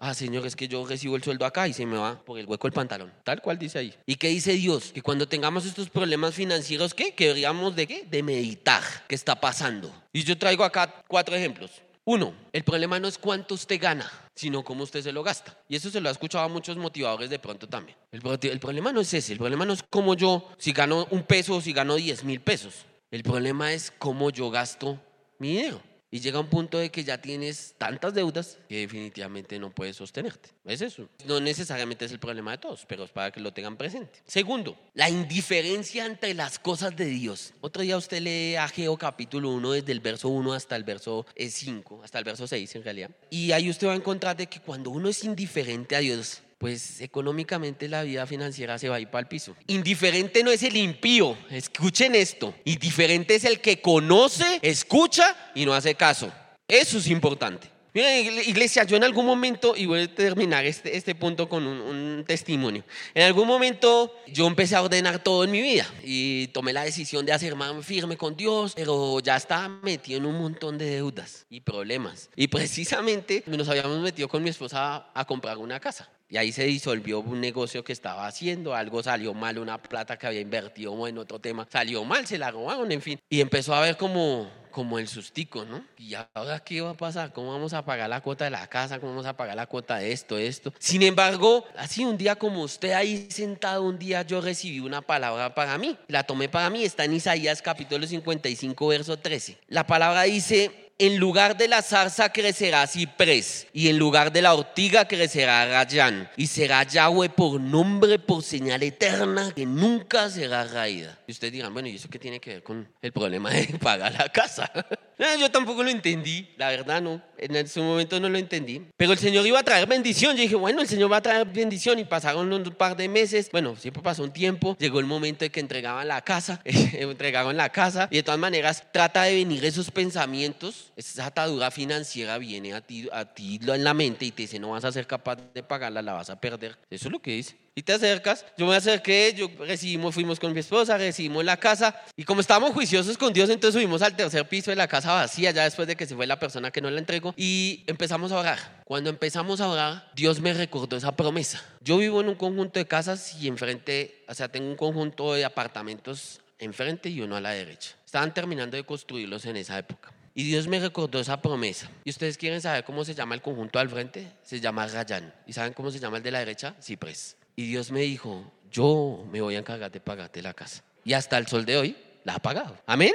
Ah, 0.00 0.14
Señor, 0.14 0.46
es 0.46 0.54
que 0.54 0.68
yo 0.68 0.86
recibo 0.86 1.16
el 1.16 1.24
sueldo 1.24 1.44
acá 1.44 1.66
y 1.66 1.72
se 1.72 1.84
me 1.84 1.96
va 1.96 2.24
por 2.24 2.38
el 2.38 2.46
hueco 2.46 2.68
el 2.68 2.72
pantalón. 2.72 3.12
Tal 3.24 3.42
cual 3.42 3.58
dice 3.58 3.80
ahí. 3.80 3.94
¿Y 4.06 4.14
qué 4.14 4.28
dice 4.28 4.52
Dios? 4.52 4.92
Que 4.92 5.02
cuando 5.02 5.26
tengamos 5.26 5.66
estos 5.66 5.90
problemas 5.90 6.34
financieros, 6.34 6.94
¿qué? 6.94 7.14
Que 7.14 7.26
deberíamos 7.26 7.74
de 7.74 7.88
qué? 7.88 8.04
De 8.08 8.22
meditar 8.22 8.82
qué 9.08 9.16
está 9.16 9.40
pasando. 9.40 9.92
Y 10.12 10.22
yo 10.22 10.38
traigo 10.38 10.62
acá 10.62 11.02
cuatro 11.08 11.34
ejemplos. 11.34 11.72
Uno, 12.04 12.32
el 12.52 12.62
problema 12.62 13.00
no 13.00 13.08
es 13.08 13.18
cuánto 13.18 13.54
usted 13.54 13.78
gana, 13.80 14.10
sino 14.36 14.62
cómo 14.62 14.84
usted 14.84 15.02
se 15.02 15.12
lo 15.12 15.24
gasta. 15.24 15.58
Y 15.68 15.74
eso 15.74 15.90
se 15.90 16.00
lo 16.00 16.08
ha 16.08 16.12
escuchado 16.12 16.44
a 16.44 16.48
muchos 16.48 16.76
motivadores 16.76 17.28
de 17.28 17.40
pronto 17.40 17.68
también. 17.68 17.98
El, 18.12 18.22
el 18.42 18.60
problema 18.60 18.92
no 18.92 19.00
es 19.00 19.12
ese, 19.12 19.32
el 19.32 19.38
problema 19.38 19.66
no 19.66 19.72
es 19.72 19.82
cómo 19.90 20.14
yo, 20.14 20.48
si 20.58 20.72
gano 20.72 21.08
un 21.10 21.24
peso 21.24 21.56
o 21.56 21.60
si 21.60 21.72
gano 21.72 21.96
diez 21.96 22.22
mil 22.22 22.40
pesos. 22.40 22.86
El 23.10 23.24
problema 23.24 23.72
es 23.72 23.92
cómo 23.98 24.30
yo 24.30 24.48
gasto 24.48 24.98
mi 25.38 25.56
dinero. 25.56 25.82
Y 26.10 26.20
llega 26.20 26.40
un 26.40 26.48
punto 26.48 26.78
de 26.78 26.90
que 26.90 27.04
ya 27.04 27.20
tienes 27.20 27.74
tantas 27.76 28.14
deudas 28.14 28.58
que 28.68 28.78
definitivamente 28.78 29.58
no 29.58 29.70
puedes 29.70 29.96
sostenerte. 29.96 30.48
Es 30.64 30.80
eso. 30.80 31.08
No 31.26 31.38
necesariamente 31.38 32.06
es 32.06 32.12
el 32.12 32.18
problema 32.18 32.52
de 32.52 32.58
todos, 32.58 32.86
pero 32.86 33.04
es 33.04 33.10
para 33.10 33.30
que 33.30 33.40
lo 33.40 33.52
tengan 33.52 33.76
presente. 33.76 34.20
Segundo, 34.26 34.78
la 34.94 35.10
indiferencia 35.10 36.06
entre 36.06 36.32
las 36.32 36.58
cosas 36.58 36.96
de 36.96 37.06
Dios. 37.06 37.52
Otro 37.60 37.82
día 37.82 37.98
usted 37.98 38.22
lee 38.22 38.56
Ageo 38.56 38.96
capítulo 38.96 39.50
1 39.50 39.72
desde 39.72 39.92
el 39.92 40.00
verso 40.00 40.28
1 40.30 40.54
hasta 40.54 40.76
el 40.76 40.84
verso 40.84 41.26
5, 41.36 42.00
hasta 42.02 42.18
el 42.18 42.24
verso 42.24 42.46
6 42.46 42.76
en 42.76 42.84
realidad. 42.84 43.10
Y 43.28 43.52
ahí 43.52 43.68
usted 43.68 43.88
va 43.88 43.92
a 43.92 43.96
encontrar 43.96 44.36
de 44.36 44.46
que 44.46 44.60
cuando 44.60 44.90
uno 44.90 45.10
es 45.10 45.24
indiferente 45.24 45.94
a 45.94 45.98
Dios, 46.00 46.42
pues 46.58 47.00
económicamente 47.00 47.88
la 47.88 48.02
vida 48.02 48.26
financiera 48.26 48.78
se 48.78 48.88
va 48.88 48.96
a 48.96 49.00
ir 49.00 49.08
para 49.08 49.20
el 49.20 49.28
piso. 49.28 49.56
Indiferente 49.68 50.42
no 50.42 50.50
es 50.50 50.62
el 50.64 50.76
impío, 50.76 51.38
escuchen 51.50 52.14
esto. 52.14 52.54
Indiferente 52.64 53.36
es 53.36 53.44
el 53.44 53.60
que 53.60 53.80
conoce, 53.80 54.58
escucha 54.62 55.36
y 55.54 55.64
no 55.64 55.72
hace 55.72 55.94
caso. 55.94 56.32
Eso 56.66 56.98
es 56.98 57.06
importante. 57.06 57.70
Miren, 57.94 58.40
iglesia, 58.46 58.84
yo 58.84 58.96
en 58.96 59.04
algún 59.04 59.24
momento, 59.24 59.74
y 59.74 59.86
voy 59.86 60.02
a 60.02 60.14
terminar 60.14 60.64
este, 60.66 60.94
este 60.96 61.14
punto 61.14 61.48
con 61.48 61.66
un, 61.66 61.80
un, 61.80 62.24
testimonio, 62.26 62.84
en 63.14 63.22
algún 63.22 63.48
momento 63.48 64.14
yo 64.26 64.46
empecé 64.46 64.76
a 64.76 64.82
ordenar 64.82 65.22
todo 65.22 65.42
en 65.44 65.50
mi 65.50 65.62
vida 65.62 65.86
y 66.04 66.48
tomé 66.48 66.72
la 66.72 66.84
decisión 66.84 67.24
de 67.24 67.32
hacer 67.32 67.56
más 67.56 67.84
firme 67.84 68.16
con 68.16 68.36
Dios, 68.36 68.74
pero 68.76 69.20
ya 69.20 69.36
estaba 69.36 69.68
metido 69.68 70.18
en 70.18 70.26
un 70.26 70.38
montón 70.38 70.76
de 70.76 70.84
deudas 70.84 71.46
y 71.48 71.60
problemas. 71.60 72.28
Y 72.36 72.48
precisamente 72.48 73.42
nos 73.46 73.68
habíamos 73.68 73.98
metido 74.00 74.28
con 74.28 74.42
mi 74.42 74.50
esposa 74.50 75.10
a 75.14 75.24
comprar 75.24 75.56
una 75.56 75.80
casa. 75.80 76.10
Y 76.30 76.36
ahí 76.36 76.52
se 76.52 76.64
disolvió 76.64 77.20
un 77.20 77.40
negocio 77.40 77.82
que 77.82 77.92
estaba 77.92 78.26
haciendo, 78.26 78.74
algo 78.74 79.02
salió 79.02 79.32
mal, 79.32 79.58
una 79.58 79.80
plata 79.80 80.18
que 80.18 80.26
había 80.26 80.40
invertido 80.40 81.08
en 81.08 81.18
otro 81.18 81.38
tema 81.38 81.66
salió 81.70 82.04
mal, 82.04 82.26
se 82.26 82.38
la 82.38 82.50
robaron, 82.50 82.92
en 82.92 83.00
fin. 83.00 83.20
Y 83.30 83.40
empezó 83.40 83.74
a 83.74 83.80
ver 83.80 83.96
como, 83.96 84.50
como 84.70 84.98
el 84.98 85.08
sustico, 85.08 85.64
¿no? 85.64 85.84
¿Y 85.96 86.14
ahora 86.34 86.60
qué 86.60 86.80
va 86.80 86.90
a 86.90 86.94
pasar? 86.94 87.32
¿Cómo 87.32 87.52
vamos 87.52 87.72
a 87.72 87.84
pagar 87.84 88.10
la 88.10 88.20
cuota 88.20 88.44
de 88.44 88.50
la 88.50 88.66
casa? 88.66 88.98
¿Cómo 88.98 89.12
vamos 89.12 89.26
a 89.26 89.36
pagar 89.36 89.56
la 89.56 89.66
cuota 89.66 89.96
de 89.96 90.12
esto, 90.12 90.36
esto? 90.36 90.72
Sin 90.78 91.02
embargo, 91.02 91.64
así 91.76 92.04
un 92.04 92.18
día 92.18 92.36
como 92.36 92.62
usted 92.62 92.92
ahí 92.92 93.28
sentado, 93.30 93.84
un 93.84 93.98
día 93.98 94.22
yo 94.22 94.40
recibí 94.40 94.80
una 94.80 95.00
palabra 95.00 95.54
para 95.54 95.78
mí. 95.78 95.96
La 96.08 96.24
tomé 96.24 96.48
para 96.48 96.68
mí, 96.68 96.84
está 96.84 97.04
en 97.04 97.14
Isaías 97.14 97.62
capítulo 97.62 98.06
55, 98.06 98.86
verso 98.86 99.18
13. 99.18 99.58
La 99.68 99.86
palabra 99.86 100.22
dice, 100.24 100.87
en 100.98 101.18
lugar 101.18 101.56
de 101.56 101.68
la 101.68 101.80
zarza 101.80 102.32
crecerá 102.32 102.86
ciprés, 102.86 103.68
y 103.72 103.88
en 103.88 103.98
lugar 103.98 104.32
de 104.32 104.42
la 104.42 104.54
ortiga 104.54 105.06
crecerá 105.06 105.66
rayán, 105.66 106.28
y 106.36 106.48
será 106.48 106.82
Yahweh 106.82 107.28
por 107.30 107.60
nombre, 107.60 108.18
por 108.18 108.42
señal 108.42 108.82
eterna, 108.82 109.52
que 109.54 109.64
nunca 109.64 110.28
será 110.28 110.64
raída. 110.64 111.18
Y 111.26 111.32
ustedes 111.32 111.52
dirán, 111.52 111.72
bueno, 111.72 111.88
¿y 111.88 111.96
eso 111.96 112.08
qué 112.10 112.18
tiene 112.18 112.40
que 112.40 112.54
ver 112.54 112.62
con 112.62 112.88
el 113.00 113.12
problema 113.12 113.50
de 113.50 113.66
pagar 113.78 114.12
la 114.12 114.28
casa? 114.28 114.70
Yo 115.18 115.50
tampoco 115.50 115.82
lo 115.82 115.90
entendí, 115.90 116.48
la 116.56 116.68
verdad 116.68 117.02
no, 117.02 117.20
en 117.36 117.56
ese 117.56 117.80
momento 117.80 118.20
no 118.20 118.28
lo 118.28 118.38
entendí. 118.38 118.82
Pero 118.96 119.12
el 119.12 119.18
Señor 119.18 119.46
iba 119.46 119.58
a 119.58 119.62
traer 119.64 119.88
bendición, 119.88 120.36
yo 120.36 120.42
dije, 120.42 120.54
bueno, 120.54 120.80
el 120.80 120.86
Señor 120.86 121.10
va 121.10 121.16
a 121.16 121.22
traer 121.22 121.46
bendición, 121.46 121.98
y 121.98 122.04
pasaron 122.04 122.52
un 122.52 122.62
par 122.74 122.96
de 122.96 123.08
meses, 123.08 123.48
bueno, 123.50 123.74
siempre 123.76 124.02
pasó 124.02 124.22
un 124.22 124.32
tiempo, 124.32 124.76
llegó 124.78 125.00
el 125.00 125.06
momento 125.06 125.44
de 125.44 125.50
que 125.50 125.60
entregaban 125.60 126.06
la 126.06 126.22
casa, 126.22 126.60
entregaron 126.64 127.56
la 127.56 127.70
casa, 127.70 128.08
y 128.10 128.16
de 128.16 128.22
todas 128.22 128.38
maneras 128.38 128.84
trata 128.92 129.24
de 129.24 129.34
venir 129.34 129.64
esos 129.64 129.90
pensamientos. 129.90 130.92
Esa 130.96 131.26
atadura 131.26 131.70
financiera 131.70 132.38
viene 132.38 132.74
a 132.74 132.80
ti, 132.80 133.08
a 133.12 133.24
ti 133.24 133.60
en 133.66 133.84
la 133.84 133.94
mente 133.94 134.24
y 134.24 134.30
te 134.30 134.42
dice, 134.42 134.58
no 134.58 134.70
vas 134.70 134.84
a 134.84 134.92
ser 134.92 135.06
capaz 135.06 135.36
de 135.52 135.62
pagarla, 135.62 136.02
la 136.02 136.12
vas 136.12 136.30
a 136.30 136.40
perder. 136.40 136.78
Eso 136.90 137.08
es 137.08 137.12
lo 137.12 137.20
que 137.20 137.32
dice. 137.32 137.56
Y 137.78 137.82
te 137.84 137.92
acercas, 137.92 138.44
yo 138.56 138.66
me 138.66 138.74
acerqué, 138.74 139.32
yo 139.36 139.48
recibimos, 139.64 140.12
fuimos 140.12 140.40
con 140.40 140.52
mi 140.52 140.58
esposa, 140.58 140.98
recibimos 140.98 141.44
la 141.44 141.56
casa 141.58 141.94
y 142.16 142.24
como 142.24 142.40
estábamos 142.40 142.72
juiciosos 142.72 143.16
con 143.16 143.32
Dios, 143.32 143.48
entonces 143.50 143.80
subimos 143.80 144.02
al 144.02 144.16
tercer 144.16 144.48
piso 144.48 144.72
de 144.72 144.74
la 144.74 144.88
casa 144.88 145.12
vacía, 145.12 145.52
ya 145.52 145.62
después 145.62 145.86
de 145.86 145.94
que 145.94 146.04
se 146.04 146.16
fue 146.16 146.26
la 146.26 146.40
persona 146.40 146.72
que 146.72 146.80
no 146.80 146.90
la 146.90 146.98
entregó 146.98 147.34
y 147.36 147.84
empezamos 147.86 148.32
a 148.32 148.38
orar. 148.40 148.82
Cuando 148.84 149.10
empezamos 149.10 149.60
a 149.60 149.68
orar, 149.68 150.10
Dios 150.16 150.40
me 150.40 150.52
recordó 150.54 150.96
esa 150.96 151.14
promesa. 151.14 151.62
Yo 151.80 151.98
vivo 151.98 152.20
en 152.20 152.30
un 152.30 152.34
conjunto 152.34 152.80
de 152.80 152.88
casas 152.88 153.36
y 153.40 153.46
enfrente, 153.46 154.24
o 154.26 154.34
sea, 154.34 154.48
tengo 154.48 154.68
un 154.68 154.76
conjunto 154.76 155.34
de 155.34 155.44
apartamentos 155.44 156.40
enfrente 156.58 157.10
y 157.10 157.20
uno 157.20 157.36
a 157.36 157.40
la 157.40 157.50
derecha. 157.50 157.94
Estaban 158.04 158.34
terminando 158.34 158.76
de 158.76 158.82
construirlos 158.82 159.46
en 159.46 159.56
esa 159.56 159.78
época. 159.78 160.12
Y 160.34 160.42
Dios 160.42 160.66
me 160.66 160.80
recordó 160.80 161.20
esa 161.20 161.40
promesa. 161.40 161.88
¿Y 162.04 162.10
ustedes 162.10 162.38
quieren 162.38 162.60
saber 162.60 162.82
cómo 162.82 163.04
se 163.04 163.14
llama 163.14 163.36
el 163.36 163.40
conjunto 163.40 163.78
al 163.78 163.88
frente? 163.88 164.32
Se 164.42 164.58
llama 164.58 164.88
Rayán. 164.88 165.32
¿Y 165.46 165.52
saben 165.52 165.74
cómo 165.74 165.92
se 165.92 166.00
llama 166.00 166.16
el 166.16 166.24
de 166.24 166.32
la 166.32 166.40
derecha? 166.40 166.74
Cipres. 166.82 167.36
Y 167.58 167.66
Dios 167.66 167.90
me 167.90 168.02
dijo, 168.02 168.52
yo 168.70 169.26
me 169.32 169.40
voy 169.40 169.56
a 169.56 169.58
encargar 169.58 169.90
de 169.90 169.98
pagarte 169.98 170.40
la 170.42 170.54
casa. 170.54 170.84
Y 171.02 171.14
hasta 171.14 171.36
el 171.38 171.48
sol 171.48 171.64
de 171.64 171.76
hoy 171.76 171.96
la 172.22 172.34
ha 172.34 172.38
pagado. 172.38 172.78
Amén. 172.86 173.12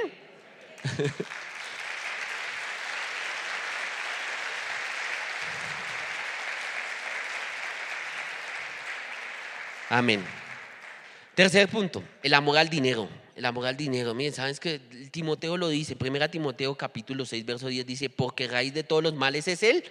Amén. 9.88 10.22
Tercer 11.34 11.66
punto, 11.70 12.04
el 12.22 12.34
amor 12.34 12.58
al 12.58 12.68
dinero 12.68 13.08
el 13.36 13.46
amor 13.46 13.66
al 13.66 13.78
dinero. 13.78 14.14
Miren, 14.14 14.34
¿saben 14.34 14.54
que 14.56 14.78
Timoteo 15.10 15.56
lo 15.56 15.70
dice? 15.70 15.96
Primera 15.96 16.30
Timoteo 16.30 16.76
capítulo 16.76 17.24
6, 17.24 17.46
verso 17.46 17.68
10 17.68 17.86
dice, 17.86 18.10
porque 18.10 18.46
raíz 18.46 18.74
de 18.74 18.84
todos 18.84 19.02
los 19.02 19.14
males 19.14 19.48
es 19.48 19.62
el 19.62 19.82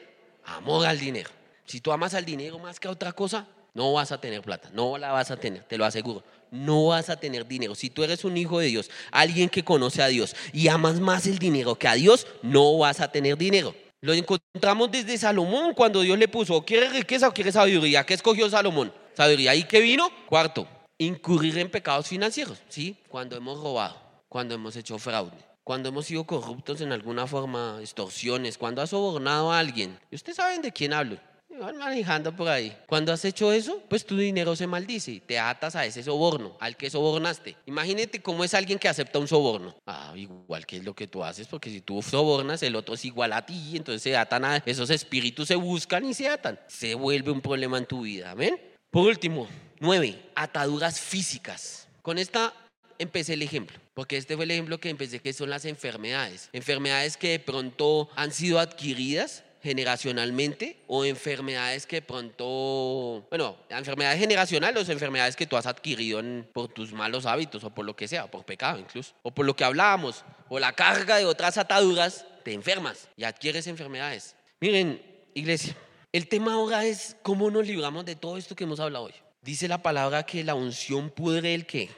amor 0.46 0.86
al 0.86 1.00
dinero. 1.00 1.32
Si 1.66 1.82
tú 1.82 1.92
amas 1.92 2.14
al 2.14 2.24
dinero 2.24 2.60
más 2.60 2.80
que 2.80 2.88
a 2.88 2.92
otra 2.92 3.14
cosa, 3.14 3.48
no 3.74 3.94
vas 3.94 4.12
a 4.12 4.20
tener 4.20 4.42
plata, 4.42 4.70
no 4.74 4.98
la 4.98 5.12
vas 5.12 5.32
a 5.32 5.38
tener, 5.38 5.64
te 5.64 5.78
lo 5.78 5.86
aseguro. 5.86 6.24
No 6.52 6.88
vas 6.88 7.10
a 7.10 7.16
tener 7.16 7.48
dinero. 7.48 7.74
Si 7.74 7.90
tú 7.90 8.04
eres 8.04 8.24
un 8.24 8.38
hijo 8.38 8.60
de 8.60 8.68
Dios, 8.68 8.92
alguien 9.12 9.50
que 9.50 9.64
conoce 9.64 10.04
a 10.04 10.08
Dios 10.08 10.36
y 10.54 10.68
amas 10.68 11.00
más 11.00 11.26
el 11.26 11.40
dinero 11.40 11.74
que 11.76 11.88
a 11.88 11.96
Dios, 11.96 12.28
no 12.44 12.78
vas 12.78 13.02
a 13.02 13.12
tener 13.12 13.38
dinero. 13.38 13.74
Lo 14.02 14.14
encontramos 14.14 14.92
desde 14.92 15.18
Salomón 15.18 15.74
cuando 15.74 16.02
Dios 16.02 16.18
le 16.20 16.28
puso, 16.28 16.64
¿quiere 16.64 16.90
riqueza 16.90 17.30
o 17.30 17.34
quiere 17.34 17.52
sabiduría? 17.52 18.06
¿Qué 18.06 18.14
escogió 18.14 18.48
Salomón? 18.50 18.94
Sabiduría. 19.16 19.56
¿Y 19.56 19.64
qué 19.64 19.80
vino? 19.80 20.12
Cuarto, 20.28 20.68
incurrir 21.00 21.58
en 21.58 21.72
pecados 21.72 22.08
financieros, 22.08 22.60
¿sí? 22.70 22.98
Cuando 23.08 23.36
hemos 23.36 23.60
robado, 23.60 23.96
cuando 24.30 24.54
hemos 24.54 24.76
hecho 24.76 25.00
fraude, 25.00 25.38
cuando 25.64 25.90
hemos 25.90 26.06
sido 26.06 26.26
corruptos 26.26 26.82
en 26.82 26.92
alguna 26.92 27.26
forma, 27.26 27.78
extorsiones, 27.80 28.58
cuando 28.60 28.82
ha 28.82 28.88
sobornado 28.88 29.52
a 29.52 29.58
alguien. 29.58 29.98
Y 30.12 30.16
ustedes 30.16 30.36
saben 30.36 30.62
de 30.62 30.72
quién 30.72 30.94
hablo. 30.94 31.18
Van 31.60 31.78
manejando 31.78 32.36
por 32.36 32.48
ahí. 32.48 32.76
Cuando 32.88 33.14
has 33.14 33.24
hecho 33.26 33.52
eso, 33.52 33.82
pues 33.88 34.06
tu 34.06 34.18
dinero 34.18 34.56
se 34.56 34.66
maldice. 34.68 35.22
Te 35.26 35.38
atas 35.38 35.76
a 35.76 35.86
ese 35.86 36.04
soborno, 36.04 36.58
al 36.60 36.76
que 36.76 36.90
sobornaste. 36.90 37.56
Imagínate 37.68 38.22
cómo 38.22 38.44
es 38.44 38.54
alguien 38.54 38.80
que 38.80 38.90
acepta 38.90 39.20
un 39.20 39.28
soborno. 39.28 39.76
Ah, 39.86 40.14
igual 40.16 40.66
que 40.66 40.78
es 40.78 40.84
lo 40.84 40.96
que 40.96 41.08
tú 41.08 41.24
haces, 41.24 41.48
porque 41.48 41.70
si 41.70 41.82
tú 41.82 42.02
sobornas, 42.02 42.64
el 42.64 42.76
otro 42.76 42.96
es 42.96 43.06
igual 43.06 43.34
a 43.34 43.46
ti, 43.46 43.74
entonces 43.76 44.02
se 44.02 44.18
atan 44.18 44.46
a 44.46 44.58
esos 44.66 44.90
espíritus, 44.90 45.48
se 45.48 45.56
buscan 45.56 46.06
y 46.06 46.14
se 46.14 46.28
atan. 46.28 46.60
Se 46.68 46.96
vuelve 46.96 47.32
un 47.32 47.42
problema 47.42 47.78
en 47.78 47.86
tu 47.86 48.02
vida. 48.02 48.32
Amén. 48.32 48.60
Por 48.90 49.08
último, 49.08 49.48
nueve, 49.80 50.20
ataduras 50.36 51.00
físicas. 51.00 51.88
Con 52.02 52.18
esta 52.18 52.54
empecé 53.00 53.34
el 53.34 53.42
ejemplo, 53.42 53.78
porque 53.94 54.18
este 54.18 54.36
fue 54.36 54.46
el 54.46 54.52
ejemplo 54.52 54.80
que 54.80 54.90
empecé, 54.90 55.20
que 55.20 55.34
son 55.34 55.50
las 55.50 55.66
enfermedades. 55.66 56.50
Enfermedades 56.54 57.18
que 57.18 57.30
de 57.30 57.40
pronto 57.40 58.10
han 58.16 58.32
sido 58.32 58.60
adquiridas 58.60 59.44
generacionalmente 59.64 60.78
o 60.88 61.06
enfermedades 61.06 61.88
que 61.88 62.02
pronto, 62.02 63.26
bueno, 63.30 63.56
enfermedades 63.70 64.20
generacionales 64.20 64.90
o 64.90 64.92
enfermedades 64.92 65.38
que 65.38 65.48
tú 65.48 65.56
has 65.56 65.66
adquirido 65.66 66.22
por 66.52 66.68
tus 66.68 66.92
malos 66.92 67.26
hábitos 67.26 67.64
o 67.64 67.70
por 67.70 67.86
lo 67.86 67.96
que 67.96 68.10
sea, 68.10 68.30
por 68.30 68.44
pecado 68.44 68.78
incluso, 68.78 69.14
o 69.24 69.32
por 69.32 69.46
lo 69.46 69.56
que 69.56 69.64
hablábamos, 69.64 70.26
o 70.50 70.60
la 70.60 70.74
carga 70.74 71.16
de 71.16 71.26
otras 71.26 71.58
ataduras, 71.58 72.26
te 72.44 72.52
enfermas 72.52 73.08
y 73.16 73.24
adquieres 73.24 73.66
enfermedades. 73.68 74.36
Miren, 74.60 75.02
iglesia, 75.34 75.78
el 76.12 76.28
tema 76.28 76.54
ahora 76.54 76.84
es 76.84 77.16
cómo 77.24 77.50
nos 77.50 77.66
libramos 77.66 78.04
de 78.04 78.18
todo 78.18 78.38
esto 78.38 78.58
que 78.58 78.66
hemos 78.66 78.82
hablado 78.82 79.06
hoy. 79.06 79.14
Dice 79.42 79.70
la 79.70 79.82
palabra 79.82 80.24
que 80.24 80.44
la 80.44 80.56
unción 80.56 81.10
pudre 81.10 81.54
el 81.54 81.66
qué? 81.66 81.90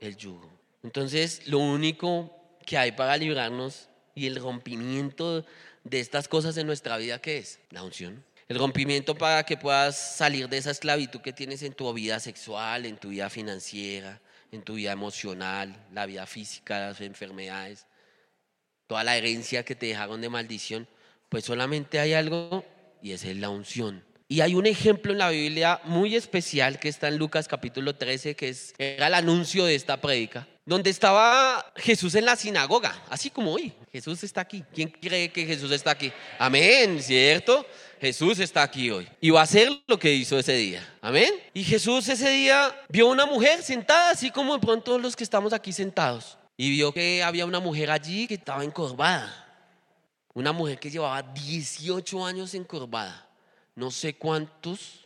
El 0.00 0.16
yugo. 0.16 0.50
Entonces, 0.82 1.46
lo 1.46 1.58
único 1.58 2.34
que 2.64 2.78
hay 2.78 2.92
para 2.92 3.18
librarnos 3.18 3.90
y 4.14 4.26
el 4.26 4.36
rompimiento 4.36 5.44
de 5.88 6.00
estas 6.00 6.28
cosas 6.28 6.56
en 6.56 6.66
nuestra 6.66 6.96
vida, 6.96 7.20
¿qué 7.20 7.38
es? 7.38 7.60
La 7.70 7.82
unción. 7.82 8.24
El 8.48 8.58
rompimiento 8.58 9.16
para 9.16 9.44
que 9.44 9.56
puedas 9.56 10.16
salir 10.16 10.48
de 10.48 10.58
esa 10.58 10.70
esclavitud 10.70 11.20
que 11.20 11.32
tienes 11.32 11.62
en 11.62 11.72
tu 11.72 11.92
vida 11.92 12.20
sexual, 12.20 12.86
en 12.86 12.96
tu 12.96 13.08
vida 13.08 13.30
financiera, 13.30 14.20
en 14.52 14.62
tu 14.62 14.74
vida 14.74 14.92
emocional, 14.92 15.76
la 15.92 16.06
vida 16.06 16.26
física, 16.26 16.88
las 16.88 17.00
enfermedades, 17.00 17.86
toda 18.86 19.04
la 19.04 19.16
herencia 19.16 19.64
que 19.64 19.74
te 19.74 19.86
dejaron 19.86 20.20
de 20.20 20.28
maldición, 20.28 20.88
pues 21.28 21.44
solamente 21.44 21.98
hay 21.98 22.12
algo 22.12 22.64
y 23.02 23.12
es 23.12 23.24
la 23.24 23.48
unción. 23.48 24.04
Y 24.28 24.40
hay 24.40 24.54
un 24.54 24.66
ejemplo 24.66 25.12
en 25.12 25.18
la 25.18 25.30
Biblia 25.30 25.80
muy 25.84 26.16
especial 26.16 26.80
que 26.80 26.88
está 26.88 27.08
en 27.08 27.16
Lucas 27.16 27.46
capítulo 27.46 27.94
13, 27.94 28.34
que 28.34 28.48
es, 28.48 28.74
era 28.78 29.06
el 29.06 29.14
anuncio 29.14 29.64
de 29.64 29.76
esta 29.76 30.00
prédica, 30.00 30.48
donde 30.66 30.90
estaba 30.90 31.72
Jesús 31.76 32.16
en 32.16 32.24
la 32.24 32.34
sinagoga, 32.34 33.00
así 33.08 33.30
como 33.30 33.52
hoy. 33.52 33.72
Jesús 33.92 34.24
está 34.24 34.40
aquí. 34.40 34.64
¿Quién 34.74 34.88
cree 34.88 35.30
que 35.30 35.46
Jesús 35.46 35.70
está 35.70 35.92
aquí? 35.92 36.12
Amén, 36.40 37.00
¿cierto? 37.00 37.64
Jesús 38.00 38.40
está 38.40 38.64
aquí 38.64 38.90
hoy 38.90 39.08
y 39.20 39.30
va 39.30 39.40
a 39.40 39.44
hacer 39.44 39.70
lo 39.86 39.98
que 39.98 40.12
hizo 40.12 40.36
ese 40.38 40.54
día. 40.54 40.96
Amén. 41.00 41.32
Y 41.54 41.62
Jesús 41.62 42.08
ese 42.08 42.28
día 42.28 42.76
vio 42.88 43.06
una 43.06 43.24
mujer 43.24 43.62
sentada, 43.62 44.10
así 44.10 44.30
como 44.30 44.54
de 44.54 44.66
pronto 44.66 44.98
los 44.98 45.14
que 45.14 45.24
estamos 45.24 45.52
aquí 45.52 45.72
sentados. 45.72 46.36
Y 46.56 46.70
vio 46.70 46.92
que 46.92 47.22
había 47.22 47.46
una 47.46 47.60
mujer 47.60 47.90
allí 47.90 48.26
que 48.26 48.34
estaba 48.34 48.64
encorvada. 48.64 49.44
Una 50.34 50.52
mujer 50.52 50.80
que 50.80 50.90
llevaba 50.90 51.22
18 51.22 52.26
años 52.26 52.54
encorvada. 52.54 53.26
No 53.76 53.90
sé 53.90 54.16
cuántos 54.16 55.05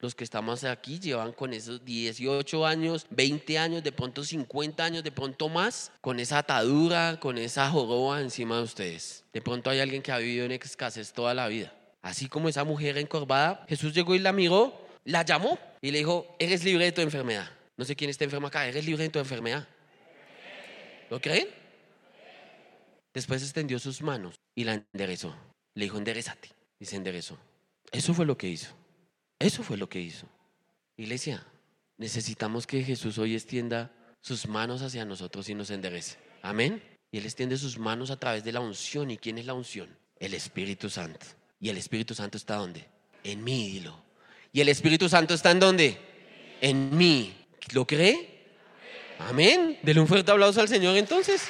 los 0.00 0.14
que 0.14 0.24
estamos 0.24 0.62
aquí 0.64 1.00
llevan 1.00 1.32
con 1.32 1.52
esos 1.52 1.84
18 1.84 2.66
años, 2.66 3.06
20 3.10 3.58
años, 3.58 3.82
de 3.82 3.92
pronto 3.92 4.22
50 4.22 4.84
años, 4.84 5.02
de 5.02 5.10
pronto 5.10 5.48
más, 5.48 5.90
con 6.00 6.20
esa 6.20 6.38
atadura, 6.38 7.18
con 7.20 7.36
esa 7.36 7.68
joroba 7.70 8.20
encima 8.20 8.58
de 8.58 8.62
ustedes. 8.62 9.24
De 9.32 9.40
pronto 9.40 9.70
hay 9.70 9.80
alguien 9.80 10.02
que 10.02 10.12
ha 10.12 10.18
vivido 10.18 10.44
en 10.44 10.52
escasez 10.52 11.12
toda 11.12 11.34
la 11.34 11.48
vida. 11.48 11.74
Así 12.00 12.28
como 12.28 12.48
esa 12.48 12.64
mujer 12.64 12.96
encorvada, 12.96 13.64
Jesús 13.68 13.92
llegó 13.92 14.14
y 14.14 14.20
la 14.20 14.32
miró, 14.32 14.86
la 15.04 15.24
llamó 15.24 15.58
y 15.80 15.90
le 15.90 15.98
dijo, 15.98 16.36
eres 16.38 16.64
libre 16.64 16.84
de 16.84 16.92
tu 16.92 17.00
enfermedad. 17.00 17.50
No 17.76 17.84
sé 17.84 17.96
quién 17.96 18.10
está 18.10 18.24
enfermo 18.24 18.46
acá, 18.46 18.66
eres 18.66 18.86
libre 18.86 19.02
de 19.02 19.10
tu 19.10 19.18
enfermedad. 19.18 19.66
¿Lo 21.10 21.20
creen? 21.20 21.48
Después 23.12 23.42
extendió 23.42 23.78
sus 23.78 24.00
manos 24.02 24.36
y 24.54 24.64
la 24.64 24.74
enderezó. 24.92 25.34
Le 25.74 25.84
dijo, 25.84 25.98
enderezate. 25.98 26.50
Y 26.78 26.84
se 26.84 26.96
enderezó. 26.96 27.36
Eso 27.90 28.14
fue 28.14 28.26
lo 28.26 28.36
que 28.36 28.48
hizo. 28.48 28.68
Eso 29.38 29.62
fue 29.62 29.76
lo 29.76 29.88
que 29.88 30.00
hizo. 30.00 30.26
Iglesia, 30.96 31.46
necesitamos 31.96 32.66
que 32.66 32.82
Jesús 32.82 33.18
hoy 33.18 33.34
extienda 33.34 33.92
sus 34.20 34.46
manos 34.48 34.82
hacia 34.82 35.04
nosotros 35.04 35.48
y 35.48 35.54
nos 35.54 35.70
enderece. 35.70 36.16
Amén. 36.42 36.82
Y 37.12 37.18
Él 37.18 37.24
extiende 37.24 37.56
sus 37.56 37.78
manos 37.78 38.10
a 38.10 38.18
través 38.18 38.44
de 38.44 38.52
la 38.52 38.60
unción. 38.60 39.10
¿Y 39.10 39.18
quién 39.18 39.38
es 39.38 39.46
la 39.46 39.54
unción? 39.54 39.88
El 40.18 40.34
Espíritu 40.34 40.90
Santo. 40.90 41.26
¿Y 41.60 41.68
el 41.68 41.76
Espíritu 41.76 42.14
Santo 42.14 42.36
está 42.36 42.56
dónde? 42.56 42.86
En 43.24 43.42
mí, 43.44 43.70
dilo. 43.70 44.02
¿Y 44.52 44.60
el 44.60 44.68
Espíritu 44.68 45.08
Santo 45.08 45.34
está 45.34 45.50
en 45.50 45.60
dónde? 45.60 45.98
En 46.60 46.96
mí. 46.96 47.34
¿Lo 47.72 47.86
cree? 47.86 48.38
Amén. 49.18 49.78
Dele 49.82 50.00
un 50.00 50.06
fuerte 50.06 50.30
aplauso 50.30 50.60
al 50.60 50.68
Señor 50.68 50.96
entonces. 50.96 51.42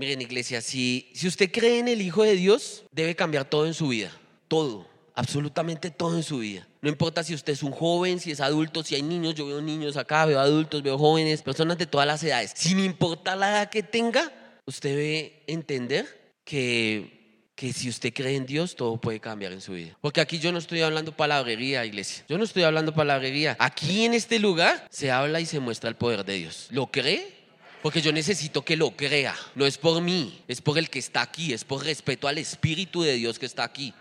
Miren, 0.00 0.22
iglesia, 0.22 0.62
si, 0.62 1.10
si 1.12 1.28
usted 1.28 1.52
cree 1.52 1.78
en 1.78 1.86
el 1.86 2.00
Hijo 2.00 2.22
de 2.22 2.34
Dios, 2.34 2.84
debe 2.90 3.14
cambiar 3.14 3.44
todo 3.44 3.66
en 3.66 3.74
su 3.74 3.88
vida. 3.88 4.10
Todo, 4.48 4.88
absolutamente 5.14 5.90
todo 5.90 6.16
en 6.16 6.22
su 6.22 6.38
vida. 6.38 6.66
No 6.80 6.88
importa 6.88 7.22
si 7.22 7.34
usted 7.34 7.52
es 7.52 7.62
un 7.62 7.72
joven, 7.72 8.18
si 8.18 8.30
es 8.30 8.40
adulto, 8.40 8.82
si 8.82 8.94
hay 8.94 9.02
niños, 9.02 9.34
yo 9.34 9.44
veo 9.44 9.60
niños 9.60 9.98
acá, 9.98 10.24
veo 10.24 10.40
adultos, 10.40 10.82
veo 10.82 10.96
jóvenes, 10.96 11.42
personas 11.42 11.76
de 11.76 11.84
todas 11.84 12.06
las 12.06 12.24
edades. 12.24 12.52
Sin 12.56 12.80
importar 12.80 13.36
la 13.36 13.50
edad 13.50 13.68
que 13.68 13.82
tenga, 13.82 14.32
usted 14.64 14.96
debe 14.96 15.42
entender 15.46 16.32
que, 16.44 17.50
que 17.54 17.74
si 17.74 17.90
usted 17.90 18.14
cree 18.14 18.36
en 18.36 18.46
Dios, 18.46 18.76
todo 18.76 18.98
puede 18.98 19.20
cambiar 19.20 19.52
en 19.52 19.60
su 19.60 19.74
vida. 19.74 19.98
Porque 20.00 20.22
aquí 20.22 20.38
yo 20.38 20.50
no 20.50 20.56
estoy 20.56 20.80
hablando 20.80 21.14
palabrería, 21.14 21.84
iglesia. 21.84 22.24
Yo 22.26 22.38
no 22.38 22.44
estoy 22.44 22.62
hablando 22.62 22.94
palabrería. 22.94 23.54
Aquí 23.60 24.06
en 24.06 24.14
este 24.14 24.38
lugar 24.38 24.86
se 24.88 25.10
habla 25.10 25.42
y 25.42 25.44
se 25.44 25.60
muestra 25.60 25.90
el 25.90 25.96
poder 25.96 26.24
de 26.24 26.36
Dios. 26.36 26.68
¿Lo 26.70 26.86
cree? 26.86 27.39
Porque 27.82 28.02
yo 28.02 28.12
necesito 28.12 28.62
que 28.62 28.76
lo 28.76 28.90
crea. 28.90 29.34
No 29.54 29.66
es 29.66 29.78
por 29.78 30.00
mí, 30.02 30.42
es 30.48 30.60
por 30.60 30.78
el 30.78 30.90
que 30.90 30.98
está 30.98 31.22
aquí, 31.22 31.52
es 31.52 31.64
por 31.64 31.84
respeto 31.84 32.28
al 32.28 32.38
Espíritu 32.38 33.02
de 33.02 33.14
Dios 33.14 33.38
que 33.38 33.46
está 33.46 33.64
aquí. 33.64 33.94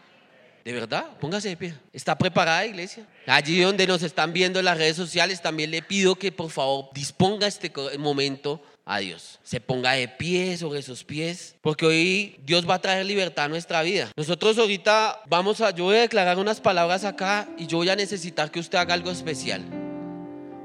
¿De 0.66 0.74
verdad? 0.74 1.18
Póngase 1.20 1.50
de 1.50 1.58
pie. 1.58 1.74
¿Está 1.94 2.18
preparada, 2.18 2.66
iglesia? 2.66 3.08
Allí 3.26 3.62
donde 3.62 3.88
nos 3.88 4.04
están 4.04 4.34
viendo 4.34 4.60
en 4.60 4.66
las 4.66 4.78
redes 4.78 4.98
sociales, 4.98 5.42
también 5.42 5.72
le 5.72 5.82
pido 5.82 6.16
que 6.16 6.32
por 6.32 6.52
favor 6.52 6.90
disponga 6.94 7.48
este 7.48 7.72
momento 7.98 8.62
a 8.86 9.00
Dios. 9.00 9.40
Se 9.44 9.62
ponga 9.62 9.94
de 9.94 10.08
pie 10.08 10.58
sobre 10.58 10.82
sus 10.82 11.04
pies, 11.04 11.56
porque 11.62 11.86
hoy 11.86 12.40
Dios 12.44 12.70
va 12.70 12.76
a 12.76 12.82
traer 12.82 13.06
libertad 13.06 13.46
a 13.46 13.48
nuestra 13.48 13.82
vida. 13.84 14.12
Nosotros 14.18 14.58
ahorita 14.58 15.22
vamos 15.28 15.62
a, 15.62 15.72
yo 15.72 15.86
voy 15.86 15.96
a 15.96 16.02
declarar 16.02 16.38
unas 16.38 16.60
palabras 16.60 17.06
acá 17.06 17.48
y 17.58 17.66
yo 17.66 17.78
voy 17.78 17.90
a 17.90 17.96
necesitar 17.96 18.52
que 18.52 18.60
usted 18.60 18.78
haga 18.78 18.94
algo 18.94 19.12
especial. 19.12 19.64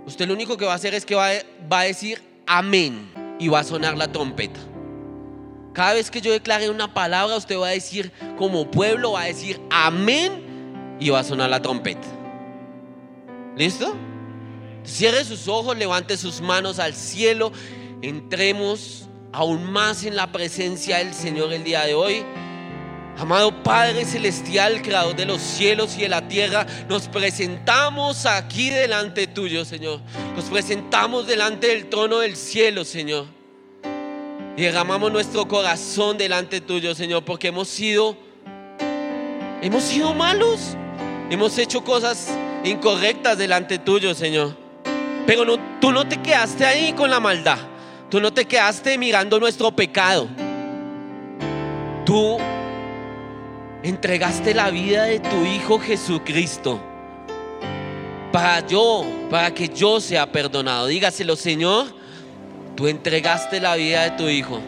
Usted 0.06 0.26
lo 0.26 0.34
único 0.34 0.56
que 0.56 0.64
va 0.64 0.72
a 0.72 0.76
hacer 0.76 0.92
es 0.94 1.06
que 1.06 1.14
va, 1.14 1.30
va 1.70 1.80
a 1.80 1.84
decir 1.84 2.33
amén 2.46 3.12
y 3.38 3.48
va 3.48 3.60
a 3.60 3.64
sonar 3.64 3.96
la 3.96 4.10
trompeta. 4.10 4.60
Cada 5.72 5.94
vez 5.94 6.10
que 6.10 6.20
yo 6.20 6.30
declare 6.32 6.70
una 6.70 6.94
palabra, 6.94 7.36
usted 7.36 7.58
va 7.58 7.68
a 7.68 7.70
decir, 7.72 8.12
como 8.38 8.70
pueblo, 8.70 9.12
va 9.12 9.22
a 9.22 9.26
decir 9.26 9.60
amén 9.70 10.96
y 11.00 11.10
va 11.10 11.20
a 11.20 11.24
sonar 11.24 11.50
la 11.50 11.60
trompeta. 11.60 12.06
¿Listo? 13.56 13.94
Cierre 14.84 15.24
sus 15.24 15.48
ojos, 15.48 15.76
levante 15.76 16.16
sus 16.16 16.40
manos 16.40 16.78
al 16.78 16.94
cielo, 16.94 17.50
entremos 18.02 19.08
aún 19.32 19.64
más 19.64 20.04
en 20.04 20.14
la 20.14 20.30
presencia 20.30 20.98
del 20.98 21.12
Señor 21.12 21.52
el 21.52 21.64
día 21.64 21.84
de 21.84 21.94
hoy. 21.94 22.24
Amado 23.16 23.62
Padre 23.62 24.04
Celestial, 24.04 24.82
Creador 24.82 25.14
de 25.14 25.24
los 25.24 25.40
cielos 25.40 25.96
y 25.96 26.02
de 26.02 26.08
la 26.08 26.26
tierra, 26.26 26.66
nos 26.88 27.06
presentamos 27.06 28.26
aquí 28.26 28.70
delante 28.70 29.28
tuyo, 29.28 29.64
Señor. 29.64 30.00
Nos 30.34 30.46
presentamos 30.46 31.26
delante 31.26 31.68
del 31.68 31.88
trono 31.88 32.18
del 32.18 32.36
cielo, 32.36 32.84
Señor. 32.84 33.26
Y 34.56 34.62
derramamos 34.62 35.12
nuestro 35.12 35.46
corazón 35.46 36.18
delante 36.18 36.60
tuyo, 36.60 36.94
Señor, 36.94 37.24
porque 37.24 37.48
hemos 37.48 37.68
sido, 37.68 38.16
hemos 39.62 39.84
sido 39.84 40.12
malos. 40.12 40.76
Hemos 41.30 41.56
hecho 41.58 41.82
cosas 41.82 42.28
incorrectas 42.64 43.38
delante 43.38 43.78
tuyo, 43.78 44.14
Señor. 44.14 44.56
Pero 45.26 45.56
tú 45.80 45.92
no 45.92 46.06
te 46.06 46.20
quedaste 46.20 46.64
ahí 46.64 46.92
con 46.92 47.10
la 47.10 47.20
maldad. 47.20 47.58
Tú 48.10 48.20
no 48.20 48.32
te 48.32 48.44
quedaste 48.44 48.98
mirando 48.98 49.40
nuestro 49.40 49.74
pecado. 49.74 50.28
Tú 52.04 52.38
entregaste 53.84 54.54
la 54.54 54.70
vida 54.70 55.04
de 55.04 55.20
tu 55.20 55.44
Hijo 55.44 55.78
Jesucristo 55.78 56.80
para 58.32 58.66
yo, 58.66 59.04
para 59.30 59.52
que 59.52 59.68
yo 59.68 60.00
sea 60.00 60.26
perdonado. 60.30 60.86
Dígaselo, 60.86 61.36
Señor, 61.36 61.86
tú 62.74 62.88
entregaste 62.88 63.60
la 63.60 63.76
vida 63.76 64.02
de 64.04 64.10
tu 64.12 64.28
Hijo 64.28 64.58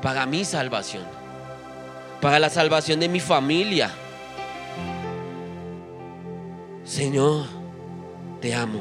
para 0.00 0.24
mi 0.24 0.44
salvación, 0.44 1.04
para 2.22 2.38
la 2.38 2.48
salvación 2.48 2.98
de 2.98 3.08
mi 3.08 3.20
familia. 3.20 3.90
Señor, 6.82 7.44
te 8.40 8.54
amo. 8.54 8.80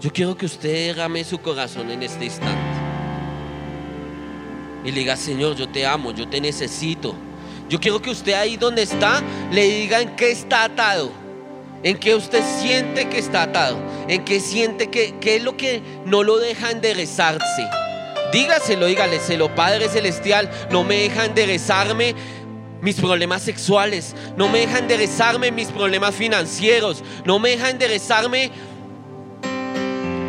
Yo 0.00 0.12
quiero 0.12 0.36
que 0.36 0.46
usted 0.46 0.88
derrame 0.88 1.24
su 1.24 1.38
corazón 1.38 1.90
en 1.90 2.04
este 2.04 2.24
instante. 2.26 2.60
Y 4.84 4.92
diga, 4.92 5.16
Señor, 5.16 5.56
yo 5.56 5.68
te 5.68 5.84
amo, 5.84 6.12
yo 6.12 6.28
te 6.28 6.40
necesito. 6.40 7.14
Yo 7.72 7.80
quiero 7.80 8.02
que 8.02 8.10
usted 8.10 8.34
ahí 8.34 8.58
donde 8.58 8.82
está 8.82 9.22
le 9.50 9.66
diga 9.66 10.02
en 10.02 10.14
qué 10.14 10.30
está 10.30 10.64
atado. 10.64 11.10
En 11.82 11.98
qué 11.98 12.14
usted 12.14 12.44
siente 12.60 13.08
que 13.08 13.16
está 13.16 13.44
atado. 13.44 13.78
En 14.08 14.26
qué 14.26 14.40
siente 14.40 14.90
que 14.90 15.14
qué 15.22 15.36
es 15.36 15.42
lo 15.42 15.56
que 15.56 15.80
no 16.04 16.22
lo 16.22 16.36
deja 16.36 16.70
enderezarse. 16.70 17.66
Dígaselo, 18.30 18.84
dígaleselo, 18.84 19.54
Padre 19.54 19.88
Celestial, 19.88 20.50
no 20.70 20.84
me 20.84 20.96
deja 20.96 21.24
enderezarme 21.24 22.14
mis 22.82 22.96
problemas 22.96 23.40
sexuales, 23.40 24.14
no 24.36 24.50
me 24.50 24.58
deja 24.58 24.78
enderezarme 24.78 25.50
mis 25.50 25.68
problemas 25.68 26.14
financieros, 26.14 27.02
no 27.24 27.38
me 27.38 27.52
deja 27.52 27.70
enderezarme 27.70 28.50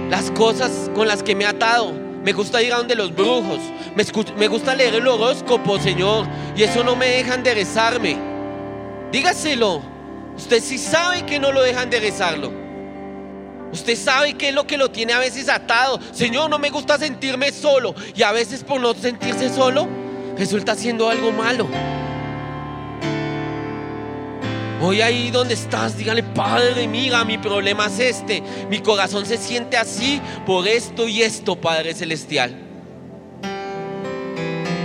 las 0.10 0.32
cosas 0.32 0.90
con 0.96 1.10
las 1.10 1.22
que 1.22 1.36
me 1.36 1.44
he 1.44 1.48
atado. 1.48 2.03
Me 2.24 2.32
gusta 2.32 2.62
ir 2.64 2.72
a 2.72 2.78
donde 2.78 2.96
los 2.96 3.14
brujos, 3.14 3.60
me, 4.38 4.48
gusta 4.48 4.74
leer 4.74 4.96
el 4.96 5.08
horóscopo, 5.08 5.78
Señor, 5.78 6.26
y 6.56 6.64
eso 6.64 6.82
no 6.84 6.96
me 6.96 7.08
deja 7.08 7.36
enderezarme. 7.36 8.18
Dígaselo, 9.12 9.82
usted 10.38 10.64
sí 10.64 10.78
sabe 10.78 11.26
que 11.26 11.38
no 11.38 11.52
lo 11.52 11.62
deja 11.62 11.84
enderezarlo. 11.84 12.52
Usted 13.74 13.98
sabe 13.98 14.36
qué 14.36 14.50
es 14.50 14.56
lo 14.56 14.66
que 14.66 14.78
lo 14.78 14.90
tiene 14.90 15.14
a 15.14 15.20
veces 15.20 15.50
atado. 15.50 16.00
Señor, 16.14 16.50
no 16.50 16.60
me 16.60 16.70
gusta 16.70 16.98
sentirme 16.98 17.52
solo. 17.52 17.94
Y 18.16 18.22
a 18.22 18.32
veces 18.32 18.64
por 18.64 18.80
no 18.80 18.94
sentirse 18.94 19.50
solo, 19.54 19.88
resulta 20.38 20.76
siendo 20.76 21.10
algo 21.10 21.32
malo. 21.32 21.68
Hoy 24.86 25.00
ahí 25.00 25.32
donde 25.32 25.54
estás, 25.54 25.98
dígale, 25.98 26.24
Padre, 26.24 26.90
mira, 26.90 27.24
mi 27.24 27.38
problema 27.38 27.86
es 27.86 28.00
este. 28.00 28.44
Mi 28.70 28.80
corazón 28.80 29.26
se 29.26 29.38
siente 29.38 29.78
así 29.78 30.20
por 30.46 30.68
esto 30.68 31.08
y 31.08 31.22
esto, 31.22 31.56
Padre 31.56 31.94
Celestial. 31.94 32.54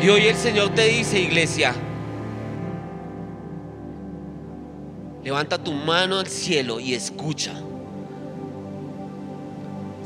Y 0.01 0.09
hoy 0.09 0.29
el 0.29 0.37
Señor 0.37 0.73
te 0.73 0.85
dice, 0.85 1.19
iglesia, 1.19 1.75
levanta 5.25 5.59
tu 5.59 5.73
mano 5.73 6.21
al 6.21 6.29
cielo 6.29 6.79
y 6.79 6.95
escucha. 6.95 7.55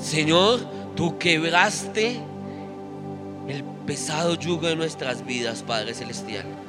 Señor, 0.01 0.61
tú 0.97 1.19
quebraste 1.19 2.19
el 3.47 3.63
pesado 3.87 4.37
yugo 4.37 4.69
de 4.69 4.77
nuestras 4.77 5.27
vidas, 5.27 5.63
Padre 5.63 5.93
Celestial. 5.93 6.62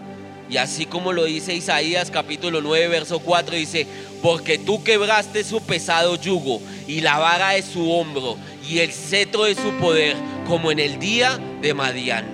Y 0.54 0.58
así 0.58 0.86
como 0.86 1.14
lo 1.14 1.24
dice 1.24 1.56
Isaías 1.56 2.12
capítulo 2.12 2.62
9, 2.62 2.88
verso 2.88 3.18
4, 3.18 3.56
dice, 3.56 3.88
porque 4.22 4.60
tú 4.60 4.84
quebraste 4.84 5.44
su 5.44 5.60
pesado 5.62 6.16
yugo 6.16 6.62
y 6.88 7.02
la 7.02 7.18
vara 7.18 7.54
de 7.54 7.64
su 7.64 7.92
hombro 7.92 8.38
y 8.70 8.78
el 8.78 8.92
cetro 8.92 9.46
de 9.46 9.56
su 9.56 9.72
poder, 9.80 10.16
como 10.46 10.72
en 10.72 10.78
el 10.78 11.00
día 11.00 11.40
de 11.60 11.74
Madián. 11.74 12.26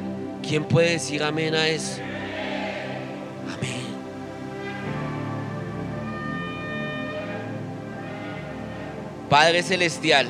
¿Quién 0.45 0.65
puede 0.65 0.89
decir 0.89 1.23
amén 1.23 1.55
a 1.55 1.69
eso? 1.69 2.01
Amén. 3.55 3.85
Padre 9.29 9.63
Celestial, 9.63 10.27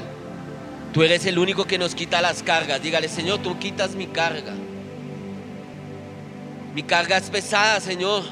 tú 0.93 1.01
eres 1.01 1.25
el 1.25 1.39
único 1.39 1.65
que 1.65 1.79
nos 1.79 1.95
quita 1.95 2.21
las 2.21 2.43
cargas. 2.43 2.83
Dígale, 2.83 3.09
Señor, 3.09 3.39
tú 3.39 3.57
quitas 3.57 3.95
mi 3.95 4.05
carga. 4.05 4.53
Mi 6.79 6.83
carga 6.83 7.17
es 7.17 7.29
pesada, 7.29 7.81
Señor. 7.81 8.23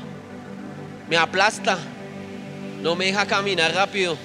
Me 1.09 1.17
aplasta. 1.17 1.77
No 2.81 2.95
me 2.95 3.07
deja 3.07 3.25
caminar 3.25 3.75
rápido. 3.75 4.17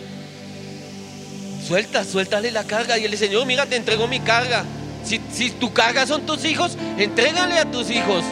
Suelta, 1.66 2.04
suéltale 2.04 2.52
la 2.52 2.62
carga. 2.62 2.96
Y 2.98 3.04
el 3.06 3.18
Señor, 3.18 3.44
mira, 3.46 3.66
te 3.66 3.74
entrego 3.74 4.06
mi 4.06 4.20
carga. 4.20 4.64
Si, 5.02 5.20
si 5.32 5.50
tu 5.50 5.72
carga 5.72 6.06
son 6.06 6.24
tus 6.24 6.44
hijos, 6.44 6.78
entrégale 6.98 7.58
a 7.58 7.68
tus 7.68 7.90
hijos. 7.90 8.22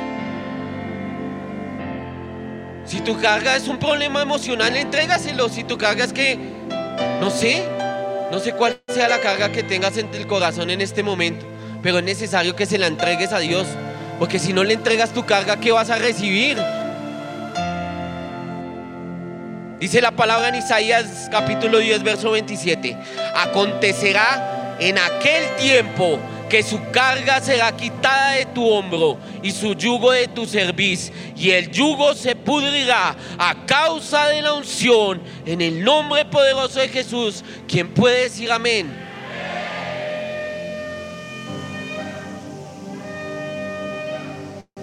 Si 2.84 3.00
tu 3.00 3.20
carga 3.20 3.56
es 3.56 3.66
un 3.66 3.80
problema 3.80 4.22
emocional, 4.22 4.76
entrégaselo. 4.76 5.48
Si 5.48 5.64
tu 5.64 5.76
carga 5.76 6.04
es 6.04 6.12
que, 6.12 6.38
no 7.18 7.30
sé, 7.30 7.66
no 8.30 8.38
sé 8.38 8.52
cuál 8.52 8.80
sea 8.86 9.08
la 9.08 9.18
carga 9.18 9.50
que 9.50 9.64
tengas 9.64 9.96
en 9.96 10.14
el 10.14 10.28
corazón 10.28 10.70
en 10.70 10.82
este 10.82 11.02
momento, 11.02 11.44
pero 11.82 11.98
es 11.98 12.04
necesario 12.04 12.54
que 12.54 12.66
se 12.66 12.78
la 12.78 12.86
entregues 12.86 13.32
a 13.32 13.40
Dios. 13.40 13.66
Porque 14.20 14.38
si 14.38 14.52
no 14.52 14.62
le 14.62 14.74
entregas 14.74 15.14
tu 15.14 15.24
carga, 15.24 15.58
¿qué 15.58 15.72
vas 15.72 15.88
a 15.88 15.96
recibir? 15.96 16.58
Dice 19.78 20.02
la 20.02 20.10
palabra 20.10 20.50
en 20.50 20.56
Isaías 20.56 21.28
capítulo 21.30 21.78
10, 21.78 22.02
verso 22.02 22.30
27. 22.32 22.98
Acontecerá 23.34 24.76
en 24.78 24.98
aquel 24.98 25.56
tiempo 25.56 26.18
que 26.50 26.62
su 26.62 26.78
carga 26.90 27.40
será 27.40 27.74
quitada 27.74 28.32
de 28.32 28.44
tu 28.44 28.68
hombro 28.68 29.16
y 29.42 29.52
su 29.52 29.72
yugo 29.72 30.12
de 30.12 30.28
tu 30.28 30.44
cerviz, 30.44 31.10
y 31.34 31.52
el 31.52 31.70
yugo 31.70 32.12
se 32.12 32.36
pudrirá 32.36 33.16
a 33.38 33.64
causa 33.64 34.28
de 34.28 34.42
la 34.42 34.52
unción 34.52 35.22
en 35.46 35.62
el 35.62 35.82
nombre 35.82 36.26
poderoso 36.26 36.78
de 36.78 36.88
Jesús. 36.88 37.42
¿Quién 37.66 37.88
puede 37.94 38.24
decir 38.24 38.52
amén? 38.52 39.09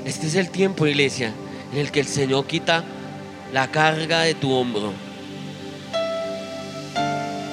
Este 0.08 0.28
es 0.28 0.36
el 0.36 0.50
tiempo, 0.50 0.88
iglesia, 0.88 1.34
en 1.74 1.80
el 1.80 1.92
que 1.92 2.00
el 2.00 2.08
Señor 2.08 2.48
quita 2.48 2.82
la 3.52 3.68
carga 3.70 4.22
de 4.22 4.36
tu 4.36 4.54
hombro. 4.54 4.94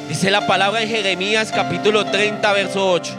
Dice 0.08 0.30
la 0.30 0.46
palabra 0.46 0.80
en 0.80 0.88
Jeremías 0.88 1.50
capítulo 1.52 2.04
30, 2.04 2.52
verso 2.52 2.92
8. 2.92 3.16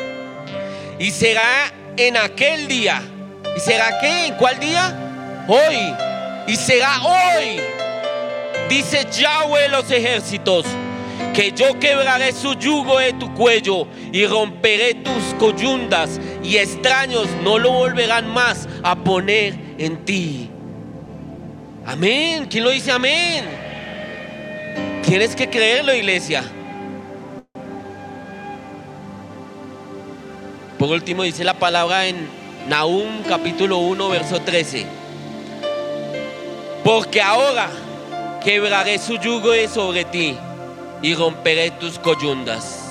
Y 1.00 1.12
será 1.12 1.70
en 1.98 2.16
aquel 2.16 2.70
día. 2.70 3.02
¿Y 3.58 3.60
será 3.60 4.00
qué? 4.00 4.28
¿En 4.28 4.36
cuál 4.36 4.58
día? 4.58 5.46
Hoy. 5.50 5.94
Y 6.48 6.56
será 6.56 7.02
hoy. 7.04 7.60
Dice 8.70 9.06
Yahweh 9.12 9.68
los 9.68 9.92
ejércitos 9.92 10.66
que 11.34 11.52
yo 11.52 11.78
quebraré 11.78 12.32
su 12.32 12.54
yugo 12.54 13.00
de 13.00 13.12
tu 13.12 13.34
cuello 13.34 13.86
y 14.14 14.26
romperé 14.26 14.94
tus 14.94 15.34
coyundas 15.38 16.22
y 16.46 16.58
extraños 16.58 17.28
no 17.44 17.58
lo 17.58 17.72
volverán 17.72 18.28
más 18.30 18.68
a 18.84 18.96
poner 18.96 19.56
en 19.78 20.06
ti. 20.06 20.50
Amén. 21.86 22.48
¿Quién 22.50 22.64
lo 22.64 22.70
dice 22.70 22.92
amén? 22.92 23.46
Tienes 25.04 25.36
que 25.36 25.50
creerlo, 25.50 25.94
iglesia. 25.94 26.44
Por 30.78 30.90
último 30.90 31.24
dice 31.24 31.44
la 31.44 31.56
palabra 31.56 32.06
en 32.06 32.28
Nahum 32.68 33.24
capítulo 33.28 33.78
1, 33.78 34.10
verso 34.10 34.40
13. 34.42 34.86
Porque 36.84 37.22
ahora 37.22 37.70
quebraré 38.44 39.00
su 39.00 39.18
yugo 39.20 39.52
de 39.52 39.68
sobre 39.68 40.06
ti 40.06 40.38
y 41.02 41.16
romperé 41.16 41.72
tus 41.72 41.98
coyundas. 41.98 42.82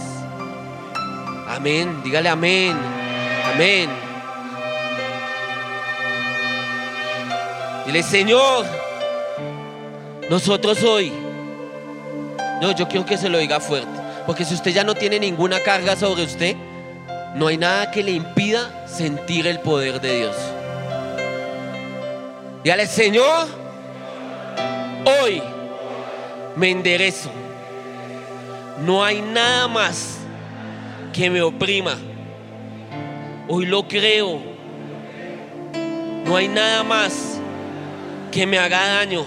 Amén, 1.49 2.01
dígale 2.03 2.29
amén, 2.29 2.77
amén. 3.45 3.91
Dile, 7.87 8.03
Señor, 8.03 8.65
nosotros 10.31 10.83
hoy, 10.83 11.13
no, 12.61 12.73
yo 12.73 12.89
quiero 12.89 13.05
que 13.05 13.19
se 13.19 13.29
lo 13.29 13.39
diga 13.39 13.61
fuerte, 13.61 14.01
porque 14.27 14.45
si 14.45 14.55
usted 14.55 14.73
ya 14.73 14.85
no 14.85 14.95
tiene 14.95 15.21
ninguna 15.21 15.61
carga 15.61 15.97
sobre 15.97 16.25
usted, 16.25 16.57
no 17.35 17.49
hay 17.49 17.59
nada 17.59 17.91
que 17.91 18.03
le 18.03 18.13
impida 18.13 18.87
sentir 18.87 19.47
el 19.47 19.61
poder 19.61 20.01
de 20.01 20.19
Dios. 20.19 20.37
Dígale, 22.63 22.87
Señor, 22.87 23.47
hoy 25.05 25.43
me 26.57 26.71
enderezo 26.71 27.31
no 28.79 29.05
hay 29.05 29.23
nada 29.23 29.69
más 29.69 30.19
que 31.13 31.31
me 31.31 31.43
oprima. 31.43 31.97
Hoy 33.49 33.67
lo 33.67 33.87
creo. 33.87 34.41
No 36.25 36.37
hay 36.37 36.49
nada 36.49 36.83
más 36.83 37.39
que 38.33 38.47
me 38.47 38.59
haga 38.59 38.87
daño. 38.87 39.25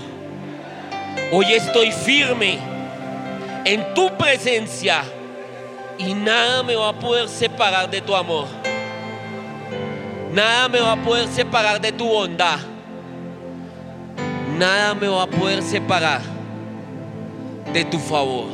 Hoy 1.32 1.46
estoy 1.54 1.92
firme 1.92 2.58
en 3.66 3.94
tu 3.94 4.10
presencia 4.18 5.04
y 5.98 6.14
nada 6.14 6.64
me 6.64 6.76
va 6.76 6.90
a 6.90 7.00
poder 7.00 7.30
separar 7.30 7.90
de 7.90 8.02
tu 8.02 8.16
amor. 8.16 8.48
Nada 10.34 10.68
me 10.68 10.80
va 10.80 10.94
a 10.94 11.04
poder 11.04 11.28
separar 11.28 11.80
de 11.80 11.92
tu 11.92 12.08
bondad. 12.08 12.60
Nada 14.58 14.96
me 14.96 15.08
va 15.08 15.24
a 15.24 15.28
poder 15.28 15.62
separar 15.62 16.22
de 17.72 17.86
tu 17.86 18.00
favor. 18.00 18.48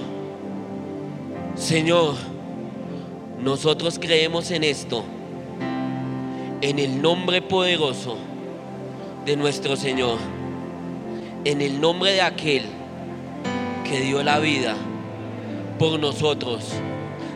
Señor, 1.55 2.16
nosotros 3.39 3.99
creemos 3.99 4.51
en 4.51 4.64
esto, 4.64 5.03
en 6.64 6.80
el 6.80 7.01
nombre 7.01 7.41
poderoso 7.41 8.18
de 9.26 9.36
nuestro 9.36 9.76
Señor, 9.76 10.18
en 11.43 11.59
el 11.61 11.82
nombre 11.82 12.11
de 12.14 12.22
aquel 12.22 12.64
que 13.84 13.99
dio 13.99 14.24
la 14.24 14.39
vida 14.39 14.74
por 15.78 15.99
nosotros. 15.99 16.72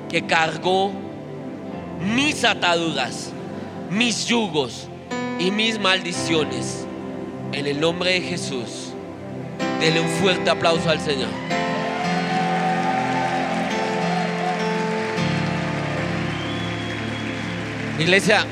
que 0.08 0.26
cargó 0.26 0.94
mis 2.00 2.46
ataduras, 2.46 3.34
mis 3.90 4.26
yugos 4.26 4.88
y 5.38 5.52
mis 5.52 5.78
maldiciones. 5.78 6.86
En 7.52 7.68
el 7.68 7.82
nombre 7.82 8.14
de 8.14 8.22
Jesús, 8.22 8.94
denle 9.82 10.00
un 10.00 10.08
fuerte 10.08 10.50
aplauso 10.50 10.90
al 10.90 11.02
Señor. 11.02 11.28
Iglesia, 18.00 18.46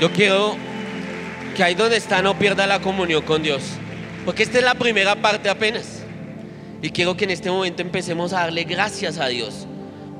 yo 0.00 0.12
quiero 0.12 0.56
que 1.56 1.64
ahí 1.64 1.74
donde 1.74 1.96
está 1.96 2.20
no 2.20 2.38
pierda 2.38 2.66
la 2.66 2.80
comunión 2.80 3.22
con 3.22 3.42
Dios. 3.42 3.62
Porque 4.24 4.42
esta 4.42 4.58
es 4.58 4.64
la 4.64 4.74
primera 4.74 5.16
parte 5.16 5.48
apenas. 5.48 6.02
Y 6.82 6.90
quiero 6.90 7.16
que 7.16 7.24
en 7.24 7.30
este 7.30 7.50
momento 7.50 7.80
empecemos 7.80 8.32
a 8.32 8.40
darle 8.40 8.64
gracias 8.64 9.18
a 9.18 9.28
Dios. 9.28 9.66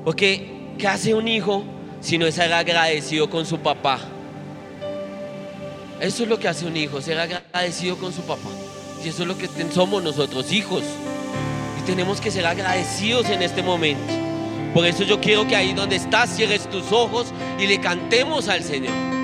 Porque, 0.03 0.49
¿qué 0.77 0.87
hace 0.87 1.13
un 1.13 1.27
hijo 1.27 1.63
si 2.01 2.17
no 2.17 2.25
es 2.25 2.35
ser 2.35 2.51
agradecido 2.53 3.29
con 3.29 3.45
su 3.45 3.59
papá? 3.59 3.99
Eso 5.99 6.23
es 6.23 6.29
lo 6.29 6.39
que 6.39 6.47
hace 6.47 6.65
un 6.65 6.77
hijo, 6.77 7.01
ser 7.01 7.19
agradecido 7.19 7.97
con 7.97 8.13
su 8.13 8.21
papá. 8.21 8.49
Y 9.03 9.09
eso 9.09 9.23
es 9.23 9.27
lo 9.27 9.37
que 9.37 9.49
somos 9.71 10.01
nosotros, 10.03 10.51
hijos. 10.51 10.83
Y 11.79 11.85
tenemos 11.85 12.19
que 12.19 12.31
ser 12.31 12.45
agradecidos 12.45 13.29
en 13.29 13.41
este 13.41 13.61
momento. 13.61 14.13
Por 14.73 14.85
eso 14.85 15.03
yo 15.03 15.19
quiero 15.19 15.47
que 15.47 15.55
ahí 15.55 15.73
donde 15.73 15.95
estás 15.95 16.35
cierres 16.35 16.69
tus 16.69 16.91
ojos 16.91 17.27
y 17.59 17.67
le 17.67 17.79
cantemos 17.79 18.47
al 18.47 18.63
Señor. 18.63 19.16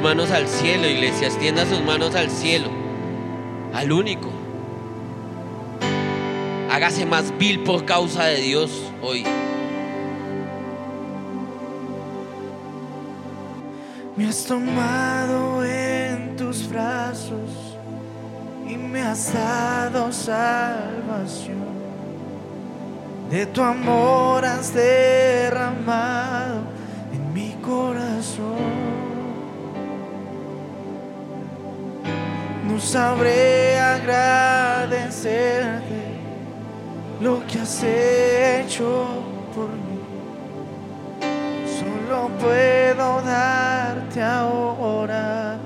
Manos 0.00 0.30
al 0.30 0.48
cielo, 0.48 0.86
iglesia. 0.86 1.28
Extienda 1.28 1.66
sus 1.66 1.82
manos 1.82 2.14
al 2.14 2.30
cielo. 2.30 2.68
Al 3.74 3.92
único. 3.92 4.28
Hágase 6.70 7.06
más 7.06 7.36
vil 7.38 7.60
por 7.64 7.84
causa 7.84 8.24
de 8.24 8.40
Dios 8.40 8.70
hoy. 9.02 9.24
Me 14.16 14.26
has 14.26 14.44
tomado 14.44 15.64
en 15.64 16.36
tus 16.36 16.68
brazos 16.68 17.76
y 18.68 18.76
me 18.76 19.00
has 19.00 19.32
dado 19.32 20.12
salvación. 20.12 21.68
De 23.30 23.46
tu 23.46 23.62
amor 23.62 24.44
has 24.44 24.74
derramado 24.74 26.17
sabré 32.80 33.78
agradecerte 33.78 34.98
lo 37.20 37.44
que 37.46 37.58
has 37.58 37.82
hecho 37.82 39.06
por 39.54 39.68
mí. 39.68 39.98
Solo 41.66 42.28
puedo 42.38 43.20
darte 43.22 44.22
ahora 44.22 45.58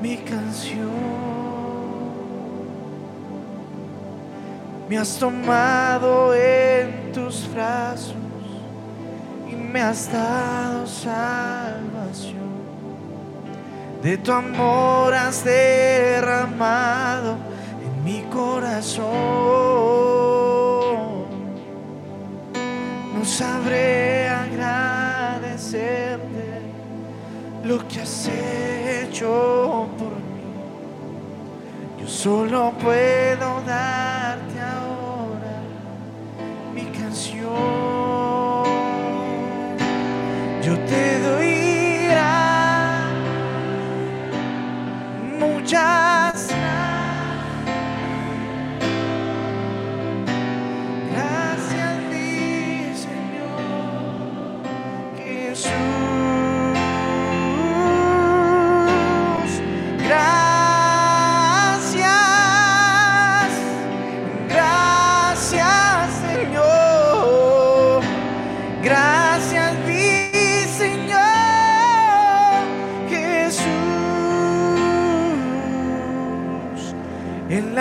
mi 0.00 0.16
canción. 0.18 0.90
Me 4.88 4.98
has 4.98 5.18
tomado 5.18 6.34
en 6.34 7.12
tus 7.12 7.48
brazos 7.52 8.14
y 9.50 9.54
me 9.54 9.80
has 9.80 10.12
dado 10.12 10.86
salvación 10.86 11.81
de 14.02 14.18
tu 14.18 14.32
amor 14.32 15.14
has 15.14 15.44
derramado 15.44 17.36
en 17.84 18.04
mi 18.04 18.22
corazón. 18.22 19.06
No 23.14 23.24
sabré 23.24 24.28
agradecerte 24.28 26.18
lo 27.62 27.86
que 27.86 28.00
has 28.00 28.28
hecho 28.28 29.86
por 29.96 30.10
mí. 30.10 30.42
Yo 32.00 32.08
solo 32.08 32.72
puedo 32.82 33.62
darte 33.64 34.60
ahora 34.60 35.62
mi 36.74 36.86
canción. 36.86 37.91
Muchas 45.72 46.01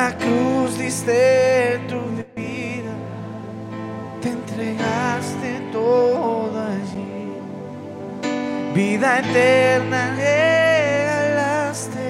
la 0.02 0.12
cruz 0.18 0.72
diste 0.80 1.80
tu 1.90 2.00
vida 2.36 2.94
te 4.22 4.30
entregaste 4.40 5.50
todo 5.72 6.58
allí 6.76 7.16
vida 8.74 9.10
eterna 9.20 10.02
regalaste 10.28 12.10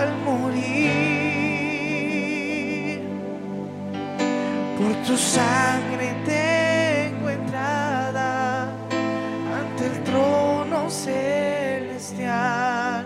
al 0.00 0.10
morir 0.26 0.76
por 4.78 4.92
tu 5.06 5.14
sangre 5.16 6.06
tengo 6.34 7.26
entrada 7.40 8.30
ante 9.58 9.82
el 9.90 9.96
trono 10.08 10.78
celestial. 10.90 13.04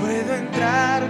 Puedo 0.00 0.30
entrar 0.34 1.00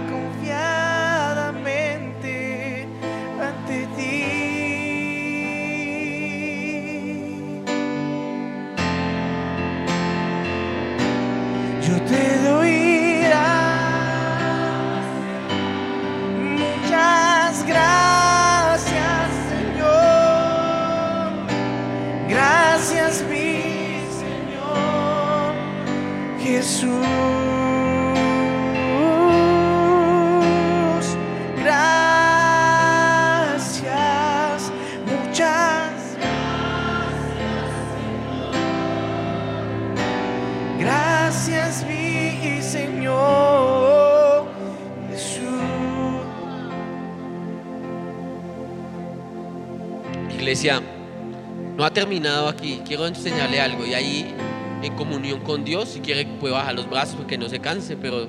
ha 51.85 51.91
terminado 51.91 52.47
aquí. 52.47 52.81
Quiero 52.85 53.07
enseñarle 53.07 53.59
algo. 53.59 53.85
Y 53.85 53.93
ahí, 53.93 54.33
en 54.81 54.95
comunión 54.95 55.41
con 55.41 55.63
Dios, 55.63 55.89
si 55.89 55.99
quiere, 55.99 56.25
puede 56.25 56.53
bajar 56.53 56.75
los 56.75 56.89
brazos 56.89 57.15
porque 57.15 57.37
no 57.37 57.49
se 57.49 57.59
canse. 57.59 57.97
Pero 57.97 58.27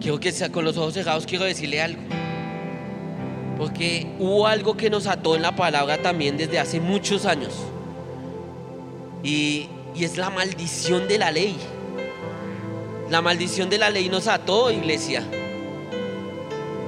quiero 0.00 0.20
que 0.20 0.32
sea 0.32 0.50
con 0.50 0.64
los 0.64 0.76
ojos 0.76 0.94
cerrados. 0.94 1.26
Quiero 1.26 1.44
decirle 1.44 1.82
algo. 1.82 2.02
Porque 3.58 4.06
hubo 4.18 4.46
algo 4.46 4.76
que 4.76 4.90
nos 4.90 5.06
ató 5.06 5.36
en 5.36 5.42
la 5.42 5.54
palabra 5.54 5.98
también 5.98 6.36
desde 6.36 6.58
hace 6.58 6.80
muchos 6.80 7.24
años. 7.24 7.54
Y, 9.22 9.68
y 9.94 10.04
es 10.04 10.16
la 10.16 10.30
maldición 10.30 11.08
de 11.08 11.18
la 11.18 11.30
ley. 11.30 11.56
la 13.10 13.22
maldición 13.22 13.70
de 13.70 13.78
la 13.78 13.90
ley 13.90 14.08
nos 14.08 14.26
ató, 14.26 14.70
iglesia. 14.70 15.22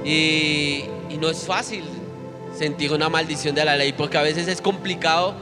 Y 0.03 0.85
no 1.19 1.29
es 1.29 1.45
fácil 1.45 1.83
sentir 2.57 2.91
una 2.91 3.09
maldición 3.09 3.53
de 3.55 3.63
la 3.63 3.75
ley, 3.75 3.93
porque 3.93 4.17
a 4.17 4.21
veces 4.21 4.47
es 4.47 4.61
complicado 4.61 5.35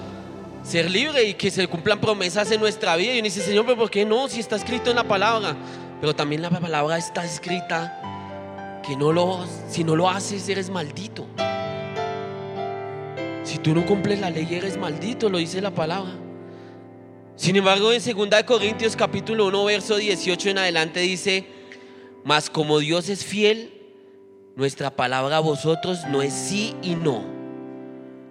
ser 0.63 0.89
libre 0.89 1.24
y 1.24 1.34
que 1.36 1.51
se 1.51 1.68
cumplan 1.68 2.01
promesas 2.01 2.51
en 2.51 2.59
nuestra 2.59 2.95
vida. 2.95 3.13
Y 3.13 3.20
uno 3.20 3.26
dice, 3.26 3.41
Señor, 3.41 3.66
pero 3.66 3.78
¿por 3.78 3.89
qué 3.89 4.05
no? 4.05 4.28
Si 4.28 4.39
está 4.39 4.55
escrito 4.55 4.89
en 4.89 4.95
la 4.95 5.03
palabra. 5.03 5.55
Pero 6.01 6.16
también 6.16 6.41
la 6.41 6.49
palabra 6.49 6.97
está 6.97 7.24
escrita 7.24 8.82
que 8.86 8.95
no 8.95 9.11
lo, 9.11 9.45
si 9.70 9.84
no 9.84 9.95
lo 9.95 10.09
haces, 10.09 10.47
eres 10.49 10.70
maldito. 10.70 11.26
Si 13.43 13.59
tú 13.59 13.74
no 13.74 13.86
cumples 13.86 14.20
la 14.20 14.30
ley, 14.30 14.47
eres 14.51 14.78
maldito, 14.78 15.30
lo 15.30 15.38
dice 15.38 15.61
la 15.61 15.72
palabra. 15.72 16.11
Sin 17.36 17.55
embargo, 17.55 17.91
en 17.93 18.01
2 18.01 18.43
Corintios 18.43 18.95
capítulo 18.95 19.47
1, 19.47 19.66
verso 19.66 19.97
18 19.97 20.49
en 20.49 20.57
adelante 20.57 21.01
dice, 21.01 21.45
mas 22.24 22.49
como 22.49 22.80
Dios 22.80 23.09
es 23.09 23.24
fiel, 23.24 23.74
nuestra 24.56 24.89
palabra 24.89 25.38
a 25.38 25.41
vosotros 25.41 26.06
no 26.10 26.22
es 26.22 26.34
sí 26.34 26.76
y 26.82 26.95
no. 26.95 27.24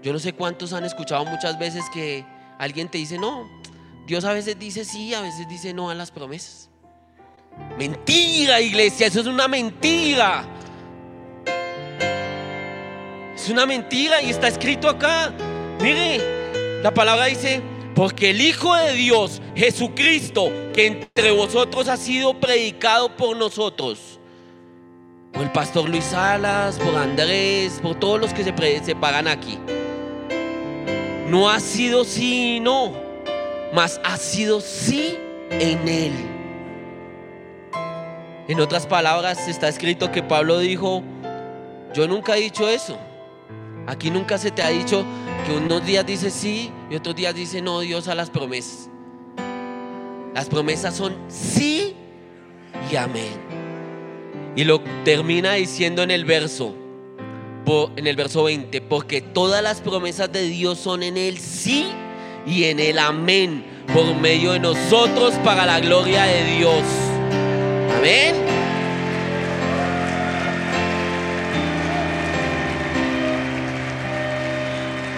Yo 0.02 0.12
no 0.12 0.18
sé 0.18 0.32
cuántos 0.32 0.72
han 0.72 0.84
escuchado 0.84 1.24
muchas 1.24 1.58
veces 1.58 1.84
que 1.92 2.24
alguien 2.58 2.88
te 2.88 2.98
dice, 2.98 3.18
no, 3.18 3.48
Dios 4.06 4.24
a 4.24 4.32
veces 4.32 4.58
dice 4.58 4.84
sí, 4.84 5.14
a 5.14 5.20
veces 5.20 5.48
dice 5.48 5.72
no 5.72 5.90
a 5.90 5.94
las 5.94 6.10
promesas. 6.10 6.70
Mentira, 7.78 8.60
iglesia, 8.60 9.06
eso 9.06 9.20
es 9.20 9.26
una 9.26 9.48
mentira. 9.48 10.44
Es 13.34 13.48
una 13.48 13.66
mentira 13.66 14.22
y 14.22 14.30
está 14.30 14.48
escrito 14.48 14.88
acá. 14.88 15.32
Mire, 15.80 16.82
la 16.82 16.92
palabra 16.92 17.26
dice, 17.26 17.62
porque 17.94 18.30
el 18.30 18.40
Hijo 18.40 18.74
de 18.74 18.92
Dios, 18.92 19.40
Jesucristo, 19.54 20.50
que 20.72 20.86
entre 20.86 21.30
vosotros 21.30 21.88
ha 21.88 21.96
sido 21.96 22.38
predicado 22.40 23.16
por 23.16 23.36
nosotros, 23.36 24.13
por 25.34 25.42
el 25.42 25.50
pastor 25.50 25.88
Luis 25.88 26.04
Salas, 26.04 26.78
por 26.78 26.94
Andrés, 26.94 27.80
por 27.82 27.96
todos 27.96 28.20
los 28.20 28.32
que 28.32 28.44
se, 28.44 28.84
se 28.84 28.94
pagan 28.94 29.26
aquí, 29.26 29.58
no 31.28 31.50
ha 31.50 31.58
sido 31.58 32.04
sí 32.04 32.56
y 32.56 32.60
no, 32.60 32.92
mas 33.74 34.00
ha 34.04 34.16
sido 34.16 34.60
sí 34.60 35.18
en 35.50 35.88
Él. 35.88 36.12
En 38.46 38.60
otras 38.60 38.86
palabras, 38.86 39.48
está 39.48 39.68
escrito 39.68 40.12
que 40.12 40.22
Pablo 40.22 40.58
dijo, 40.58 41.02
yo 41.94 42.06
nunca 42.06 42.36
he 42.36 42.40
dicho 42.40 42.68
eso. 42.68 42.96
Aquí 43.86 44.10
nunca 44.10 44.38
se 44.38 44.50
te 44.50 44.62
ha 44.62 44.68
dicho 44.68 45.04
que 45.46 45.56
unos 45.56 45.84
días 45.84 46.06
dice 46.06 46.30
sí 46.30 46.70
y 46.90 46.96
otros 46.96 47.16
días 47.16 47.34
dice 47.34 47.60
no 47.60 47.80
Dios 47.80 48.08
a 48.08 48.14
las 48.14 48.30
promesas. 48.30 48.88
Las 50.34 50.46
promesas 50.48 50.94
son 50.94 51.16
sí 51.28 51.96
y 52.90 52.96
amén. 52.96 53.63
Y 54.56 54.64
lo 54.64 54.80
termina 55.04 55.54
diciendo 55.54 56.02
en 56.02 56.10
el 56.10 56.24
verso, 56.24 56.74
en 57.96 58.06
el 58.06 58.16
verso 58.16 58.44
20, 58.44 58.80
porque 58.82 59.20
todas 59.20 59.62
las 59.62 59.80
promesas 59.80 60.30
de 60.30 60.42
Dios 60.42 60.78
son 60.78 61.02
en 61.02 61.16
el 61.16 61.38
sí 61.38 61.86
y 62.46 62.64
en 62.64 62.78
el 62.78 62.98
amén, 62.98 63.64
por 63.92 64.14
medio 64.16 64.52
de 64.52 64.60
nosotros 64.60 65.34
para 65.44 65.66
la 65.66 65.80
gloria 65.80 66.24
de 66.24 66.56
Dios. 66.56 66.82
Amén. 67.98 68.34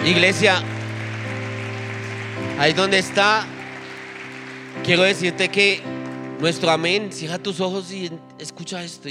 Iglesia, 0.05 0.63
ahí 2.57 2.71
donde 2.71 2.99
está, 2.99 3.45
quiero 4.83 5.03
decirte 5.03 5.49
que 5.49 5.81
nuestro 6.39 6.69
amén, 6.69 7.11
cierra 7.11 7.37
tus 7.39 7.59
ojos 7.59 7.91
y 7.91 8.11
escucha 8.39 8.83
esto. 8.83 9.09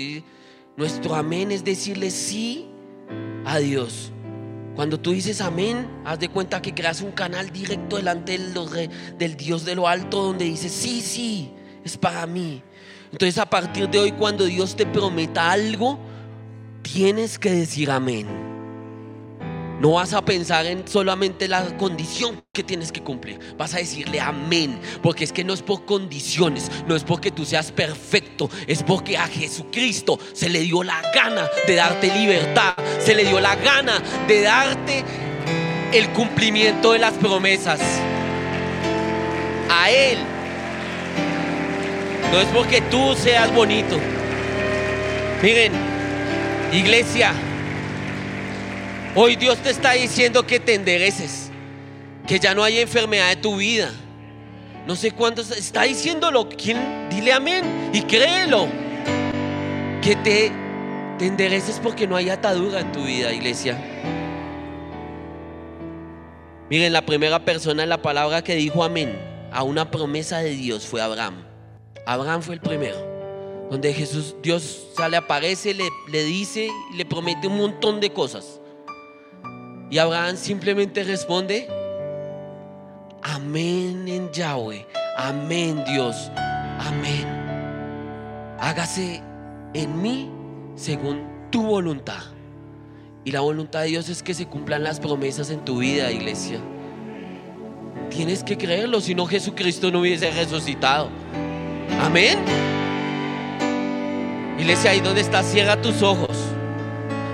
nuestro 0.77 1.15
amén 1.15 1.51
es 1.51 1.65
decirle 1.65 2.11
sí 2.11 2.67
a 3.45 3.59
Dios. 3.59 4.13
Cuando 4.75 5.01
tú 5.01 5.13
dices 5.13 5.41
amén, 5.41 5.89
haz 6.05 6.19
de 6.19 6.29
cuenta 6.29 6.61
que 6.61 6.75
creas 6.75 7.01
un 7.01 7.13
canal 7.13 7.51
directo 7.51 7.97
delante 7.97 8.39
del, 8.39 8.53
del 9.19 9.37
Dios 9.37 9.65
de 9.65 9.75
lo 9.75 9.89
alto 9.89 10.23
donde 10.23 10.45
dices, 10.45 10.71
sí, 10.71 11.01
sí, 11.01 11.51
es 11.83 11.97
para 11.97 12.27
mí. 12.27 12.63
Entonces 13.11 13.39
a 13.39 13.47
partir 13.47 13.89
de 13.89 13.99
hoy 13.99 14.13
cuando 14.13 14.45
Dios 14.45 14.77
te 14.77 14.85
prometa 14.85 15.51
algo, 15.51 15.99
tienes 16.83 17.39
que 17.39 17.51
decir 17.51 17.91
amén. 17.91 18.46
No 19.81 19.93
vas 19.93 20.15
a 20.15 20.25
pensar 20.25 20.65
en 20.67 20.89
solamente 20.89 21.49
la 21.49 21.77
condición 21.77 22.43
que 22.53 22.63
tienes 22.63 22.91
que 22.93 23.03
cumplir. 23.03 23.39
Vas 23.59 23.75
a 23.75 23.79
decirle 23.79 24.21
amén. 24.21 24.79
Porque 25.03 25.25
es 25.25 25.33
que 25.33 25.45
no 25.45 25.53
es 25.53 25.61
por 25.61 25.85
condiciones, 25.85 26.71
no 26.87 26.97
es 26.97 27.05
porque 27.05 27.31
tú 27.31 27.45
seas 27.45 27.73
perfecto. 27.73 28.49
Es 28.67 28.83
porque 28.83 29.19
a 29.19 29.27
Jesucristo 29.27 30.19
se 30.33 30.49
le 30.49 30.61
dio 30.61 30.83
la 30.83 31.03
gana 31.15 31.49
de 31.67 31.75
darte 31.75 32.15
libertad. 32.15 32.75
Se 33.01 33.15
le 33.15 33.25
dio 33.25 33.39
la 33.39 33.55
gana 33.57 34.03
de 34.27 34.43
darte 34.43 35.05
el 35.93 36.09
cumplimiento 36.11 36.93
de 36.93 36.99
las 36.99 37.13
promesas. 37.15 37.81
A 39.71 39.91
Él. 39.91 40.19
No 42.33 42.41
es 42.41 42.47
porque 42.49 42.81
tú 42.81 43.15
seas 43.15 43.55
bonito. 43.55 43.99
Miren, 45.43 45.73
iglesia. 46.73 47.35
Hoy 49.19 49.37
Dios 49.37 49.57
te 49.63 49.71
está 49.71 49.93
diciendo 49.93 50.47
que 50.47 50.61
te 50.61 50.75
endereces, 50.75 51.51
que 52.27 52.39
ya 52.39 52.55
no 52.55 52.63
hay 52.63 52.81
enfermedad 52.81 53.33
en 53.33 53.41
tu 53.41 53.57
vida. 53.57 53.91
No 54.87 54.95
sé 54.95 55.11
cuántos 55.11 55.51
está 55.53 55.85
diciéndolo. 55.85 56.51
¿Quién? 56.51 57.09
Dile 57.09 57.33
amén 57.33 57.91
y 57.95 58.03
créelo. 58.03 58.69
Que 60.03 60.17
te, 60.17 60.53
te 61.19 61.27
endereces 61.27 61.81
porque 61.83 62.07
no 62.07 62.15
hay 62.15 62.29
atadura 62.29 62.81
en 62.81 62.93
tu 62.93 63.05
vida, 63.05 63.33
iglesia. 63.33 63.83
Miren, 66.69 66.93
la 66.93 67.07
primera 67.07 67.43
persona 67.43 67.85
en 67.85 67.89
la 67.89 68.03
palabra 68.03 68.45
que 68.45 68.55
dijo 68.55 68.85
amén 68.85 69.19
a 69.51 69.63
una 69.63 69.91
promesa 69.91 70.41
de 70.41 70.51
Dios 70.51 70.87
fue 70.87 71.01
Abraham. 71.01 71.43
Abraham 72.05 72.43
fue 72.43 72.57
el 72.57 72.61
primero. 72.61 72.99
Donde 73.71 73.95
Jesús, 73.95 74.37
Dios 74.43 74.89
sale, 74.95 75.17
aparece, 75.17 75.73
le, 75.73 75.89
le 76.09 76.23
dice 76.23 76.69
y 76.93 76.97
le 76.99 77.07
promete 77.07 77.47
un 77.47 77.57
montón 77.57 77.99
de 77.99 78.11
cosas. 78.11 78.61
Y 79.89 79.99
Abraham 79.99 80.37
simplemente 80.37 81.05
responde, 81.05 81.69
amén 83.23 84.09
en 84.09 84.33
Yahweh, 84.33 84.85
amén 85.17 85.85
Dios, 85.87 86.31
amén. 86.81 87.25
Hágase 88.59 89.23
en 89.75 90.03
mí 90.03 90.29
según 90.75 91.23
tu 91.51 91.63
voluntad. 91.63 92.23
Y 93.25 93.31
la 93.31 93.41
voluntad 93.41 93.83
de 93.83 93.89
Dios 93.89 94.09
es 94.09 94.25
que 94.25 94.35
se 94.35 94.47
cumplan 94.47 94.83
las 94.83 94.99
promesas 94.99 95.51
en 95.51 95.65
tu 95.65 95.79
vida, 95.79 96.11
iglesia. 96.11 96.59
Tienes 98.11 98.43
que 98.43 98.59
creerlo, 98.59 99.01
si 99.01 99.15
no 99.15 99.27
Jesucristo 99.27 99.93
no 99.93 100.01
hubiese 100.01 100.31
resucitado. 100.33 101.11
Amén. 102.01 102.39
Iglesia, 104.59 104.91
ahí 104.91 105.01
donde 105.01 105.21
estás, 105.21 105.47
cierra 105.47 105.81
tus 105.81 106.03
ojos. 106.03 106.37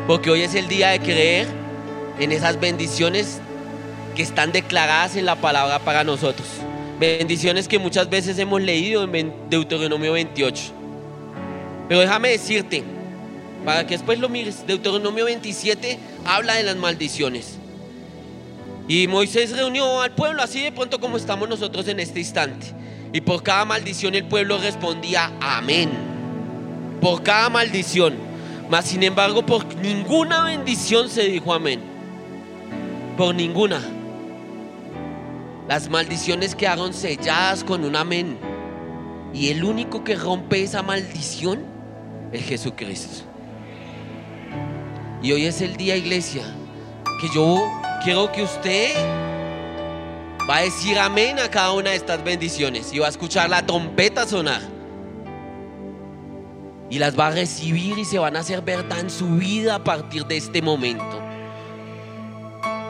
Porque 0.06 0.30
hoy 0.30 0.42
es 0.42 0.54
el 0.54 0.68
día 0.68 0.88
de 0.90 1.00
creer 1.00 1.61
en 2.18 2.32
esas 2.32 2.60
bendiciones 2.60 3.40
que 4.14 4.22
están 4.22 4.52
declaradas 4.52 5.16
en 5.16 5.26
la 5.26 5.36
palabra 5.36 5.78
para 5.78 6.04
nosotros. 6.04 6.46
Bendiciones 7.00 7.66
que 7.66 7.78
muchas 7.78 8.08
veces 8.08 8.38
hemos 8.38 8.60
leído 8.60 9.02
en 9.12 9.32
Deuteronomio 9.48 10.12
28. 10.12 10.62
Pero 11.88 12.00
déjame 12.00 12.28
decirte, 12.28 12.84
para 13.64 13.86
que 13.86 13.94
después 13.94 14.18
lo 14.18 14.28
mires, 14.28 14.66
Deuteronomio 14.66 15.24
27 15.24 15.98
habla 16.24 16.54
de 16.54 16.62
las 16.62 16.76
maldiciones. 16.76 17.58
Y 18.88 19.06
Moisés 19.08 19.56
reunió 19.56 20.00
al 20.00 20.14
pueblo 20.14 20.42
así 20.42 20.60
de 20.62 20.72
pronto 20.72 21.00
como 21.00 21.16
estamos 21.16 21.48
nosotros 21.48 21.88
en 21.88 22.00
este 22.00 22.20
instante. 22.20 22.66
Y 23.12 23.20
por 23.20 23.42
cada 23.42 23.64
maldición 23.64 24.14
el 24.14 24.24
pueblo 24.24 24.58
respondía 24.58 25.32
amén. 25.40 25.90
Por 27.00 27.22
cada 27.22 27.48
maldición. 27.48 28.14
Mas 28.70 28.86
sin 28.86 29.02
embargo 29.02 29.44
por 29.44 29.74
ninguna 29.76 30.44
bendición 30.44 31.08
se 31.08 31.24
dijo 31.24 31.52
amén 31.52 31.91
por 33.22 33.36
ninguna. 33.36 33.80
Las 35.68 35.88
maldiciones 35.88 36.56
quedaron 36.56 36.92
selladas 36.92 37.62
con 37.62 37.84
un 37.84 37.94
amén. 37.94 38.36
Y 39.32 39.50
el 39.50 39.62
único 39.62 40.02
que 40.02 40.16
rompe 40.16 40.64
esa 40.64 40.82
maldición 40.82 41.64
es 42.32 42.44
Jesucristo. 42.44 43.22
Y 45.22 45.30
hoy 45.30 45.46
es 45.46 45.60
el 45.60 45.76
día, 45.76 45.94
iglesia, 45.94 46.42
que 47.20 47.28
yo 47.32 47.62
quiero 48.02 48.32
que 48.32 48.42
usted 48.42 48.90
va 50.50 50.56
a 50.56 50.62
decir 50.62 50.98
amén 50.98 51.38
a 51.38 51.48
cada 51.48 51.74
una 51.74 51.90
de 51.90 51.96
estas 51.98 52.24
bendiciones 52.24 52.92
y 52.92 52.98
va 52.98 53.06
a 53.06 53.10
escuchar 53.10 53.48
la 53.48 53.64
trompeta 53.64 54.26
sonar. 54.26 54.62
Y 56.90 56.98
las 56.98 57.16
va 57.16 57.28
a 57.28 57.30
recibir 57.30 57.98
y 57.98 58.04
se 58.04 58.18
van 58.18 58.34
a 58.34 58.40
hacer 58.40 58.62
verdad 58.62 58.98
en 58.98 59.10
su 59.10 59.28
vida 59.36 59.76
a 59.76 59.84
partir 59.84 60.26
de 60.26 60.38
este 60.38 60.60
momento. 60.60 61.21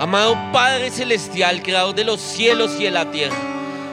Amado 0.03 0.37
Padre 0.53 0.91
Celestial, 0.91 1.63
creador 1.63 1.95
de 1.95 2.03
los 2.03 2.21
cielos 2.21 2.73
y 2.77 2.83
de 2.83 2.91
la 2.91 3.13
tierra, 3.13 3.37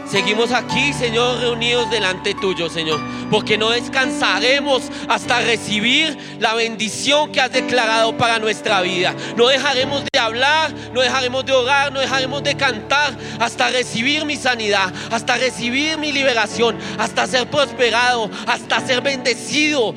Seguimos 0.07 0.51
aquí, 0.51 0.91
Señor, 0.91 1.39
reunidos 1.39 1.87
delante 1.91 2.33
tuyo, 2.33 2.67
Señor, 2.67 2.99
porque 3.29 3.59
no 3.59 3.69
descansaremos 3.69 4.81
hasta 5.07 5.41
recibir 5.41 6.17
la 6.39 6.55
bendición 6.55 7.31
que 7.31 7.39
has 7.39 7.51
declarado 7.51 8.17
para 8.17 8.39
nuestra 8.39 8.81
vida. 8.81 9.13
No 9.37 9.49
dejaremos 9.49 10.03
de 10.11 10.17
hablar, 10.17 10.73
no 10.95 11.01
dejaremos 11.01 11.45
de 11.45 11.53
orar, 11.53 11.91
no 11.91 11.99
dejaremos 11.99 12.41
de 12.41 12.57
cantar 12.57 13.15
hasta 13.39 13.69
recibir 13.69 14.25
mi 14.25 14.35
sanidad, 14.35 14.91
hasta 15.11 15.37
recibir 15.37 15.99
mi 15.99 16.11
liberación, 16.11 16.75
hasta 16.97 17.27
ser 17.27 17.47
prosperado, 17.51 18.31
hasta 18.47 18.81
ser 18.81 19.01
bendecido. 19.01 19.93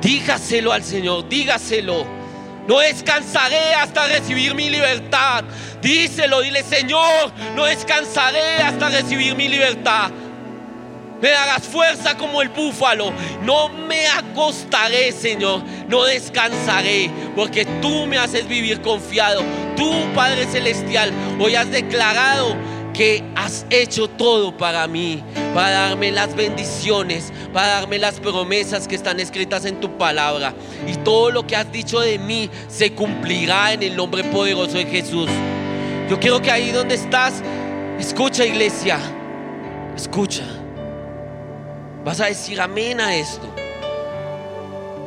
Dígaselo 0.00 0.72
al 0.72 0.82
Señor, 0.82 1.28
dígaselo. 1.28 2.23
No 2.66 2.78
descansaré 2.78 3.74
hasta 3.74 4.06
recibir 4.06 4.54
mi 4.54 4.70
libertad. 4.70 5.44
Díselo, 5.82 6.40
dile, 6.40 6.62
Señor, 6.62 7.32
no 7.54 7.64
descansaré 7.64 8.62
hasta 8.62 8.88
recibir 8.88 9.34
mi 9.36 9.48
libertad. 9.48 10.10
Me 11.20 11.30
darás 11.30 11.62
fuerza 11.62 12.16
como 12.16 12.42
el 12.42 12.48
búfalo. 12.48 13.12
No 13.42 13.68
me 13.68 14.06
acostaré, 14.06 15.12
Señor. 15.12 15.62
No 15.88 16.04
descansaré. 16.04 17.10
Porque 17.34 17.64
tú 17.80 18.06
me 18.06 18.18
haces 18.18 18.46
vivir 18.46 18.80
confiado. 18.82 19.42
Tú, 19.76 19.90
Padre 20.14 20.46
Celestial, 20.46 21.12
hoy 21.40 21.54
has 21.54 21.70
declarado 21.70 22.56
que 22.94 23.24
has 23.34 23.66
hecho 23.70 24.08
todo 24.08 24.56
para 24.56 24.86
mí, 24.86 25.22
para 25.52 25.70
darme 25.70 26.12
las 26.12 26.34
bendiciones, 26.34 27.32
para 27.52 27.66
darme 27.80 27.98
las 27.98 28.20
promesas 28.20 28.88
que 28.88 28.94
están 28.94 29.20
escritas 29.20 29.64
en 29.64 29.80
tu 29.80 29.98
palabra. 29.98 30.54
Y 30.86 30.96
todo 30.98 31.30
lo 31.30 31.46
que 31.46 31.56
has 31.56 31.70
dicho 31.70 32.00
de 32.00 32.18
mí 32.18 32.48
se 32.68 32.92
cumplirá 32.92 33.72
en 33.72 33.82
el 33.82 33.96
nombre 33.96 34.22
poderoso 34.24 34.78
de 34.78 34.86
Jesús. 34.86 35.28
Yo 36.08 36.20
quiero 36.20 36.40
que 36.40 36.50
ahí 36.50 36.70
donde 36.70 36.94
estás, 36.94 37.42
escucha 37.98 38.46
iglesia, 38.46 38.98
escucha. 39.96 40.44
Vas 42.04 42.20
a 42.20 42.26
decir 42.26 42.60
amén 42.60 43.00
a 43.00 43.16
esto. 43.16 43.52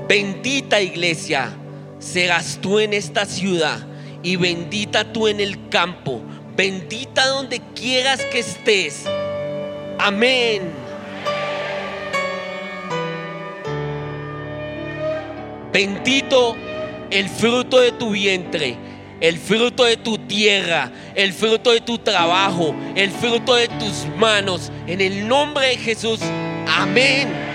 Bendita 0.08 0.82
iglesia 0.82 1.52
serás 2.00 2.60
tú 2.62 2.80
en 2.80 2.94
esta 2.94 3.26
ciudad 3.26 3.80
y 4.24 4.36
bendita 4.36 5.14
tú 5.14 5.28
en 5.28 5.40
el 5.40 5.70
campo 5.70 6.22
bendita 6.58 7.28
donde 7.28 7.62
quieras 7.76 8.20
que 8.26 8.40
estés. 8.40 9.06
Amén. 10.00 10.64
Bendito 15.72 16.56
el 17.12 17.30
fruto 17.30 17.80
de 17.80 17.92
tu 17.92 18.10
vientre, 18.10 18.76
el 19.22 19.38
fruto 19.38 19.86
de 19.86 19.98
tu 19.98 20.18
tierra, 20.18 20.92
el 21.14 21.32
fruto 21.32 21.72
de 21.72 21.82
tu 21.82 22.00
trabajo, 22.00 22.76
el 22.96 23.12
fruto 23.12 23.54
de 23.54 23.68
tus 23.68 24.08
manos. 24.18 24.72
En 24.88 25.00
el 25.00 25.28
nombre 25.28 25.68
de 25.68 25.78
Jesús. 25.78 26.20
Amén. 26.68 27.47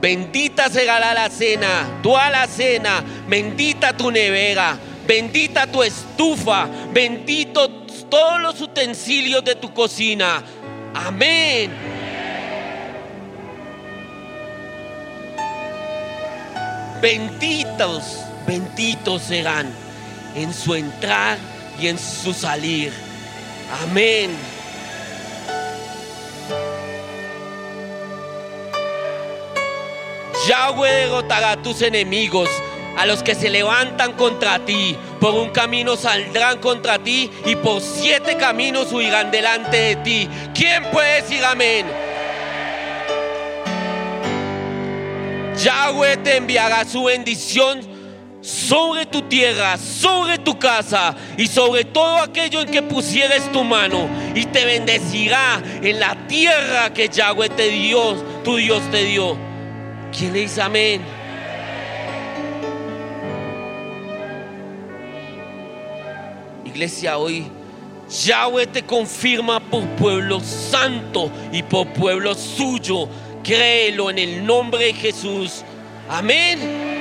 Bendita 0.00 0.70
será 0.70 0.98
la 0.98 1.28
cena, 1.28 2.00
toda 2.02 2.30
la 2.30 2.46
cena, 2.46 3.04
bendita 3.28 3.92
tu 3.92 4.10
nevera, 4.10 4.78
bendita 5.06 5.66
tu 5.66 5.82
estufa, 5.82 6.66
bendito 6.92 7.68
todos 8.08 8.40
los 8.40 8.60
utensilios 8.62 9.44
de 9.44 9.56
tu 9.56 9.72
cocina. 9.74 10.42
Amén. 10.94 11.70
Benditos, 17.02 18.20
benditos 18.46 19.22
serán 19.22 19.70
en 20.34 20.52
su 20.52 20.74
entrar 20.74 21.38
y 21.78 21.88
en 21.88 21.98
su 21.98 22.32
salir. 22.32 22.92
Amén. 23.82 24.30
Yahweh 30.46 31.06
derrotará 31.06 31.52
a 31.52 31.62
tus 31.62 31.82
enemigos, 31.82 32.48
a 32.96 33.06
los 33.06 33.22
que 33.22 33.34
se 33.34 33.50
levantan 33.50 34.12
contra 34.14 34.58
ti. 34.64 34.96
Por 35.20 35.34
un 35.34 35.50
camino 35.50 35.96
saldrán 35.96 36.58
contra 36.58 36.98
ti 36.98 37.30
y 37.44 37.56
por 37.56 37.80
siete 37.80 38.36
caminos 38.36 38.92
huirán 38.92 39.30
delante 39.30 39.76
de 39.76 39.96
ti. 39.96 40.28
¿Quién 40.54 40.84
puede 40.90 41.22
decir 41.22 41.44
amén? 41.44 41.86
Yahweh 45.62 46.16
te 46.18 46.36
enviará 46.36 46.86
su 46.86 47.04
bendición 47.04 47.80
sobre 48.40 49.04
tu 49.04 49.20
tierra, 49.22 49.76
sobre 49.76 50.38
tu 50.38 50.58
casa 50.58 51.14
y 51.36 51.46
sobre 51.46 51.84
todo 51.84 52.16
aquello 52.16 52.62
en 52.62 52.70
que 52.70 52.82
pusieres 52.82 53.52
tu 53.52 53.62
mano 53.62 54.08
y 54.34 54.46
te 54.46 54.64
bendecirá 54.64 55.62
en 55.82 56.00
la 56.00 56.26
tierra 56.26 56.94
que 56.94 57.10
Yahweh 57.10 57.50
te 57.50 57.68
dio, 57.68 58.14
tu 58.42 58.56
Dios 58.56 58.80
te 58.90 59.04
dio. 59.04 59.49
¿Quién 60.16 60.32
le 60.32 60.40
dice 60.40 60.60
amén? 60.60 61.02
Iglesia, 66.64 67.18
hoy 67.18 67.46
Yahweh 68.08 68.66
te 68.66 68.82
confirma 68.82 69.60
por 69.60 69.84
pueblo 69.96 70.40
santo 70.40 71.30
y 71.52 71.62
por 71.62 71.86
pueblo 71.92 72.34
suyo. 72.34 73.08
Créelo 73.44 74.10
en 74.10 74.18
el 74.18 74.44
nombre 74.44 74.86
de 74.86 74.94
Jesús. 74.94 75.64
Amén. 76.08 76.99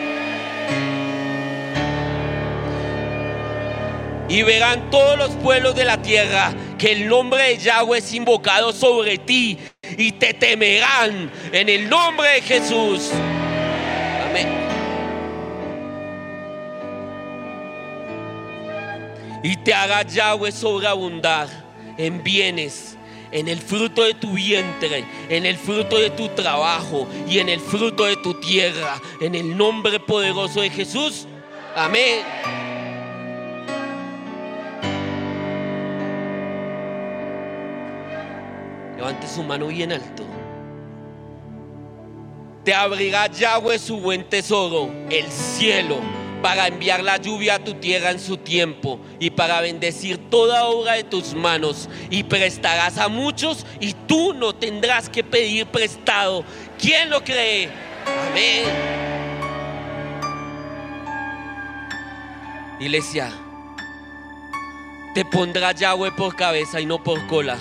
Y 4.29 4.43
verán 4.43 4.91
todos 4.91 5.17
los 5.17 5.31
pueblos 5.31 5.75
de 5.75 5.85
la 5.85 6.01
tierra 6.01 6.53
que 6.77 6.91
el 6.91 7.07
nombre 7.07 7.41
de 7.43 7.57
Yahweh 7.57 7.97
es 7.97 8.13
invocado 8.13 8.71
sobre 8.71 9.17
ti 9.17 9.57
y 9.97 10.11
te 10.13 10.35
temerán 10.35 11.31
en 11.51 11.67
el 11.67 11.89
nombre 11.89 12.29
de 12.29 12.41
Jesús. 12.41 13.09
Amén. 14.29 14.47
Y 19.41 19.55
te 19.57 19.73
haga 19.73 20.03
Yahweh 20.03 20.51
sobreabundar 20.51 21.47
en 21.97 22.23
bienes, 22.23 22.97
en 23.31 23.47
el 23.47 23.59
fruto 23.59 24.03
de 24.03 24.13
tu 24.13 24.33
vientre, 24.33 25.05
en 25.29 25.47
el 25.47 25.57
fruto 25.57 25.97
de 25.97 26.11
tu 26.11 26.29
trabajo 26.29 27.07
y 27.27 27.39
en 27.39 27.49
el 27.49 27.59
fruto 27.59 28.05
de 28.05 28.15
tu 28.17 28.35
tierra, 28.35 29.01
en 29.21 29.33
el 29.33 29.57
nombre 29.57 29.99
poderoso 29.99 30.61
de 30.61 30.69
Jesús. 30.69 31.27
Amén. 31.75 32.19
Levante 39.09 39.27
su 39.27 39.41
mano 39.41 39.65
bien 39.65 39.91
alto. 39.91 40.23
Te 42.63 42.75
abrirá 42.75 43.25
Yahweh 43.25 43.79
su 43.79 43.99
buen 43.99 44.23
tesoro, 44.23 44.91
el 45.09 45.25
cielo, 45.31 45.97
para 46.43 46.67
enviar 46.67 47.01
la 47.01 47.17
lluvia 47.17 47.55
a 47.55 47.59
tu 47.63 47.73
tierra 47.73 48.11
en 48.11 48.19
su 48.19 48.37
tiempo 48.37 48.99
y 49.19 49.31
para 49.31 49.61
bendecir 49.61 50.29
toda 50.29 50.65
obra 50.65 50.93
de 50.93 51.05
tus 51.05 51.33
manos. 51.33 51.89
Y 52.11 52.21
prestarás 52.21 52.99
a 52.99 53.07
muchos 53.07 53.65
y 53.79 53.93
tú 53.93 54.35
no 54.35 54.53
tendrás 54.53 55.09
que 55.09 55.23
pedir 55.23 55.65
prestado. 55.65 56.43
¿Quién 56.79 57.09
lo 57.09 57.23
cree? 57.23 57.67
Amén. 58.29 58.65
Iglesia, 62.79 63.31
te 65.15 65.25
pondrá 65.25 65.71
Yahweh 65.71 66.11
por 66.11 66.35
cabeza 66.35 66.79
y 66.79 66.85
no 66.85 67.03
por 67.03 67.25
cola 67.25 67.57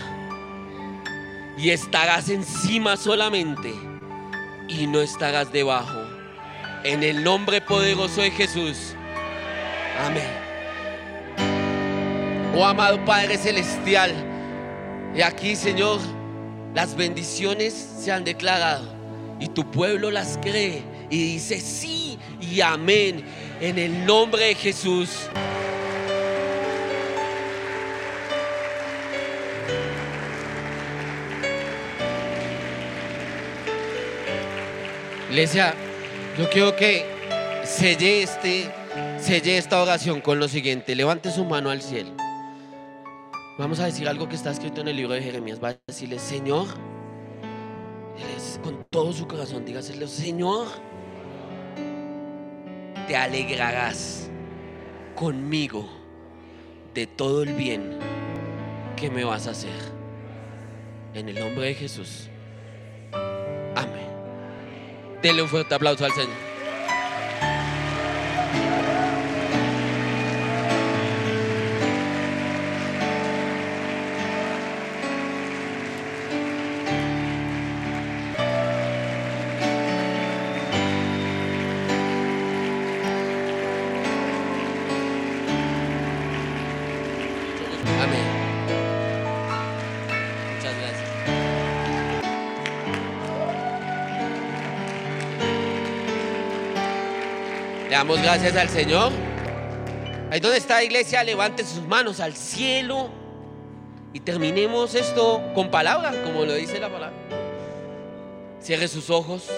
y 1.59 1.71
estarás 1.71 2.29
encima 2.29 2.97
solamente 2.97 3.75
y 4.69 4.87
no 4.87 5.01
estarás 5.01 5.53
debajo. 5.53 5.99
En 6.85 7.03
el 7.03 7.25
nombre 7.25 7.61
poderoso 7.61 8.21
de 8.21 8.31
Jesús. 8.31 8.95
Amén. 9.99 10.31
Oh 12.55 12.65
amado 12.65 13.05
Padre 13.05 13.37
Celestial, 13.37 14.13
y 15.15 15.23
aquí 15.23 15.57
Señor, 15.57 16.01
las 16.75 16.97
bendiciones 16.97 17.75
se 17.75 18.13
han 18.13 18.25
declarado 18.25 18.87
y 19.41 19.49
tu 19.49 19.69
pueblo 19.71 20.11
las 20.11 20.39
cree 20.39 20.83
y 21.11 21.35
dice 21.35 21.61
sí 21.61 22.19
y 22.41 22.61
amén 22.61 23.25
en 23.61 23.79
el 23.79 24.07
nombre 24.07 24.47
de 24.47 24.55
Jesús. 24.55 25.29
Iglesia, 35.31 35.75
yo 36.39 36.49
quiero 36.49 36.75
que 36.75 37.05
selle, 37.63 38.23
este, 38.23 38.71
esta 39.59 39.83
oración 39.83 40.23
con 40.23 40.39
lo 40.39 40.49
siguiente. 40.49 40.97
Levante 40.97 41.31
su 41.31 41.45
mano 41.45 41.71
al 41.71 41.83
cielo. 41.83 42.11
Vamos 43.59 43.79
a 43.81 43.87
decir 43.87 44.09
algo 44.09 44.29
que 44.29 44.37
está 44.37 44.51
escrito 44.51 44.81
en 44.81 44.89
el 44.89 44.97
libro 44.97 45.13
de 45.15 45.23
Jeremías. 45.23 45.63
Va 45.63 45.71
a 45.71 45.77
decirle, 45.87 46.19
Señor, 46.19 46.67
con 48.63 48.85
todo 48.91 49.13
su 49.13 49.27
corazón, 49.27 49.65
dígaselo, 49.65 50.09
Señor, 50.09 50.67
te 53.07 53.17
alegrarás 53.17 54.31
conmigo 55.15 55.89
de 56.95 57.07
todo 57.07 57.43
el 57.43 57.53
bien 57.53 57.99
que 58.97 59.11
me 59.11 59.25
vas 59.25 59.47
a 59.47 59.51
hacer. 59.51 59.99
En 61.15 61.29
el 61.29 61.39
nombre 61.39 61.67
de 61.67 61.75
Jesús. 61.75 62.29
Amén. 63.77 64.08
Denle 65.23 65.43
un 65.43 65.49
fuerte 65.49 65.75
aplauso 65.75 66.05
al 66.05 66.13
Señor. 66.13 66.58
Damos 97.99 98.23
gracias 98.23 98.55
al 98.55 98.69
Señor. 98.69 99.11
Ahí 100.31 100.39
donde 100.39 100.59
está 100.59 100.85
iglesia, 100.85 101.25
levante 101.25 101.65
sus 101.65 101.83
manos 101.83 102.21
al 102.21 102.33
cielo 102.33 103.11
y 104.13 104.21
terminemos 104.21 104.95
esto 104.95 105.43
con 105.53 105.69
palabra, 105.69 106.13
como 106.23 106.45
lo 106.45 106.55
dice 106.55 106.79
la 106.79 106.91
palabra. 106.91 107.17
Cierre 108.61 108.87
sus 108.87 109.11
ojos. 109.11 109.51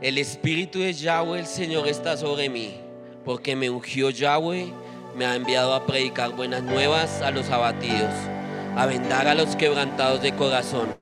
El 0.00 0.18
Espíritu 0.18 0.78
de 0.78 0.92
Yahweh, 0.92 1.40
el 1.40 1.46
Señor, 1.46 1.88
está 1.88 2.16
sobre 2.16 2.48
mí, 2.48 2.76
porque 3.24 3.56
me 3.56 3.68
ungió 3.68 4.10
Yahweh, 4.10 4.72
me 5.16 5.26
ha 5.26 5.34
enviado 5.34 5.74
a 5.74 5.86
predicar 5.86 6.30
buenas 6.36 6.62
nuevas 6.62 7.20
a 7.20 7.32
los 7.32 7.50
abatidos, 7.50 8.14
a 8.76 8.86
vendar 8.86 9.26
a 9.26 9.34
los 9.34 9.56
quebrantados 9.56 10.22
de 10.22 10.36
corazón, 10.36 10.94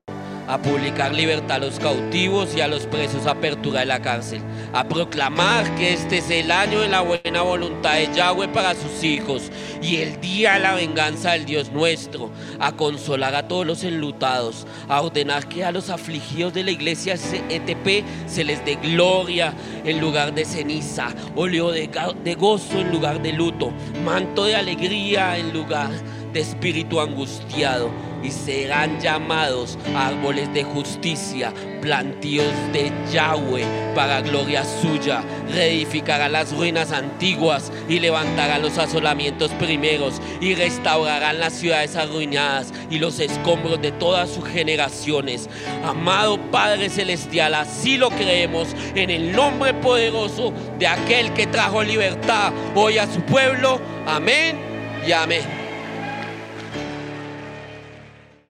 a 0.46 0.58
publicar 0.58 1.12
libertad 1.12 1.56
a 1.56 1.58
los 1.58 1.78
cautivos 1.78 2.54
y 2.56 2.60
a 2.60 2.68
los 2.68 2.86
presos 2.86 3.26
apertura 3.26 3.80
de 3.80 3.86
la 3.86 4.00
cárcel, 4.00 4.40
a 4.72 4.86
proclamar 4.86 5.74
que 5.76 5.92
este 5.92 6.18
es 6.18 6.30
el 6.30 6.50
año 6.50 6.80
de 6.80 6.88
la 6.88 7.00
buena 7.00 7.42
voluntad 7.42 7.94
de 7.94 8.12
Yahweh 8.14 8.48
para 8.48 8.74
sus 8.74 9.02
hijos 9.02 9.50
y 9.82 9.96
el 9.96 10.20
día 10.20 10.54
de 10.54 10.60
la 10.60 10.74
venganza 10.74 11.32
del 11.32 11.46
Dios 11.46 11.70
nuestro, 11.72 12.30
a 12.60 12.72
consolar 12.72 13.34
a 13.34 13.48
todos 13.48 13.66
los 13.66 13.84
enlutados, 13.84 14.66
a 14.88 15.00
ordenar 15.00 15.48
que 15.48 15.64
a 15.64 15.72
los 15.72 15.90
afligidos 15.90 16.54
de 16.54 16.64
la 16.64 16.70
iglesia 16.70 17.14
ETP 17.14 18.04
se 18.26 18.44
les 18.44 18.64
dé 18.64 18.76
gloria 18.76 19.52
en 19.84 20.00
lugar 20.00 20.34
de 20.34 20.44
ceniza, 20.44 21.08
óleo 21.34 21.70
de, 21.70 21.90
de 22.24 22.34
gozo 22.34 22.78
en 22.78 22.92
lugar 22.92 23.22
de 23.22 23.32
luto, 23.32 23.72
manto 24.04 24.44
de 24.44 24.56
alegría 24.56 25.36
en 25.38 25.52
lugar 25.52 25.90
de 26.32 26.40
espíritu 26.40 27.00
angustiado 27.00 27.90
y 28.26 28.30
serán 28.32 29.00
llamados 29.00 29.78
árboles 29.94 30.52
de 30.52 30.64
justicia, 30.64 31.52
plantíos 31.80 32.52
de 32.72 32.90
Yahweh 33.12 33.64
para 33.94 34.20
gloria 34.20 34.64
suya. 34.64 35.22
Reedificarán 35.48 36.32
las 36.32 36.52
ruinas 36.52 36.90
antiguas 36.90 37.70
y 37.88 38.00
levantarán 38.00 38.62
los 38.62 38.78
asolamientos 38.78 39.52
primeros 39.52 40.20
y 40.40 40.54
restaurarán 40.56 41.38
las 41.38 41.52
ciudades 41.52 41.94
arruinadas 41.94 42.72
y 42.90 42.98
los 42.98 43.20
escombros 43.20 43.80
de 43.80 43.92
todas 43.92 44.28
sus 44.28 44.44
generaciones. 44.44 45.48
Amado 45.84 46.40
Padre 46.50 46.88
Celestial, 46.88 47.54
así 47.54 47.96
lo 47.96 48.10
creemos 48.10 48.68
en 48.96 49.10
el 49.10 49.32
nombre 49.32 49.72
poderoso 49.74 50.52
de 50.80 50.88
aquel 50.88 51.32
que 51.32 51.46
trajo 51.46 51.84
libertad 51.84 52.52
hoy 52.74 52.98
a 52.98 53.06
su 53.06 53.20
pueblo. 53.20 53.80
Amén 54.06 54.58
y 55.06 55.12
amén. 55.12 55.65